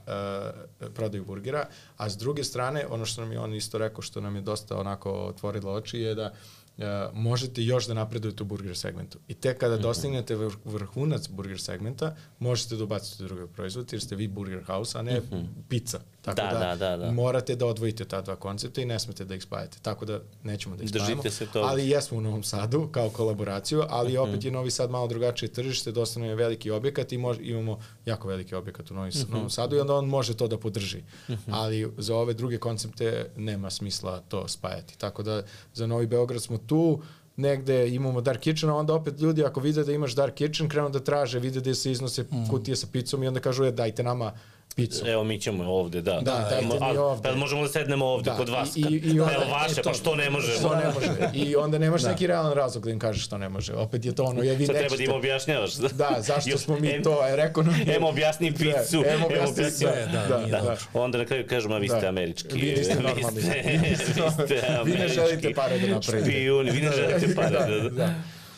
[0.79, 1.65] e, prodaju burgera,
[1.97, 4.79] a s druge strane, ono što nam je on isto rekao, što nam je dosta
[4.79, 6.33] onako otvorilo oči, je da
[6.77, 9.19] e, možete još da napredujete u burger segmentu.
[9.27, 14.15] I tek kada dostignete vrh, vrhunac burger segmenta, možete da ubacite druge proizvode, jer ste
[14.15, 15.21] vi burger house, a ne
[15.69, 17.11] pizza Tako Da, da, da, da.
[17.11, 19.77] morate da odvojite ta dva koncepta i ne smete da ih spajate.
[19.79, 21.23] Tako da nećemo da ih Držite spajamo.
[21.25, 21.67] se toga.
[21.67, 24.21] Ali jesmo u Novom Sadu kao kolaboraciju, ali Mhm.
[24.21, 27.79] opet je Novi Sad malo drugačije tržište, dosta nam je veliki objekat i mož, imamo
[28.05, 29.33] jako veliki objekat u Novi, Mhm.
[29.33, 31.03] Novom Sadu i onda on može to da podrži.
[31.47, 33.01] Ali za ove druge koncepte
[33.37, 34.97] nema smisla to spajati.
[34.97, 35.43] Tako da
[35.73, 37.01] za Novi Beograd smo tu,
[37.37, 40.89] negde imamo Dark Kitchen, a onda opet ljudi ako vide da imaš Dark Kitchen, krenu
[40.89, 42.45] da traže, vide da se iznose Mhm.
[42.45, 44.31] kutije sa picom i onda kažu, e, dajte nama
[44.73, 45.07] picu.
[45.07, 46.11] Evo mi ćemo ovde, da.
[46.13, 47.21] Da, dajte mi Ali- ovde.
[47.23, 48.75] Pa možemo da sednemo ovde Da, kod vas?
[48.75, 50.53] i- i- i onda- Evo vaše, e, to- pa što ne možemo?
[50.53, 51.07] Što ne može.
[51.35, 53.73] I onda nemaš neki realan razlog da im kažeš što ne može.
[53.73, 55.73] Opet je to ono, je vi Sad treba da im objašnjavaš.
[55.73, 57.95] Da, zašto Jo, smo mi em- to, jer ekonomije...
[57.95, 59.85] Em objasni picu, Da, em em objasni, objasni...
[60.13, 60.77] da, da, nije da, dobro.
[60.95, 62.07] Onda na kraju kažemo, a vi ste Da.
[62.07, 62.47] američki.
[62.51, 63.41] Vi niste normalni.
[63.81, 64.05] Vi ste,
[64.45, 66.31] ste ne želite pare da napravite.
[66.31, 67.65] Špijuni, vi ne želite pare da...
[67.79, 67.89] da.
[67.89, 68.13] da.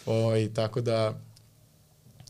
[0.06, 1.14] Oj, tako da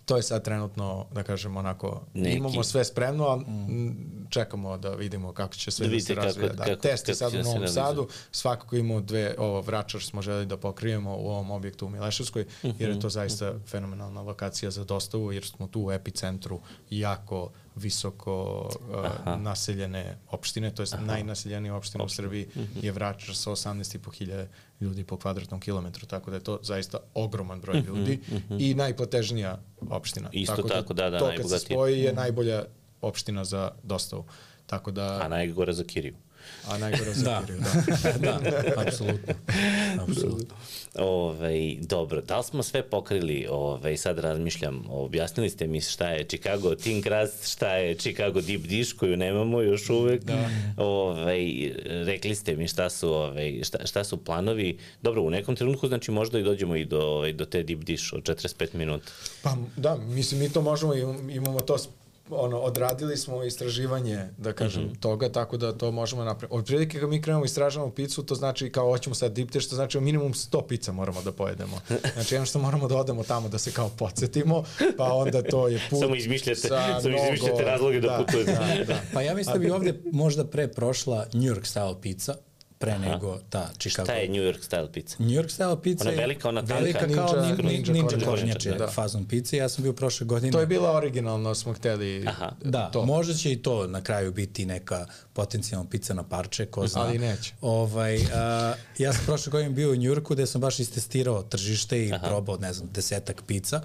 [0.06, 2.38] to je sad trenutno, da kažem, onako, Neki.
[2.38, 4.28] imamo sve spremno, ali mm.
[4.30, 6.50] čekamo da vidimo kako će sve Da da, se kako- razvija.
[6.50, 7.68] Da, kako- test je kako sad u da Novom.
[7.68, 12.46] Sadu, svakako imamo dve, ovo, Vračar smo želi da pokrijemo u ovom objektu u Mileševskoj,
[12.64, 16.60] jer je to zaista fenomenalna lokacija za dostavu, jer smo tu u epicentru
[16.90, 22.48] jako visoko uh, naseljene opštine, to je najnaseljenija opština u Srbiji
[22.82, 24.46] je Vračar sa 18.500
[24.82, 28.20] ljudi po kvadratnom kilometru, tako da je to zaista ogroman broj ljudi
[28.60, 29.60] i najplatežnija
[29.90, 30.30] opština.
[30.32, 31.76] Isto tako, da, da, To kad se najbogatija.
[31.76, 32.64] spoji je najbolja
[33.02, 34.26] opština za dostavu.
[34.66, 36.16] Tako da, A najgore za Kiriju.
[36.66, 37.42] A najgore za Da.
[38.20, 38.40] Da.
[38.42, 39.34] da, apsolutno.
[40.00, 40.56] apsolutno.
[40.96, 43.48] Ove, dobro, da li smo sve pokrili?
[43.50, 48.62] Ove, sad razmišljam, objasnili ste mi šta je Chicago Thin Crust, šta je Chicago Deep
[48.62, 50.24] Dish koju nemamo još uvek.
[50.24, 50.50] Da.
[50.78, 51.38] Ove,
[52.06, 54.78] rekli ste mi šta su, ove, šta, šta su planovi.
[55.02, 58.14] Dobro, u nekom trenutku znači možda i dođemo i do, ove, do te Deep Dish
[58.14, 59.12] od 45 minuta.
[59.42, 61.78] Pa da, mislim mi to možemo, im- imamo to
[62.32, 64.94] ono, odradili smo istraživanje, da kažem, Mhm.
[64.94, 66.56] toga, tako da to možemo napraviti.
[66.56, 70.00] Od prilike kad mi krenemo istražavamo picu, to znači kao hoćemo sad dipte, što znači
[70.00, 71.80] minimum 100 pica moramo da pojedemo.
[72.14, 74.64] Znači, jedno što moramo da odemo tamo da se kao podsjetimo,
[74.98, 78.52] pa onda to je put Samo izmišljate- sa samo izmišljate razloge da putujete.
[78.52, 79.00] Da, da.
[79.14, 82.36] Pa ja mislim da bi ovde možda pre prošla New York style pizza,
[82.84, 84.06] pre nego ta Chicago.
[84.06, 85.16] Šta je New York style pizza?
[85.20, 86.76] New York style pizza Ona je velika, ona tanka.
[86.76, 88.88] velika kao Ninja- ninja, ninja ninja, kornjače, da.
[88.88, 89.58] fazon pice.
[89.58, 90.52] Ja sam bio prošle godine.
[90.52, 92.52] To je bila originalno, smo hteli Aha.
[92.64, 93.06] Da, to.
[93.06, 97.02] možda će i to na kraju biti neka potencijalna pizza na parče, ko zna.
[97.02, 97.54] Ali neće.
[97.62, 102.14] Ovaj, a, ja sam prošle godine bio u Njurku gde sam baš istestirao tržište i
[102.14, 102.28] Aha.
[102.28, 103.82] probao, ne znam, desetak pizza.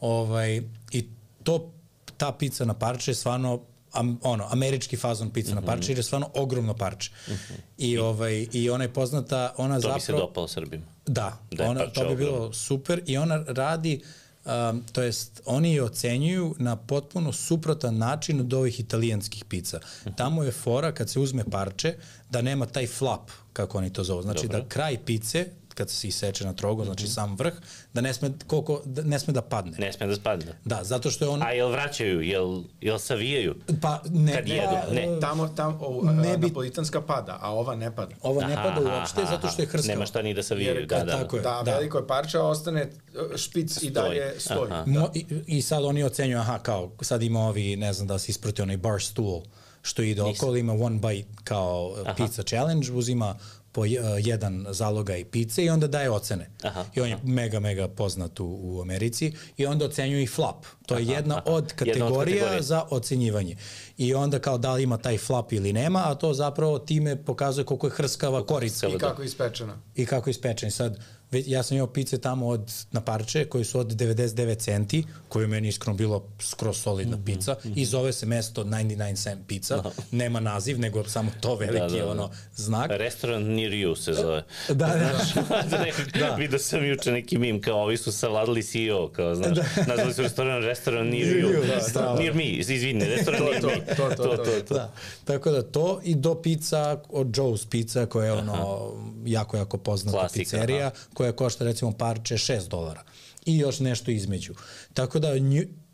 [0.00, 0.62] Ovaj,
[0.92, 1.08] I
[1.42, 1.72] to,
[2.16, 3.60] ta pizza na parče je stvarno
[3.92, 5.60] am, ono, američki fazon pizza mm -hmm.
[5.60, 7.10] Na parče, jer je stvarno ogromno parče.
[7.28, 7.56] Mm -hmm.
[7.78, 9.98] I, ovaj, I ona je poznata, ona To zapravo...
[9.98, 10.84] bi se dopalo Srbima.
[11.06, 12.52] Da, Da ona, to bi bilo ogromno.
[12.52, 14.00] super i ona radi,
[14.44, 19.80] um, to jest oni je ocenjuju na potpuno suprotan način od ovih italijanskih pizza.
[20.16, 21.94] Tamo je fora kad se uzme parče
[22.30, 24.22] da nema taj flap, kako oni to zovu.
[24.22, 24.60] Znači Dobro.
[24.60, 27.52] da kraj pice, kad se iseče na trogo, znači sam vrh,
[27.92, 29.72] da ne sme, koliko, da ne sme da padne.
[29.78, 30.58] Ne sme da spadne.
[30.64, 31.42] Da, zato što je on...
[31.42, 33.54] A jel vraćaju, jel, jel savijaju?
[33.80, 35.20] Pa ne, Kad ne, jedu, ne.
[35.20, 38.14] Tamo, tamo, o, Ne bi- napolitanska pada, a ova ne pada.
[38.22, 39.72] Ova ne Aha, pada aha, uopšte aha, zato što je aha.
[39.72, 39.94] hrskava.
[39.94, 41.12] Nema šta ni da savijaju, Jer da, kad da.
[41.12, 41.42] tako je.
[41.42, 41.74] Da, da.
[41.74, 42.90] veliko je parče, a ostane e,
[43.36, 44.72] špic i dalje stoji.
[44.72, 44.84] Aha.
[44.86, 48.30] Mo, i, I sad oni ocenjuju, aha, kao, sad ima ovi, ne znam da se
[48.30, 49.42] isproti onaj bar stool,
[49.82, 52.14] što ide okolo, ima one bite kao aha.
[52.14, 53.36] pizza challenge, uzima
[53.72, 53.86] po uh,
[54.18, 56.50] jedan zalogaj pice i onda daje ocene.
[56.62, 60.64] Aha, I on je mega, mega poznat u, u Americi i onda ocenjuje i flap.
[60.86, 62.62] To je jedna od kategorija, kategorija.
[62.62, 63.56] za ocenjivanje.
[63.96, 67.64] I onda kao da li ima taj flap ili nema, a to zapravo time pokazuje
[67.64, 68.88] koliko je hrskava korica.
[68.88, 69.78] I kako je ispečena.
[69.94, 70.70] I kako je ispečen.
[70.70, 70.98] Sad,
[71.32, 75.48] ja sam imao pice tamo od, na parče koji su od 99 centi, koje je
[75.48, 77.72] meni iskreno bilo skroz solidna mm -hmm, pizza mm -hmm.
[77.76, 79.82] i zove se mesto 99 cent pizza.
[80.10, 82.10] Nema naziv, nego samo to veliki da, da, da.
[82.10, 82.90] ono znak.
[82.90, 84.44] Restaurant near you se zove.
[84.68, 84.94] Da, da.
[85.70, 85.84] da.
[86.18, 86.34] da.
[86.38, 89.64] Vidio sam juče neki mim, kao ovi su savladali CEO, kao znaš, da.
[89.88, 91.66] nazvali su restoran restaurant near you.
[91.66, 92.14] Da, da.
[92.14, 93.96] Near me, izvini, restoran near me.
[93.96, 94.74] to, to, to, to, to.
[94.74, 94.92] Da.
[95.24, 98.92] Tako da to i do pizza od Joe's Pizza koja je ono
[99.24, 100.96] jako, jako poznata Klasika, pizzerija aha.
[101.22, 103.02] Koja košta recimo parče 6 dolara
[103.46, 104.54] i još nešto između.
[104.94, 105.28] Tako da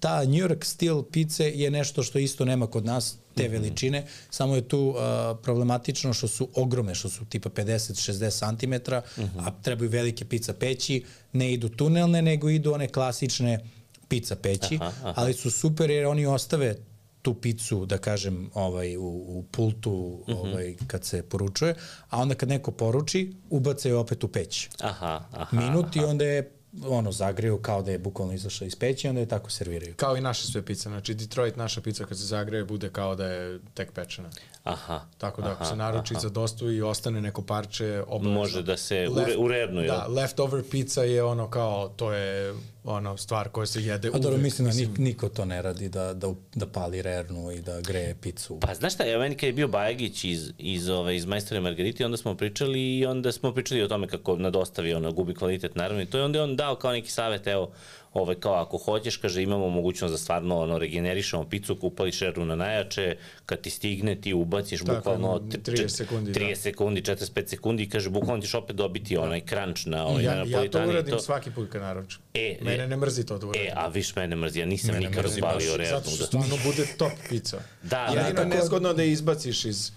[0.01, 3.53] ta New York style pice je nešto što isto nema kod nas, te Mhm.
[3.53, 4.97] veličine, samo je tu uh,
[5.43, 8.75] problematično što su ogromne, što su tipa 50-60 cm,
[9.23, 9.39] Mhm.
[9.39, 13.61] a trebaju velike pizza peći, ne idu tunelne, nego idu one klasične
[14.09, 15.13] pizza peći, Aha, aha.
[15.17, 16.77] ali su super jer oni ostave
[17.23, 20.39] tu picu, da kažem, ovaj, u, u pultu Mhm.
[20.39, 21.75] ovaj, kad se poručuje,
[22.11, 24.69] a onda kad neko poruči, ubace je opet u peć.
[24.81, 25.57] Aha, aha.
[25.57, 26.51] Minut i onda je
[26.83, 29.95] ono zagreju kao da je bukvalno izašla iz peći, onda je tako serviraju.
[29.97, 30.89] Kao i naše sve pice.
[30.89, 34.31] Znači, Detroit naša pizza kad se zagreje bude kao da je tek pečena.
[34.65, 35.01] Aha.
[35.19, 36.21] Tako da ako aha, se naruči aha.
[36.21, 38.35] za dostavu i ostane neko parče, obavezno.
[38.35, 39.89] Može da se Left- ure, urernu, jel?
[39.89, 42.55] Da, leftover pizza je ono kao, to je
[42.89, 44.43] ono stvar koja se jede A dobro, uvek.
[44.43, 48.15] mislim da nik, niko to ne radi, da, da, da pali rernu i da greje
[48.15, 48.59] picu.
[48.61, 52.05] Pa znaš šta, evo meni kad je bio Bajagić iz, iz, ove, iz Majstore Margariti,
[52.05, 55.75] onda smo pričali i onda smo pričali o tome kako na dostavi ono, gubi kvalitet,
[55.75, 57.71] naravno, i to je onda on dao kao neki savet, evo,
[58.13, 62.57] ovaj, kao ako hoćeš, kaže, imamo mogućnost da stvarno ono, regenerišemo picu, upališ šeru na
[62.57, 63.17] najjače,
[63.47, 66.57] kad ti stigne, ti ubaciš Tako, bukvalno ono, tri- 30 čet- sekundi, 30 da.
[66.57, 70.43] sekundi, 45 sekundi i kaže, bukvalno ćeš opet dobiti onaj crunch na, ovaj, Ja, na
[70.43, 72.21] ja to uradim svaki put kad naručim.
[72.35, 73.67] E, Mene ne mrzi to da uradim.
[73.67, 75.97] E, a viš mene mrzi, ja nisam Mene nikad razbalio rednu.
[75.97, 76.27] Zato što Da.
[76.27, 77.59] stvarno bude top pizza.
[77.83, 79.91] Da, Jedino da, je nezgodno da je izbaciš iz,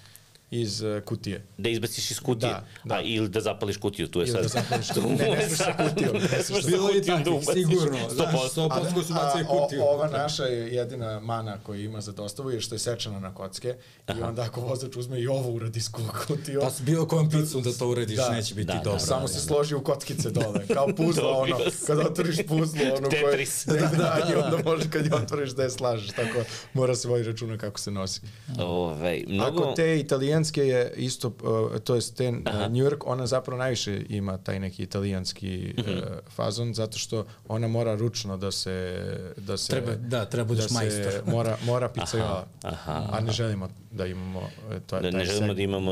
[0.51, 1.45] iz uh, kutije.
[1.57, 2.95] da izbaciš iz kutije, Da, da.
[2.95, 4.41] A, ili da zapališ kutiju, tu je Ili sad.
[4.41, 5.03] da zapališ kutiju.
[5.09, 7.53] Ne, ne je smiješ sa kutijom, ne smeš sa sa Bilo je kutijom da ubaciš.
[7.55, 7.97] sigurno.
[8.09, 8.69] Znaš, 100%.
[8.69, 9.13] 100% su
[9.47, 9.81] o- kutiju.
[9.83, 13.75] ova naša je jedina mana koju ima za dostavu je što je sečena na kocke
[14.09, 15.89] i onda ako vozač uzme i ovo uradi s
[16.27, 18.99] kutiju, Pa s bilo kojom picom da to urediš, Da, neće biti da, da, dobro.
[18.99, 21.55] samo se složi u kockice dole, kao puzlo, ono,
[21.87, 23.21] kad otvoriš puzlo, ono koje...
[23.23, 23.65] Tetris.
[23.67, 26.39] Da, da, i onda može kad je otvoriš da je slažeš, tako
[26.73, 28.21] mora se vodi računa kako se nosi.
[28.59, 29.61] Ove, mnogo...
[29.61, 29.99] Ako te
[30.43, 34.59] italijanske je isto, uh, to je te uh, New York, ona zapravo najviše ima taj
[34.59, 35.83] neki italijanski uh,
[36.29, 38.99] fazon, zato što ona mora ručno da se...
[39.37, 41.13] Da se Treba- da, treba budeš da majstor.
[41.27, 42.45] Mora, mora pizzajola.
[42.63, 44.47] aha, A ne želimo da imamo uh,
[44.79, 45.91] to, Da taj ne želimo seg- da imamo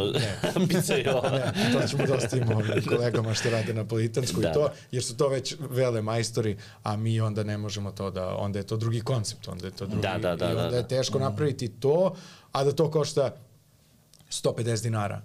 [0.67, 1.29] pizzajola.
[1.31, 1.43] ne,
[1.73, 4.73] to ćemo da ostavimo ovim kolegama što rade na Politansku Da, i to, da.
[4.91, 8.65] jer su to već vele majstori, a mi onda ne možemo to da, onda je
[8.65, 10.87] to drugi koncept, onda je to drugi, Da, da, da, i onda da, je da.
[10.87, 12.15] teško napraviti to,
[12.51, 13.35] a da to košta
[14.29, 15.21] 150 dinara.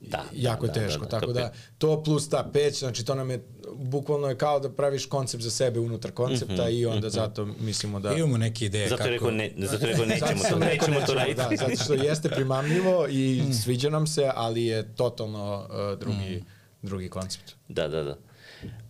[0.00, 3.04] Da, jako da, je da, teško, da, da, tako da to plus ta peć, znači
[3.04, 7.10] to nam je, bukvalno je kao da praviš koncept za sebe unutar koncepta i onda
[7.10, 8.12] zato mislimo da...
[8.12, 9.36] Imamo neke ideje Zato je rekao, kako...
[9.36, 11.56] ne, zato rekao nećemo Zato to, rekao nećemo to nećemo, raditi.
[11.56, 16.44] Da, zato što jeste primamljivo i sviđa nam se, ali je totalno uh, drugi,
[16.82, 17.54] drugi koncept.
[17.68, 18.16] Da, da, da.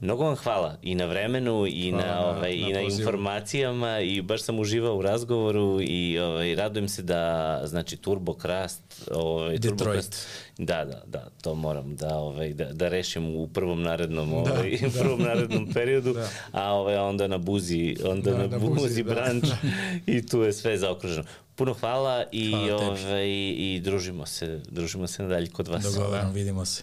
[0.00, 3.00] Mnogo vam hvala i na vremenu i Hvala na, ovaj, na i na pozivu.
[3.00, 8.82] informacijama i baš sam uživao u razgovoru i ovaj, radujem se da znači Turbo Krast
[9.10, 9.94] ovaj, Turbo Detroit.
[9.94, 10.28] Krast,
[10.58, 14.90] da, da, da, to moram da ovaj da, da rešim u prvom narednom ovaj da,
[15.00, 16.28] prvom narednom periodu, Da.
[16.52, 19.14] a ovaj onda na buzi, onda Da, na, na buzi, buzi, da.
[19.14, 19.44] branč
[20.06, 21.24] i tu je sve zaokruženo.
[21.54, 23.26] Puno hvala i Hvala ovaj
[23.56, 25.82] i družimo se, družimo se nadalje kod vas.
[25.84, 26.82] Dogovaram, vidimo se.